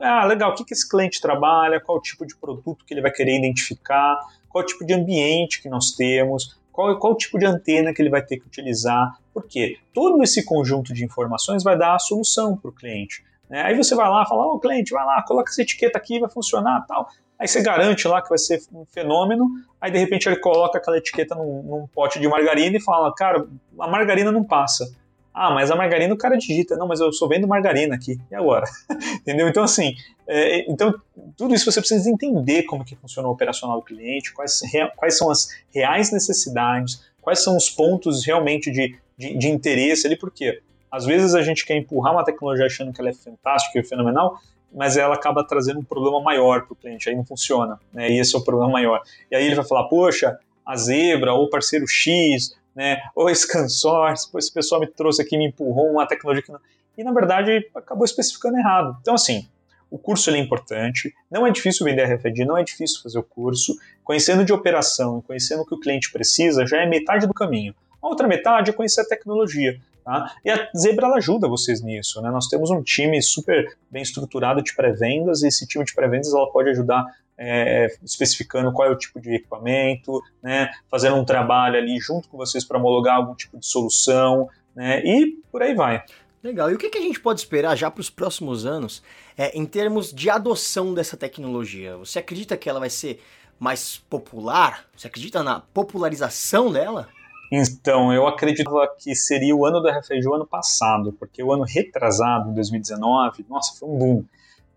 ah, 0.00 0.24
legal, 0.24 0.50
o 0.50 0.54
que, 0.54 0.64
que 0.64 0.74
esse 0.74 0.88
cliente 0.88 1.20
trabalha, 1.20 1.80
qual 1.80 2.00
tipo 2.00 2.26
de 2.26 2.34
produto 2.36 2.84
que 2.84 2.92
ele 2.92 3.00
vai 3.00 3.12
querer 3.12 3.38
identificar, 3.38 4.18
qual 4.48 4.64
tipo 4.64 4.84
de 4.84 4.92
ambiente 4.92 5.62
que 5.62 5.68
nós 5.68 5.92
temos, 5.92 6.58
qual, 6.72 6.98
qual 6.98 7.16
tipo 7.16 7.38
de 7.38 7.46
antena 7.46 7.94
que 7.94 8.02
ele 8.02 8.10
vai 8.10 8.22
ter 8.22 8.38
que 8.38 8.46
utilizar, 8.46 9.16
porque 9.32 9.78
todo 9.94 10.20
esse 10.24 10.44
conjunto 10.44 10.92
de 10.92 11.04
informações 11.04 11.62
vai 11.62 11.78
dar 11.78 11.94
a 11.94 11.98
solução 12.00 12.56
para 12.56 12.68
o 12.68 12.72
cliente. 12.72 13.24
Né? 13.48 13.62
Aí 13.62 13.76
você 13.76 13.94
vai 13.94 14.08
lá, 14.08 14.26
fala, 14.26 14.46
ô 14.46 14.54
oh, 14.54 14.58
cliente, 14.58 14.92
vai 14.92 15.04
lá, 15.04 15.22
coloca 15.22 15.50
essa 15.50 15.62
etiqueta 15.62 15.96
aqui, 15.96 16.18
vai 16.18 16.28
funcionar 16.28 16.84
tal. 16.88 17.08
Aí 17.38 17.46
você 17.46 17.62
garante 17.62 18.08
lá 18.08 18.20
que 18.20 18.28
vai 18.28 18.38
ser 18.38 18.60
um 18.72 18.84
fenômeno, 18.86 19.46
aí 19.80 19.92
de 19.92 19.98
repente 19.98 20.28
ele 20.28 20.40
coloca 20.40 20.78
aquela 20.78 20.98
etiqueta 20.98 21.34
num, 21.36 21.62
num 21.62 21.86
pote 21.86 22.18
de 22.18 22.26
margarina 22.26 22.76
e 22.76 22.80
fala, 22.80 23.14
cara, 23.14 23.46
a 23.78 23.86
margarina 23.86 24.32
não 24.32 24.42
passa. 24.42 24.90
Ah, 25.38 25.50
mas 25.50 25.70
a 25.70 25.76
margarina 25.76 26.14
o 26.14 26.16
cara 26.16 26.38
digita. 26.38 26.78
Não, 26.78 26.88
mas 26.88 26.98
eu 26.98 27.12
só 27.12 27.28
vendo 27.28 27.46
margarina 27.46 27.94
aqui. 27.94 28.18
E 28.30 28.34
agora? 28.34 28.64
Entendeu? 29.20 29.46
Então, 29.46 29.62
assim, 29.62 29.94
é, 30.26 30.70
então, 30.70 30.94
tudo 31.36 31.54
isso 31.54 31.70
você 31.70 31.78
precisa 31.78 32.08
entender 32.10 32.62
como 32.62 32.82
que 32.82 32.96
funciona 32.96 33.28
o 33.28 33.32
operacional 33.32 33.76
do 33.76 33.84
cliente, 33.84 34.32
quais, 34.32 34.62
quais 34.96 35.18
são 35.18 35.30
as 35.30 35.48
reais 35.74 36.10
necessidades, 36.10 37.04
quais 37.20 37.44
são 37.44 37.54
os 37.54 37.68
pontos 37.68 38.24
realmente 38.24 38.70
de, 38.70 38.98
de, 39.14 39.36
de 39.36 39.48
interesse 39.50 40.06
ali, 40.06 40.16
porque 40.16 40.62
às 40.90 41.04
vezes 41.04 41.34
a 41.34 41.42
gente 41.42 41.66
quer 41.66 41.76
empurrar 41.76 42.14
uma 42.14 42.24
tecnologia 42.24 42.64
achando 42.64 42.90
que 42.90 42.98
ela 42.98 43.10
é 43.10 43.12
fantástica 43.12 43.78
e 43.78 43.84
fenomenal, 43.84 44.38
mas 44.72 44.96
ela 44.96 45.16
acaba 45.16 45.46
trazendo 45.46 45.80
um 45.80 45.84
problema 45.84 46.18
maior 46.18 46.62
para 46.62 46.72
o 46.72 46.76
cliente, 46.76 47.10
aí 47.10 47.14
não 47.14 47.26
funciona, 47.26 47.78
né? 47.92 48.10
E 48.10 48.18
esse 48.18 48.34
é 48.34 48.38
o 48.38 48.42
problema 48.42 48.72
maior. 48.72 49.02
E 49.30 49.36
aí 49.36 49.44
ele 49.44 49.54
vai 49.54 49.66
falar, 49.66 49.84
poxa, 49.84 50.38
a 50.64 50.76
Zebra 50.76 51.34
ou 51.34 51.44
o 51.44 51.50
parceiro 51.50 51.86
X 51.86 52.56
né? 52.76 53.00
Ou 53.14 53.34
ScanSource, 53.34 54.28
esse 54.36 54.52
pessoal 54.52 54.80
me 54.80 54.86
trouxe 54.86 55.22
aqui, 55.22 55.38
me 55.38 55.46
empurrou 55.46 55.90
uma 55.90 56.06
tecnologia 56.06 56.42
que 56.42 56.52
não... 56.52 56.60
E, 56.96 57.02
na 57.02 57.12
verdade, 57.12 57.68
acabou 57.74 58.04
especificando 58.04 58.56
errado. 58.56 58.96
Então, 59.00 59.14
assim, 59.14 59.48
o 59.90 59.98
curso 59.98 60.30
é 60.30 60.38
importante, 60.38 61.14
não 61.30 61.46
é 61.46 61.50
difícil 61.50 61.84
vender 61.84 62.04
RFID, 62.04 62.44
não 62.44 62.56
é 62.56 62.62
difícil 62.62 63.02
fazer 63.02 63.18
o 63.18 63.22
curso. 63.22 63.76
Conhecendo 64.04 64.44
de 64.44 64.52
operação, 64.52 65.22
conhecendo 65.22 65.62
o 65.62 65.66
que 65.66 65.74
o 65.74 65.80
cliente 65.80 66.12
precisa, 66.12 66.66
já 66.66 66.82
é 66.82 66.86
metade 66.86 67.26
do 67.26 67.34
caminho. 67.34 67.74
A 68.02 68.08
outra 68.08 68.28
metade 68.28 68.70
é 68.70 68.72
conhecer 68.72 69.00
a 69.00 69.04
tecnologia. 69.04 69.78
Tá? 70.04 70.34
E 70.44 70.50
a 70.50 70.70
Zebra 70.76 71.08
ajuda 71.08 71.48
vocês 71.48 71.82
nisso. 71.82 72.22
Né? 72.22 72.30
Nós 72.30 72.46
temos 72.46 72.70
um 72.70 72.82
time 72.82 73.20
super 73.20 73.76
bem 73.90 74.02
estruturado 74.02 74.62
de 74.62 74.74
pré-vendas, 74.74 75.42
e 75.42 75.48
esse 75.48 75.66
time 75.66 75.84
de 75.84 75.94
pré-vendas 75.94 76.32
ela 76.32 76.50
pode 76.50 76.70
ajudar 76.70 77.04
é, 77.38 77.86
especificando 78.02 78.72
qual 78.72 78.88
é 78.88 78.90
o 78.90 78.96
tipo 78.96 79.20
de 79.20 79.34
equipamento, 79.34 80.22
né, 80.42 80.70
fazendo 80.90 81.16
um 81.16 81.24
trabalho 81.24 81.76
ali 81.76 81.98
junto 81.98 82.28
com 82.28 82.36
vocês 82.36 82.64
para 82.64 82.78
homologar 82.78 83.16
algum 83.16 83.34
tipo 83.34 83.58
de 83.58 83.66
solução, 83.66 84.48
né, 84.74 85.02
e 85.04 85.36
por 85.50 85.62
aí 85.62 85.74
vai. 85.74 86.02
Legal. 86.42 86.70
E 86.70 86.74
o 86.74 86.78
que, 86.78 86.90
que 86.90 86.98
a 86.98 87.02
gente 87.02 87.18
pode 87.18 87.40
esperar 87.40 87.76
já 87.76 87.90
para 87.90 88.00
os 88.00 88.08
próximos 88.08 88.64
anos 88.64 89.02
é, 89.36 89.56
em 89.56 89.66
termos 89.66 90.12
de 90.12 90.30
adoção 90.30 90.94
dessa 90.94 91.16
tecnologia? 91.16 91.96
Você 91.96 92.20
acredita 92.20 92.56
que 92.56 92.68
ela 92.68 92.78
vai 92.78 92.90
ser 92.90 93.20
mais 93.58 93.98
popular? 94.08 94.84
Você 94.96 95.08
acredita 95.08 95.42
na 95.42 95.60
popularização 95.60 96.70
dela? 96.70 97.08
Então, 97.50 98.12
eu 98.12 98.26
acreditava 98.26 98.88
que 98.98 99.14
seria 99.14 99.54
o 99.54 99.64
ano 99.64 99.80
do 99.80 99.88
RFID 99.88 100.26
o 100.26 100.34
ano 100.34 100.46
passado, 100.46 101.12
porque 101.12 101.42
o 101.42 101.52
ano 101.52 101.64
retrasado, 101.64 102.52
2019, 102.52 103.44
nossa, 103.48 103.78
foi 103.78 103.88
um 103.88 103.98
boom 103.98 104.24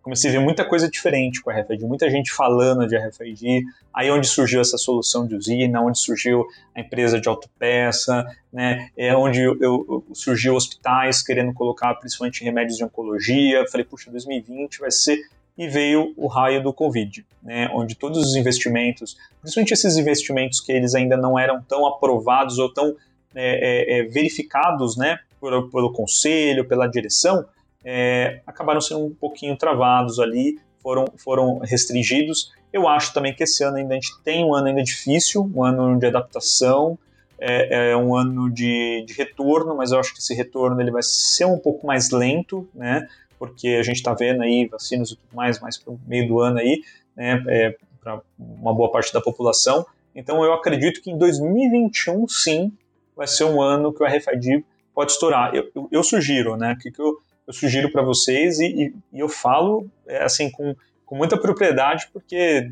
comecei 0.10 0.32
a 0.32 0.34
ver 0.34 0.40
muita 0.40 0.66
coisa 0.66 0.90
diferente 0.90 1.40
com 1.40 1.52
a 1.52 1.54
RFID, 1.54 1.86
muita 1.86 2.10
gente 2.10 2.32
falando 2.32 2.88
de 2.88 2.98
RFID, 2.98 3.64
aí 3.94 4.10
onde 4.10 4.28
surgiu 4.28 4.60
essa 4.60 4.76
solução 4.76 5.28
de 5.28 5.36
usina, 5.36 5.80
onde 5.82 6.00
surgiu 6.00 6.48
a 6.76 6.80
empresa 6.80 7.22
de 7.22 7.30
autopeça, 7.30 8.26
né, 8.52 8.90
é 8.98 9.16
onde 9.16 9.40
eu, 9.40 9.56
eu, 9.62 10.04
surgiu 10.14 10.56
hospitais 10.56 11.22
querendo 11.22 11.54
colocar 11.54 11.94
principalmente 11.94 12.44
remédios 12.44 12.78
de 12.78 12.84
oncologia, 12.84 13.64
falei, 13.72 13.86
puxa, 13.86 14.10
2020 14.10 14.80
vai 14.80 14.90
ser 14.90 15.20
e 15.56 15.68
veio 15.68 16.12
o 16.18 16.26
raio 16.26 16.64
do 16.64 16.74
Covid, 16.74 17.24
né, 17.44 17.70
onde 17.72 17.94
todos 17.94 18.18
os 18.18 18.36
investimentos, 18.36 19.16
principalmente 19.42 19.74
esses 19.74 19.96
investimentos 19.96 20.60
que 20.60 20.72
eles 20.72 20.96
ainda 20.96 21.16
não 21.16 21.38
eram 21.38 21.62
tão 21.62 21.86
aprovados 21.86 22.58
ou 22.58 22.74
tão 22.74 22.96
é, 23.36 24.00
é, 24.00 24.00
é 24.00 24.04
verificados 24.06 24.98
né, 24.98 25.20
pelo, 25.40 25.70
pelo 25.70 25.94
conselho, 25.94 26.68
pela 26.68 26.88
direção, 26.88 27.46
é, 27.84 28.42
acabaram 28.46 28.82
sendo 28.82 29.06
um 29.06 29.14
pouquinho 29.14 29.58
travados 29.58 30.20
ali, 30.20 30.60
foram, 30.82 31.06
foram 31.18 31.60
restringidos. 31.60 32.52
Eu 32.72 32.88
acho 32.88 33.14
também 33.14 33.34
que 33.34 33.44
esse 33.44 33.64
ano 33.64 33.78
ainda 33.78 33.94
a 33.94 33.96
gente 33.96 34.22
tem 34.24 34.46
um 34.46 34.54
ano 34.54 34.68
ainda 34.68 34.84
difícil, 34.84 35.50
um 35.54 35.64
ano 35.64 35.98
de 35.98 36.06
adaptação, 36.06 36.98
é, 37.40 37.92
é 37.92 37.98
um 37.98 38.16
ano 38.16 38.50
de, 38.50 39.04
de, 39.08 39.14
retorno, 39.14 39.76
mas 39.76 39.92
eu 39.92 40.00
acho 40.00 40.14
que 40.14 40.20
esse 40.20 40.34
retorno 40.34 40.80
ele 40.82 40.92
vai 40.92 41.02
ser 41.02 41.46
um 41.46 41.58
pouco 41.58 41.88
mais 41.88 42.12
lento, 42.12 42.68
né? 42.74 43.08
Porque 43.38 43.70
a 43.70 43.84
gente 43.84 43.96
está 43.96 44.14
vendo 44.14 44.42
aí 44.42 44.68
vacinas 44.68 45.12
e 45.12 45.16
tudo 45.16 45.34
mais, 45.34 45.60
mais 45.60 45.78
para 45.78 45.94
o 45.94 46.00
meio 46.06 46.28
do 46.28 46.40
ano 46.42 46.60
aí, 46.60 46.84
né? 47.16 47.42
É, 47.48 47.78
para 48.02 48.22
uma 48.38 48.74
boa 48.74 48.92
parte 48.92 49.14
da 49.14 49.22
população. 49.22 49.86
Então 50.14 50.44
eu 50.44 50.54
acredito 50.54 51.02
que 51.02 51.10
em 51.10 51.18
2021 51.18 52.28
sim 52.28 52.74
vai 53.16 53.28
ser 53.28 53.46
um 53.46 53.62
ano 53.62 53.94
que 53.94 54.04
o 54.04 54.06
RFID 54.06 54.66
pode 54.94 55.14
estourar. 55.14 55.56
Eu, 55.56 55.70
eu, 55.74 55.88
eu 55.92 56.04
sugiro, 56.04 56.58
né? 56.58 56.76
Que, 56.82 56.92
que 56.92 57.02
eu, 57.02 57.22
eu 57.50 57.54
sugiro 57.54 57.92
para 57.92 58.04
vocês 58.04 58.60
e, 58.60 58.94
e, 59.12 59.20
eu 59.20 59.28
falo 59.28 59.90
é, 60.08 60.24
assim 60.24 60.52
com, 60.52 60.76
com 61.04 61.16
muita 61.16 61.36
propriedade 61.36 62.08
porque 62.14 62.72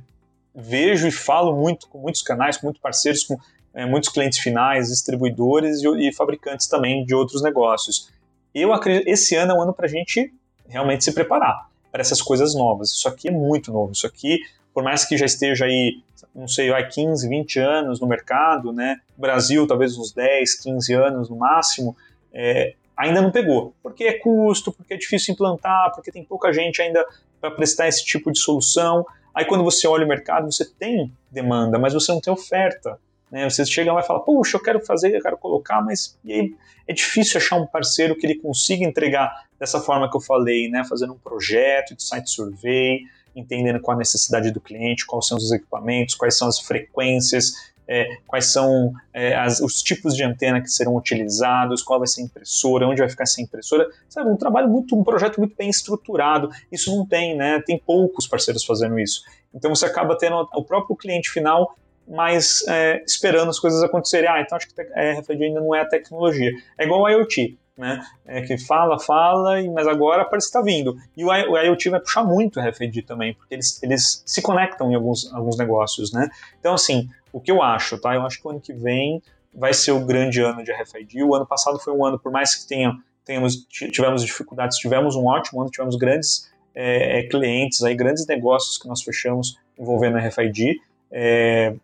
vejo 0.53 1.07
e 1.07 1.11
falo 1.11 1.55
muito 1.55 1.87
com 1.87 1.97
muitos 1.97 2.21
canais, 2.21 2.57
com 2.57 2.67
muitos 2.67 2.79
parceiros, 2.79 3.23
com 3.23 3.39
é, 3.73 3.87
muitos 3.87 4.09
clientes 4.09 4.37
finais, 4.37 4.89
distribuidores 4.89 5.81
e, 5.81 6.07
e, 6.07 6.13
fabricantes 6.13 6.67
também 6.67 7.03
de 7.03 7.15
outros 7.15 7.41
negócios. 7.41 8.13
Eu 8.53 8.71
acredito 8.71 9.07
esse 9.07 9.35
ano 9.35 9.53
é 9.53 9.55
um 9.55 9.61
ano 9.63 9.73
para 9.73 9.87
a 9.87 9.89
gente 9.89 10.31
realmente 10.67 11.03
se 11.03 11.11
preparar 11.11 11.67
para 11.91 12.01
essas 12.01 12.21
coisas 12.21 12.53
novas. 12.53 12.91
Isso 12.91 13.07
aqui 13.07 13.29
é 13.29 13.31
muito 13.31 13.71
novo. 13.71 13.93
Isso 13.93 14.05
aqui, 14.05 14.41
por 14.75 14.83
mais 14.83 15.05
que 15.05 15.17
já 15.17 15.25
esteja 15.25 15.65
aí, 15.65 16.03
não 16.35 16.47
sei, 16.47 16.69
vai 16.69 16.87
15, 16.87 17.27
20 17.27 17.59
anos 17.59 17.99
no 17.99 18.05
mercado, 18.05 18.71
né? 18.71 18.97
Brasil 19.17 19.65
talvez 19.65 19.97
uns 19.97 20.11
10, 20.11 20.53
15 20.61 20.93
anos 20.93 21.29
no 21.31 21.35
máximo. 21.35 21.97
É, 22.31 22.75
ainda 22.97 23.21
não 23.21 23.31
pegou, 23.31 23.75
porque 23.83 24.05
é 24.05 24.13
custo, 24.13 24.71
porque 24.71 24.95
é 24.95 24.97
difícil 24.97 25.33
implantar, 25.33 25.93
porque 25.93 26.11
tem 26.11 26.23
pouca 26.23 26.51
gente 26.51 26.81
ainda 26.81 27.05
para 27.39 27.51
prestar 27.51 27.87
esse 27.87 28.03
tipo 28.03 28.31
de 28.31 28.39
solução. 28.39 29.05
Aí 29.33 29.45
quando 29.45 29.63
você 29.63 29.87
olha 29.87 30.03
o 30.03 30.07
mercado, 30.07 30.51
você 30.51 30.65
tem 30.65 31.13
demanda, 31.31 31.77
mas 31.77 31.93
você 31.93 32.11
não 32.11 32.19
tem 32.19 32.33
oferta. 32.33 32.99
Né? 33.31 33.47
Você 33.47 33.65
chega 33.65 33.93
lá 33.93 33.99
e 33.99 34.03
fala, 34.03 34.21
puxa, 34.21 34.57
eu 34.57 34.61
quero 34.63 34.83
fazer, 34.83 35.15
eu 35.15 35.21
quero 35.21 35.37
colocar, 35.37 35.81
mas 35.81 36.17
aí, 36.25 36.55
é 36.87 36.93
difícil 36.93 37.37
achar 37.37 37.57
um 37.57 37.67
parceiro 37.67 38.15
que 38.15 38.25
ele 38.25 38.35
consiga 38.35 38.83
entregar 38.83 39.45
dessa 39.59 39.79
forma 39.79 40.09
que 40.09 40.17
eu 40.17 40.21
falei, 40.21 40.67
né? 40.69 40.83
fazendo 40.83 41.13
um 41.13 41.19
projeto 41.19 41.95
de 41.95 42.03
site 42.03 42.29
survey, 42.29 43.01
entendendo 43.35 43.79
qual 43.79 43.95
a 43.95 43.99
necessidade 43.99 44.49
do 44.49 44.59
cliente, 44.59 45.05
quais 45.05 45.27
são 45.27 45.37
os 45.37 45.51
equipamentos, 45.51 46.15
quais 46.15 46.37
são 46.37 46.47
as 46.47 46.59
frequências, 46.59 47.53
é, 47.87 48.17
quais 48.27 48.51
são 48.51 48.91
é, 49.13 49.35
as, 49.35 49.59
os 49.59 49.81
tipos 49.81 50.15
de 50.15 50.23
antena 50.23 50.61
que 50.61 50.67
serão 50.67 50.95
utilizados, 50.95 51.81
qual 51.81 51.99
vai 51.99 52.07
ser 52.07 52.21
a 52.21 52.25
impressora, 52.25 52.87
onde 52.87 52.99
vai 52.99 53.09
ficar 53.09 53.23
essa 53.23 53.41
impressora, 53.41 53.87
sabe, 54.09 54.29
um 54.29 54.35
trabalho 54.35 54.67
muito, 54.67 54.95
um 54.95 55.03
projeto 55.03 55.37
muito 55.37 55.55
bem 55.55 55.69
estruturado. 55.69 56.49
Isso 56.71 56.95
não 56.95 57.05
tem, 57.05 57.35
né? 57.35 57.61
Tem 57.65 57.77
poucos 57.77 58.27
parceiros 58.27 58.65
fazendo 58.65 58.99
isso. 58.99 59.21
Então 59.53 59.73
você 59.73 59.85
acaba 59.85 60.17
tendo 60.17 60.47
o 60.53 60.63
próprio 60.63 60.95
cliente 60.95 61.29
final 61.29 61.75
mais 62.07 62.65
é, 62.67 63.03
esperando 63.05 63.49
as 63.49 63.59
coisas 63.59 63.83
acontecerem. 63.83 64.29
Ah, 64.29 64.41
então 64.41 64.57
acho 64.57 64.67
que 64.67 64.81
a 64.81 65.19
RFID 65.19 65.43
ainda 65.43 65.59
não 65.59 65.75
é 65.75 65.81
a 65.81 65.85
tecnologia. 65.85 66.51
É 66.77 66.85
igual 66.85 67.05
a 67.05 67.11
IoT. 67.11 67.57
né? 67.77 68.01
É, 68.25 68.41
que 68.41 68.57
fala, 68.57 68.99
fala, 68.99 69.61
mas 69.71 69.87
agora 69.87 70.25
parece 70.25 70.47
que 70.47 70.57
está 70.57 70.61
vindo. 70.61 70.97
E 71.15 71.23
o, 71.23 71.27
o 71.27 71.57
IoT 71.57 71.89
vai 71.89 71.99
puxar 71.99 72.23
muito 72.23 72.59
o 72.59 72.63
RFID 72.63 73.03
também, 73.03 73.33
porque 73.33 73.53
eles, 73.53 73.81
eles 73.83 74.23
se 74.25 74.41
conectam 74.41 74.91
em 74.91 74.95
alguns, 74.95 75.31
alguns 75.33 75.57
negócios, 75.57 76.11
né? 76.11 76.27
Então, 76.59 76.73
assim, 76.73 77.07
o 77.37 77.39
que 77.39 77.51
eu 77.51 77.61
acho, 77.61 77.99
tá? 77.99 78.15
Eu 78.15 78.25
acho 78.25 78.41
que 78.41 78.47
o 78.47 78.49
ano 78.49 78.59
que 78.59 78.73
vem 78.73 79.21
vai 79.53 79.73
ser 79.73 79.91
o 79.91 80.03
grande 80.03 80.41
ano 80.41 80.63
de 80.63 80.71
RFID. 80.71 81.23
O 81.23 81.35
ano 81.35 81.45
passado 81.45 81.79
foi 81.79 81.93
um 81.93 82.03
ano, 82.03 82.19
por 82.19 82.31
mais 82.31 82.55
que 82.55 82.67
tenha, 82.67 82.93
tenhamos, 83.23 83.65
tivemos 83.67 84.23
dificuldades, 84.23 84.77
tivemos 84.77 85.15
um 85.15 85.25
ótimo 85.25 85.61
ano, 85.61 85.69
tivemos 85.69 85.95
grandes 85.95 86.51
é, 86.73 87.19
é 87.19 87.27
clientes, 87.27 87.83
aí, 87.83 87.95
grandes 87.95 88.25
negócios 88.25 88.77
que 88.77 88.87
nós 88.87 89.03
fechamos 89.03 89.57
envolvendo 89.77 90.17
RFID, 90.17 90.79
é, 91.11 91.75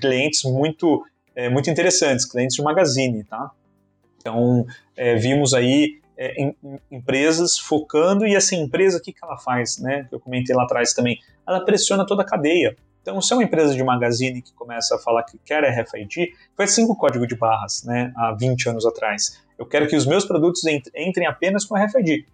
clientes 0.00 0.42
muito, 0.44 1.04
é, 1.34 1.48
muito 1.48 1.68
interessantes, 1.68 2.24
clientes 2.24 2.56
de 2.56 2.62
magazine, 2.62 3.24
tá? 3.24 3.50
Então, 4.20 4.66
é, 4.96 5.16
vimos 5.16 5.52
aí 5.52 6.00
é, 6.16 6.34
em, 6.42 6.56
em 6.64 6.80
empresas 6.90 7.58
focando, 7.58 8.26
e 8.26 8.34
essa 8.34 8.54
empresa, 8.54 8.98
o 8.98 9.02
que, 9.02 9.12
que 9.12 9.22
ela 9.22 9.36
faz, 9.36 9.78
né? 9.78 10.06
Que 10.08 10.14
eu 10.14 10.20
comentei 10.20 10.56
lá 10.56 10.64
atrás 10.64 10.94
também, 10.94 11.18
ela 11.46 11.60
pressiona 11.60 12.06
toda 12.06 12.22
a 12.22 12.26
cadeia. 12.26 12.76
Então, 13.02 13.20
se 13.20 13.32
é 13.32 13.36
uma 13.36 13.44
empresa 13.44 13.74
de 13.74 13.82
magazine 13.82 14.42
que 14.42 14.52
começa 14.52 14.96
a 14.96 14.98
falar 14.98 15.22
que 15.22 15.38
quer 15.38 15.64
RFID, 15.64 16.32
foi 16.54 16.64
assim 16.64 16.86
com 16.86 16.92
o 16.92 16.96
código 16.96 17.26
de 17.26 17.34
barras, 17.34 17.82
né, 17.84 18.12
há 18.16 18.32
20 18.32 18.68
anos 18.68 18.84
atrás. 18.84 19.42
Eu 19.58 19.66
quero 19.66 19.88
que 19.88 19.96
os 19.96 20.06
meus 20.06 20.24
produtos 20.24 20.62
entrem 20.64 21.26
apenas 21.26 21.64
com 21.64 21.74
RFID. 21.74 22.26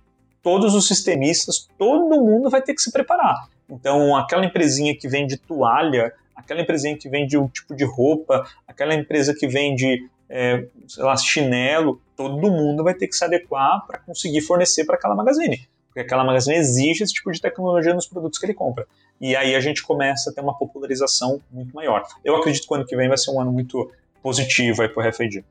Todos 0.42 0.74
os 0.74 0.86
sistemistas, 0.86 1.68
todo 1.78 2.20
mundo 2.22 2.50
vai 2.50 2.60
ter 2.60 2.74
que 2.74 2.82
se 2.82 2.92
preparar. 2.92 3.48
Então, 3.68 4.14
aquela 4.16 4.44
empresinha 4.44 4.96
que 4.96 5.08
vende 5.08 5.36
toalha, 5.36 6.12
aquela 6.34 6.60
empresinha 6.60 6.96
que 6.96 7.08
vende 7.08 7.38
um 7.38 7.48
tipo 7.48 7.74
de 7.74 7.84
roupa, 7.84 8.46
aquela 8.66 8.94
empresa 8.94 9.34
que 9.34 9.46
vende, 9.46 10.06
é, 10.28 10.66
sei 10.86 11.02
lá, 11.02 11.16
chinelo, 11.16 12.00
todo 12.16 12.50
mundo 12.50 12.84
vai 12.84 12.94
ter 12.94 13.06
que 13.06 13.16
se 13.16 13.24
adequar 13.24 13.86
para 13.86 13.98
conseguir 14.00 14.42
fornecer 14.42 14.84
para 14.84 14.96
aquela 14.96 15.14
magazine. 15.14 15.66
Porque 15.95 16.01
aquela 16.01 16.24
magazine 16.24 16.57
exige 16.57 17.05
esse 17.05 17.14
tipo 17.14 17.30
de 17.30 17.40
tecnologia 17.40 17.95
nos 17.95 18.07
produtos 18.07 18.38
que 18.38 18.45
ele 18.45 18.55
compra 18.55 18.84
e 19.20 19.36
aí 19.36 19.55
a 19.55 19.61
gente 19.61 19.82
começa 19.82 20.30
a 20.30 20.32
ter 20.32 20.40
uma 20.40 20.57
popularização 20.57 21.40
muito 21.51 21.74
maior. 21.74 22.07
Eu 22.24 22.36
acredito 22.36 22.66
que 22.66 22.72
o 22.72 22.76
ano 22.76 22.86
que 22.86 22.97
vem 22.97 23.09
vai 23.09 23.16
ser 23.16 23.30
um 23.30 23.40
ano 23.40 23.53
muito 23.53 23.90
positivo 24.22 24.82
aí 24.82 24.88
para 24.88 25.07
o 25.07 25.09
RFID. 25.09 25.45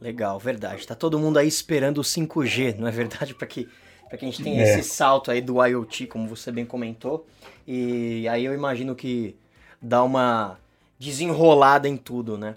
Legal, 0.00 0.38
verdade. 0.38 0.86
Tá 0.86 0.94
todo 0.94 1.18
mundo 1.18 1.38
aí 1.38 1.46
esperando 1.46 1.98
o 1.98 2.02
5G, 2.02 2.76
não 2.78 2.88
é 2.88 2.90
verdade? 2.90 3.34
Para 3.36 3.46
que, 3.46 3.64
que 3.64 4.16
a 4.16 4.18
gente 4.18 4.42
tenha 4.42 4.62
é. 4.62 4.78
esse 4.78 4.88
salto 4.88 5.30
aí 5.30 5.40
do 5.40 5.64
IoT, 5.64 6.06
como 6.06 6.26
você 6.26 6.50
bem 6.50 6.64
comentou. 6.64 7.26
E 7.66 8.26
aí 8.28 8.44
eu 8.44 8.54
imagino 8.54 8.94
que 8.94 9.36
dá 9.80 10.02
uma 10.02 10.58
desenrolada 10.98 11.88
em 11.88 11.96
tudo, 11.96 12.38
né? 12.38 12.54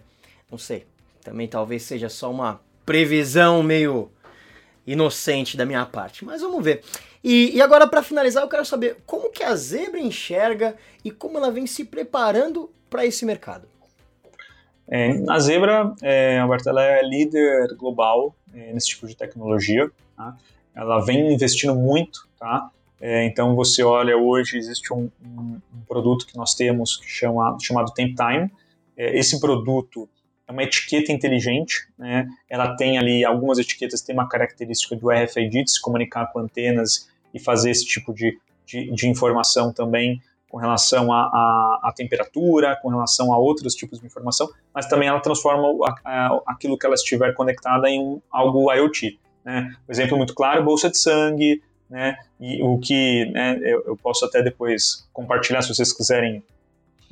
Não 0.49 0.57
sei. 0.57 0.85
Também 1.21 1.47
talvez 1.47 1.83
seja 1.83 2.09
só 2.09 2.31
uma 2.31 2.61
previsão 2.85 3.61
meio 3.61 4.09
inocente 4.85 5.55
da 5.55 5.65
minha 5.65 5.85
parte, 5.85 6.25
mas 6.25 6.41
vamos 6.41 6.63
ver. 6.63 6.83
E, 7.23 7.55
e 7.55 7.61
agora, 7.61 7.87
para 7.87 8.03
finalizar, 8.03 8.43
eu 8.43 8.49
quero 8.49 8.65
saber 8.65 8.97
como 9.05 9.31
que 9.31 9.43
a 9.43 9.55
Zebra 9.55 9.99
enxerga 9.99 10.75
e 11.03 11.11
como 11.11 11.37
ela 11.37 11.49
vem 11.49 11.65
se 11.65 11.85
preparando 11.85 12.69
para 12.89 13.05
esse 13.05 13.25
mercado. 13.25 13.67
É, 14.87 15.11
a 15.29 15.39
Zebra, 15.39 15.93
é, 16.01 16.39
Alberto, 16.39 16.69
ela 16.69 16.83
é 16.83 17.01
líder 17.01 17.75
global 17.75 18.35
é, 18.53 18.73
nesse 18.73 18.89
tipo 18.89 19.07
de 19.07 19.15
tecnologia. 19.15 19.89
Tá? 20.15 20.35
Ela 20.75 20.99
vem 20.99 21.33
investindo 21.33 21.75
muito, 21.75 22.27
tá? 22.37 22.69
É, 22.99 23.25
então 23.25 23.55
você 23.55 23.83
olha 23.83 24.15
hoje 24.17 24.57
existe 24.57 24.93
um, 24.93 25.09
um, 25.21 25.59
um, 25.75 25.81
produto 25.85 26.25
que 26.25 26.37
nós 26.37 26.55
temos 26.55 26.95
que 26.95 27.07
chama 27.07 27.57
chamado 27.61 27.93
Temp 27.93 28.15
Time. 28.15 28.51
É, 28.95 29.17
esse 29.17 29.39
produto 29.39 30.07
é 30.47 30.51
uma 30.51 30.63
etiqueta 30.63 31.11
inteligente, 31.11 31.87
né? 31.97 32.27
Ela 32.49 32.75
tem 32.75 32.97
ali 32.97 33.23
algumas 33.23 33.57
etiquetas 33.59 34.01
tem 34.01 34.13
uma 34.13 34.27
característica 34.27 34.95
do 34.95 35.09
RFID 35.09 35.63
de 35.63 35.71
se 35.71 35.81
comunicar 35.81 36.31
com 36.31 36.39
antenas 36.39 37.09
e 37.33 37.39
fazer 37.39 37.71
esse 37.71 37.85
tipo 37.85 38.13
de, 38.13 38.37
de, 38.65 38.91
de 38.91 39.07
informação 39.07 39.71
também 39.71 40.21
com 40.53 40.59
relação 40.59 41.11
à 41.11 41.91
temperatura, 41.95 42.77
com 42.79 42.89
relação 42.89 43.33
a 43.33 43.39
outros 43.39 43.73
tipos 43.73 43.99
de 43.99 44.05
informação, 44.05 44.47
mas 44.71 44.85
também 44.85 45.09
ela 45.09 45.19
transforma 45.19 45.67
a, 45.83 46.27
a, 46.27 46.41
aquilo 46.45 46.77
que 46.77 46.85
ela 46.85 46.93
estiver 46.93 47.33
conectada 47.33 47.89
em 47.89 48.21
algo 48.29 48.71
IoT. 48.71 49.19
Né? 49.43 49.75
Um 49.89 49.91
exemplo 49.91 50.15
muito 50.15 50.35
claro, 50.35 50.63
bolsa 50.63 50.91
de 50.91 50.97
sangue, 50.99 51.59
né? 51.89 52.17
e 52.39 52.61
o 52.61 52.77
que 52.77 53.25
né, 53.31 53.57
eu, 53.63 53.83
eu, 53.87 53.97
posso 53.97 54.25
até 54.25 54.43
depois 54.43 55.09
compartilhar, 55.11 55.63
se 55.63 55.73
vocês 55.73 55.91
quiserem 55.91 56.43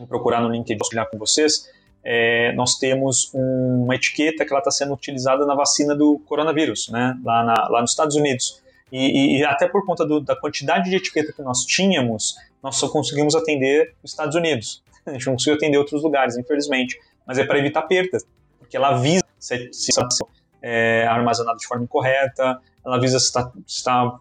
procurar 0.08 0.40
no 0.42 0.50
LinkedIn, 0.50 0.78
compartilhar 0.78 1.08
com 1.08 1.18
vocês, 1.18 1.68
é, 2.04 2.52
nós 2.54 2.78
temos 2.78 3.32
um, 3.34 3.84
uma 3.84 3.96
etiqueta 3.96 4.46
que 4.46 4.52
ela 4.52 4.60
está 4.60 4.72
sendo 4.72 4.94
utilizada 4.94 5.46
na 5.46 5.54
vacina 5.54 5.96
do 5.96 6.20
coronavírus, 6.20 6.90
né? 6.90 7.18
lá, 7.24 7.44
na, 7.44 7.70
lá 7.70 7.82
nos 7.82 7.92
Estados 7.92 8.16
Unidos. 8.16 8.62
E, 8.92 9.38
e 9.38 9.46
até 9.46 9.68
por 9.68 9.86
conta 9.86 10.06
do, 10.06 10.20
da 10.20 10.36
quantidade 10.36 10.90
de 10.90 10.96
etiqueta 10.96 11.32
que 11.32 11.42
nós 11.42 11.66
tínhamos, 11.66 12.36
nós 12.62 12.76
só 12.76 12.90
conseguimos 12.90 13.36
atender 13.36 13.94
os 14.04 14.12
Estados 14.12 14.36
Unidos. 14.36 14.84
A 15.06 15.14
gente 15.14 15.26
não 15.26 15.34
conseguiu 15.34 15.56
atender 15.56 15.78
outros 15.78 16.04
lugares, 16.04 16.38
infelizmente. 16.38 17.00
Mas 17.26 17.38
é 17.38 17.46
para 17.46 17.60
evitar 17.60 17.84
perdas, 17.84 18.26
porque 18.60 18.76
ela 18.76 18.90
avisa 18.90 19.24
se, 19.40 19.70
está 19.72 20.08
é, 20.62 21.06
armazenado 21.08 21.58
de 21.58 21.68
forma 21.68 21.84
incorreta, 21.84 22.60
ela 22.84 22.98
avisa 22.98 23.20
se 23.20 23.26
está, 23.26 23.52
se 23.66 23.78
está 23.78 24.20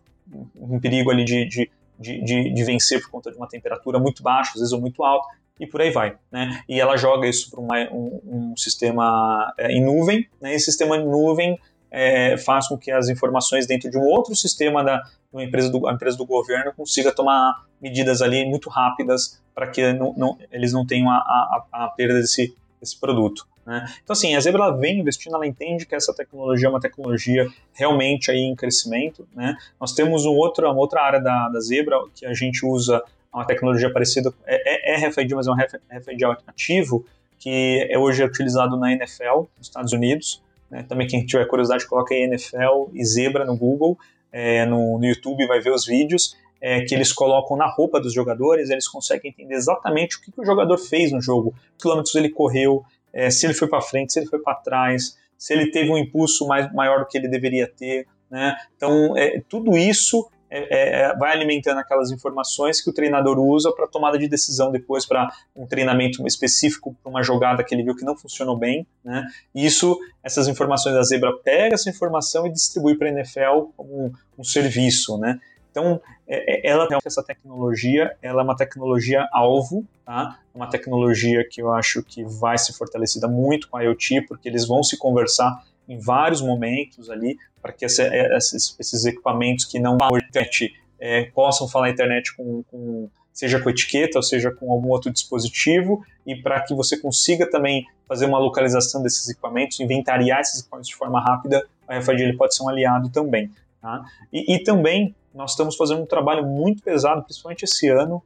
em 0.56 0.78
perigo 0.78 1.10
ali 1.10 1.24
de, 1.24 1.46
de, 1.46 1.70
de, 1.98 2.54
de, 2.54 2.64
vencer 2.64 3.00
por 3.02 3.10
conta 3.10 3.30
de 3.30 3.36
uma 3.36 3.48
temperatura 3.48 3.98
muito 3.98 4.22
baixa, 4.22 4.52
às 4.54 4.60
vezes 4.60 4.72
ou 4.72 4.80
muito 4.80 5.02
alta, 5.02 5.28
e 5.60 5.66
por 5.66 5.82
aí 5.82 5.90
vai. 5.90 6.16
Né? 6.32 6.62
E 6.66 6.80
ela 6.80 6.96
joga 6.96 7.28
isso 7.28 7.50
para 7.50 7.60
um, 7.60 8.20
um, 8.24 8.56
sistema 8.56 9.52
é, 9.58 9.70
em 9.70 9.84
nuvem, 9.84 10.26
né? 10.40 10.52
e 10.52 10.56
esse 10.56 10.64
sistema 10.64 10.96
em 10.96 11.06
nuvem 11.06 11.60
é, 11.90 12.38
faz 12.38 12.66
com 12.68 12.78
que 12.78 12.90
as 12.90 13.08
informações 13.08 13.66
dentro 13.66 13.90
de 13.90 13.98
um 13.98 14.02
outro 14.02 14.34
sistema 14.34 14.82
da 14.82 15.02
uma 15.32 15.44
empresa 15.44 15.70
do, 15.70 15.88
empresa 15.88 16.16
do 16.16 16.26
governo 16.26 16.72
consiga 16.76 17.12
tomar 17.12 17.66
medidas 17.80 18.20
ali 18.20 18.44
muito 18.44 18.68
rápidas 18.68 19.40
para 19.54 19.68
que 19.68 19.92
não, 19.92 20.12
não, 20.16 20.38
eles 20.50 20.72
não 20.72 20.84
tenham 20.84 21.08
a, 21.08 21.16
a, 21.18 21.64
a 21.72 21.88
perda 21.88 22.14
desse, 22.14 22.56
desse 22.80 22.98
produto. 22.98 23.46
Né? 23.64 23.84
Então, 24.02 24.14
assim, 24.14 24.34
a 24.34 24.40
Zebra 24.40 24.72
vem 24.72 25.00
investindo, 25.00 25.36
ela 25.36 25.46
entende 25.46 25.86
que 25.86 25.94
essa 25.94 26.12
tecnologia 26.12 26.66
é 26.66 26.70
uma 26.70 26.80
tecnologia 26.80 27.46
realmente 27.72 28.30
aí 28.30 28.40
em 28.40 28.56
crescimento. 28.56 29.28
Né? 29.34 29.54
Nós 29.80 29.92
temos 29.92 30.24
um 30.24 30.32
outro, 30.32 30.68
uma 30.68 30.80
outra 30.80 31.02
área 31.02 31.20
da, 31.20 31.48
da 31.48 31.60
Zebra 31.60 31.96
que 32.14 32.26
a 32.26 32.34
gente 32.34 32.66
usa 32.66 33.02
uma 33.32 33.46
tecnologia 33.46 33.92
parecida, 33.92 34.32
é, 34.46 34.94
é, 34.94 35.04
é 35.04 35.34
mas 35.34 35.46
é 35.46 35.50
um 35.50 35.54
RFID 35.54 36.24
ativo, 36.46 37.04
que 37.38 37.86
é 37.88 37.98
hoje 37.98 38.22
é 38.22 38.26
utilizado 38.26 38.76
na 38.76 38.92
NFL, 38.92 39.46
nos 39.56 39.68
Estados 39.68 39.92
Unidos. 39.92 40.42
Né? 40.70 40.84
Também 40.88 41.06
quem 41.06 41.24
tiver 41.24 41.46
curiosidade, 41.46 41.86
coloca 41.86 42.14
aí 42.14 42.22
NFL 42.22 42.90
e 42.92 43.04
Zebra 43.04 43.44
no 43.44 43.56
Google, 43.56 43.98
é, 44.32 44.64
no, 44.66 44.98
no, 44.98 45.04
YouTube 45.04 45.46
vai 45.46 45.60
ver 45.60 45.72
os 45.72 45.86
vídeos, 45.86 46.36
é, 46.60 46.82
que 46.82 46.94
eles 46.94 47.12
colocam 47.12 47.56
na 47.56 47.66
roupa 47.66 48.00
dos 48.00 48.12
jogadores, 48.12 48.70
eles 48.70 48.86
conseguem 48.86 49.30
entender 49.30 49.54
exatamente 49.54 50.16
o 50.16 50.20
que, 50.20 50.30
que 50.30 50.40
o 50.40 50.44
jogador 50.44 50.76
fez 50.78 51.10
no 51.10 51.20
jogo, 51.20 51.54
quilômetros 51.80 52.14
ele 52.14 52.28
correu, 52.28 52.84
é, 53.12 53.30
se 53.30 53.46
ele 53.46 53.54
foi 53.54 53.66
para 53.66 53.80
frente, 53.80 54.12
se 54.12 54.20
ele 54.20 54.26
foi 54.26 54.38
para 54.38 54.54
trás, 54.54 55.16
se 55.36 55.54
ele 55.54 55.70
teve 55.70 55.90
um 55.90 55.98
impulso 55.98 56.46
mais, 56.46 56.72
maior 56.72 57.00
do 57.00 57.06
que 57.06 57.16
ele 57.16 57.26
deveria 57.26 57.66
ter. 57.66 58.06
Né? 58.30 58.54
Então, 58.76 59.16
é, 59.16 59.42
tudo 59.48 59.76
isso 59.76 60.30
é, 60.50 60.58
é, 60.58 61.02
é, 61.02 61.16
vai 61.16 61.32
alimentando 61.32 61.78
aquelas 61.78 62.10
informações 62.10 62.82
que 62.82 62.90
o 62.90 62.92
treinador 62.92 63.38
usa 63.38 63.72
para 63.72 63.86
tomada 63.86 64.18
de 64.18 64.26
decisão 64.26 64.72
depois 64.72 65.06
para 65.06 65.28
um 65.54 65.64
treinamento 65.64 66.26
específico 66.26 66.96
para 67.00 67.08
uma 67.08 67.22
jogada 67.22 67.62
que 67.62 67.72
ele 67.72 67.84
viu 67.84 67.94
que 67.94 68.04
não 68.04 68.16
funcionou 68.16 68.56
bem, 68.56 68.84
né? 69.04 69.24
Isso, 69.54 69.96
essas 70.24 70.48
informações 70.48 70.94
da 70.94 71.02
Zebra 71.04 71.32
pega 71.44 71.74
essa 71.74 71.88
informação 71.88 72.46
e 72.46 72.52
distribui 72.52 72.96
para 72.96 73.08
a 73.08 73.12
NFL 73.12 73.70
como 73.76 74.06
um, 74.06 74.12
um, 74.38 74.44
serviço, 74.44 75.16
né? 75.18 75.38
Então, 75.70 76.00
é, 76.26 76.68
é 76.68 76.70
ela 76.72 76.88
essa 77.06 77.22
tecnologia, 77.22 78.10
ela 78.20 78.40
é 78.40 78.44
uma 78.44 78.56
tecnologia 78.56 79.28
alvo, 79.32 79.86
tá? 80.04 80.40
Uma 80.52 80.68
tecnologia 80.68 81.46
que 81.48 81.62
eu 81.62 81.72
acho 81.72 82.02
que 82.02 82.24
vai 82.24 82.58
ser 82.58 82.72
fortalecida 82.72 83.28
muito 83.28 83.68
com 83.68 83.76
a 83.76 83.82
IoT, 83.82 84.22
porque 84.22 84.48
eles 84.48 84.66
vão 84.66 84.82
se 84.82 84.98
conversar 84.98 85.62
em 85.90 85.98
vários 85.98 86.40
momentos 86.40 87.10
ali, 87.10 87.36
para 87.60 87.72
que 87.72 87.84
essa, 87.84 88.08
esses, 88.36 88.76
esses, 88.78 89.04
equipamentos 89.04 89.64
que 89.64 89.80
não 89.80 89.98
internet 90.16 90.72
é, 91.00 91.24
possam 91.24 91.66
falar 91.68 91.90
internet 91.90 92.34
com, 92.36 92.62
com, 92.70 93.10
seja 93.32 93.60
com 93.60 93.68
etiqueta 93.68 94.16
ou 94.16 94.22
seja 94.22 94.52
com 94.52 94.70
algum 94.70 94.88
outro 94.88 95.10
dispositivo, 95.10 96.04
e 96.24 96.36
para 96.36 96.60
que 96.60 96.72
você 96.74 96.96
consiga 96.96 97.50
também 97.50 97.84
fazer 98.06 98.26
uma 98.26 98.38
localização 98.38 99.02
desses 99.02 99.28
equipamentos, 99.28 99.80
inventariar 99.80 100.40
esses 100.40 100.60
equipamentos 100.60 100.88
de 100.88 100.94
forma 100.94 101.20
rápida, 101.20 101.66
a 101.88 101.98
RFID 101.98 102.22
ele 102.22 102.36
pode 102.36 102.54
ser 102.54 102.62
um 102.62 102.68
aliado 102.68 103.08
também. 103.08 103.50
Tá? 103.82 104.04
E, 104.32 104.54
e, 104.54 104.62
também 104.62 105.12
nós 105.34 105.52
estamos 105.52 105.74
fazendo 105.74 106.02
um 106.02 106.06
trabalho 106.06 106.46
muito 106.46 106.82
pesado, 106.84 107.22
principalmente 107.24 107.64
esse 107.64 107.88
ano, 107.88 108.22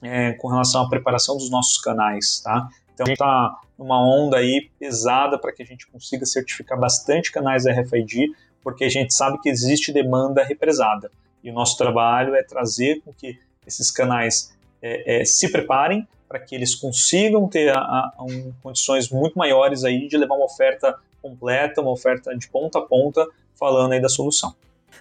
é, 0.00 0.32
com 0.32 0.48
relação 0.48 0.82
à 0.82 0.88
preparação 0.88 1.36
dos 1.36 1.50
nossos 1.50 1.76
canais. 1.78 2.40
Tá? 2.40 2.68
Então 2.96 3.04
a 3.04 3.08
gente 3.08 3.16
está 3.16 3.60
numa 3.78 4.02
onda 4.02 4.38
aí 4.38 4.70
pesada 4.78 5.38
para 5.38 5.52
que 5.52 5.62
a 5.62 5.66
gente 5.66 5.86
consiga 5.86 6.24
certificar 6.24 6.80
bastante 6.80 7.30
canais 7.30 7.66
RFID, 7.66 8.32
porque 8.62 8.84
a 8.84 8.88
gente 8.88 9.12
sabe 9.12 9.38
que 9.38 9.50
existe 9.50 9.92
demanda 9.92 10.42
represada. 10.42 11.10
E 11.44 11.50
o 11.50 11.52
nosso 11.52 11.76
trabalho 11.76 12.34
é 12.34 12.42
trazer 12.42 13.02
com 13.02 13.12
que 13.12 13.38
esses 13.66 13.90
canais 13.90 14.56
é, 14.80 15.20
é, 15.20 15.24
se 15.26 15.52
preparem 15.52 16.08
para 16.26 16.38
que 16.38 16.54
eles 16.54 16.74
consigam 16.74 17.46
ter 17.46 17.68
a, 17.68 17.78
a, 17.78 18.14
um, 18.20 18.50
condições 18.62 19.10
muito 19.10 19.38
maiores 19.38 19.84
aí 19.84 20.08
de 20.08 20.16
levar 20.16 20.34
uma 20.34 20.46
oferta 20.46 20.98
completa, 21.20 21.82
uma 21.82 21.90
oferta 21.90 22.34
de 22.34 22.48
ponta 22.48 22.78
a 22.78 22.82
ponta, 22.82 23.28
falando 23.54 23.92
aí 23.92 24.00
da 24.00 24.08
solução. 24.08 24.54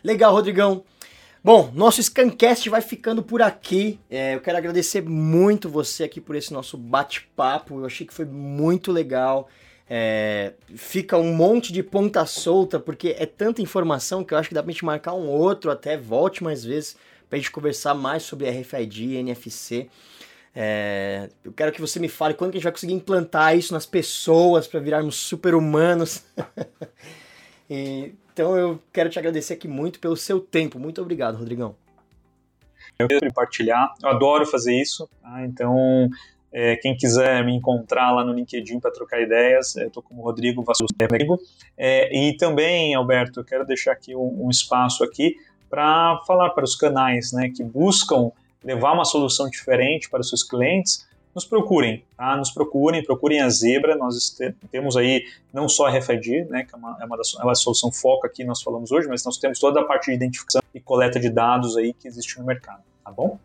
Legal, 0.03 0.33
Rodrigão. 0.33 0.83
Bom, 1.45 1.71
nosso 1.75 2.01
Scancast 2.01 2.67
vai 2.71 2.81
ficando 2.81 3.21
por 3.21 3.39
aqui. 3.39 3.99
É, 4.09 4.33
eu 4.33 4.41
quero 4.41 4.57
agradecer 4.57 5.03
muito 5.03 5.69
você 5.69 6.03
aqui 6.03 6.19
por 6.19 6.35
esse 6.35 6.51
nosso 6.51 6.75
bate-papo. 6.75 7.79
Eu 7.79 7.85
achei 7.85 8.07
que 8.07 8.15
foi 8.15 8.25
muito 8.25 8.91
legal. 8.91 9.47
É, 9.87 10.53
fica 10.75 11.19
um 11.19 11.35
monte 11.35 11.71
de 11.71 11.83
ponta 11.83 12.25
solta, 12.25 12.79
porque 12.79 13.15
é 13.19 13.27
tanta 13.27 13.61
informação 13.61 14.23
que 14.23 14.33
eu 14.33 14.39
acho 14.39 14.49
que 14.49 14.55
dá 14.55 14.63
pra 14.63 14.71
gente 14.71 14.83
marcar 14.83 15.13
um 15.13 15.27
outro, 15.27 15.69
até 15.69 15.95
volte 15.95 16.43
mais 16.43 16.65
vezes, 16.65 16.97
pra 17.29 17.37
gente 17.37 17.51
conversar 17.51 17.93
mais 17.93 18.23
sobre 18.23 18.49
RFID, 18.49 19.17
NFC. 19.17 19.87
É, 20.55 21.29
eu 21.43 21.53
quero 21.53 21.71
que 21.71 21.79
você 21.79 21.99
me 21.99 22.09
fale 22.09 22.33
quando 22.33 22.49
que 22.49 22.57
a 22.57 22.59
gente 22.59 22.63
vai 22.63 22.73
conseguir 22.73 22.93
implantar 22.93 23.55
isso 23.55 23.71
nas 23.71 23.85
pessoas 23.85 24.65
para 24.65 24.79
virarmos 24.79 25.15
super-humanos. 25.15 26.23
então 27.70 28.57
eu 28.57 28.80
quero 28.91 29.09
te 29.09 29.18
agradecer 29.18 29.53
aqui 29.53 29.68
muito 29.68 29.99
pelo 29.99 30.16
seu 30.16 30.39
tempo. 30.39 30.80
Muito 30.80 31.01
obrigado, 31.01 31.38
Rodrigão. 31.38 31.76
Eu 32.97 33.07
quero 33.07 33.22
compartilhar, 33.22 33.93
eu 34.01 34.09
adoro 34.09 34.45
fazer 34.45 34.80
isso, 34.80 35.09
tá? 35.22 35.45
então 35.45 36.09
é, 36.51 36.78
quem 36.78 36.95
quiser 36.95 37.43
me 37.43 37.53
encontrar 37.53 38.11
lá 38.11 38.24
no 38.24 38.32
LinkedIn 38.32 38.80
para 38.80 38.89
trocar 38.89 39.22
ideias, 39.22 39.76
eu 39.76 39.88
estou 39.88 40.01
como 40.01 40.22
Rodrigo 40.22 40.63
Vassos 40.63 40.88
é, 41.78 42.18
E 42.18 42.38
também, 42.38 42.95
Alberto, 42.95 43.41
eu 43.41 43.43
quero 43.43 43.66
deixar 43.66 43.91
aqui 43.91 44.16
um, 44.16 44.45
um 44.45 44.49
espaço 44.49 45.03
aqui 45.03 45.36
para 45.70 46.22
falar 46.26 46.51
para 46.51 46.63
os 46.63 46.74
canais 46.74 47.34
né, 47.34 47.51
que 47.53 47.61
buscam 47.61 48.32
levar 48.63 48.93
uma 48.93 49.03
solução 49.03 49.49
diferente 49.49 50.09
para 50.09 50.22
os 50.22 50.30
seus 50.30 50.43
clientes, 50.43 51.05
nos 51.36 51.45
procurem, 51.45 52.03
tá? 52.15 52.38
Nos 52.38 52.49
procurem, 52.49 53.03
procurem 53.03 53.41
a 53.41 53.49
Zebra. 53.49 53.95
Nós 53.95 54.36
temos 54.71 54.95
aí 54.95 55.25
não 55.53 55.67
só 55.67 55.88
a 55.88 55.89
RFID, 55.89 56.45
né, 56.45 56.63
que 56.63 56.73
é 56.73 56.77
uma, 56.77 56.97
é 57.01 57.05
uma, 57.05 57.17
é 57.17 57.43
uma 57.43 57.55
solução 57.55 57.91
foca 57.91 58.27
aqui 58.27 58.45
nós 58.45 58.61
falamos 58.61 58.91
hoje, 58.91 59.07
mas 59.07 59.23
nós 59.25 59.38
temos 59.38 59.59
toda 59.59 59.81
a 59.81 59.83
parte 59.83 60.05
de 60.05 60.13
identificação 60.13 60.61
e 60.73 60.79
coleta 60.79 61.19
de 61.19 61.29
dados 61.29 61.75
aí 61.75 61.93
que 61.93 62.07
existe 62.07 62.39
no 62.39 62.45
mercado, 62.45 62.81
tá 63.03 63.11
bom? 63.11 63.38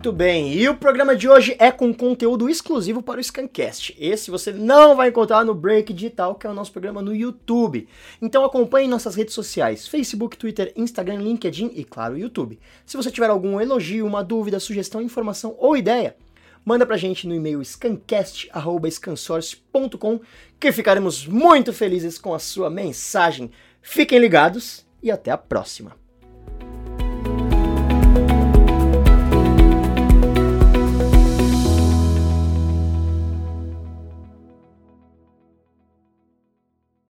Muito 0.00 0.16
bem, 0.16 0.54
e 0.54 0.66
o 0.66 0.74
programa 0.74 1.14
de 1.14 1.28
hoje 1.28 1.54
é 1.58 1.70
com 1.70 1.92
conteúdo 1.92 2.48
exclusivo 2.48 3.02
para 3.02 3.20
o 3.20 3.22
Scancast. 3.22 3.94
Esse 4.00 4.30
você 4.30 4.50
não 4.50 4.96
vai 4.96 5.10
encontrar 5.10 5.44
no 5.44 5.54
Break 5.54 5.92
Digital, 5.92 6.36
que 6.36 6.46
é 6.46 6.50
o 6.50 6.54
nosso 6.54 6.72
programa 6.72 7.02
no 7.02 7.14
YouTube. 7.14 7.86
Então 8.22 8.42
acompanhe 8.42 8.88
nossas 8.88 9.14
redes 9.14 9.34
sociais, 9.34 9.86
Facebook, 9.86 10.38
Twitter, 10.38 10.72
Instagram, 10.74 11.16
LinkedIn 11.16 11.72
e, 11.74 11.84
claro, 11.84 12.16
YouTube. 12.16 12.58
Se 12.86 12.96
você 12.96 13.10
tiver 13.10 13.28
algum 13.28 13.60
elogio, 13.60 14.06
uma 14.06 14.24
dúvida, 14.24 14.58
sugestão, 14.58 15.02
informação 15.02 15.54
ou 15.58 15.76
ideia, 15.76 16.16
manda 16.64 16.86
pra 16.86 16.96
gente 16.96 17.28
no 17.28 17.34
e-mail 17.34 17.62
scancast.scansource.com 17.62 20.20
que 20.58 20.72
ficaremos 20.72 21.26
muito 21.26 21.74
felizes 21.74 22.16
com 22.16 22.32
a 22.32 22.38
sua 22.38 22.70
mensagem. 22.70 23.50
Fiquem 23.82 24.18
ligados 24.18 24.86
e 25.02 25.10
até 25.10 25.30
a 25.30 25.36
próxima. 25.36 25.94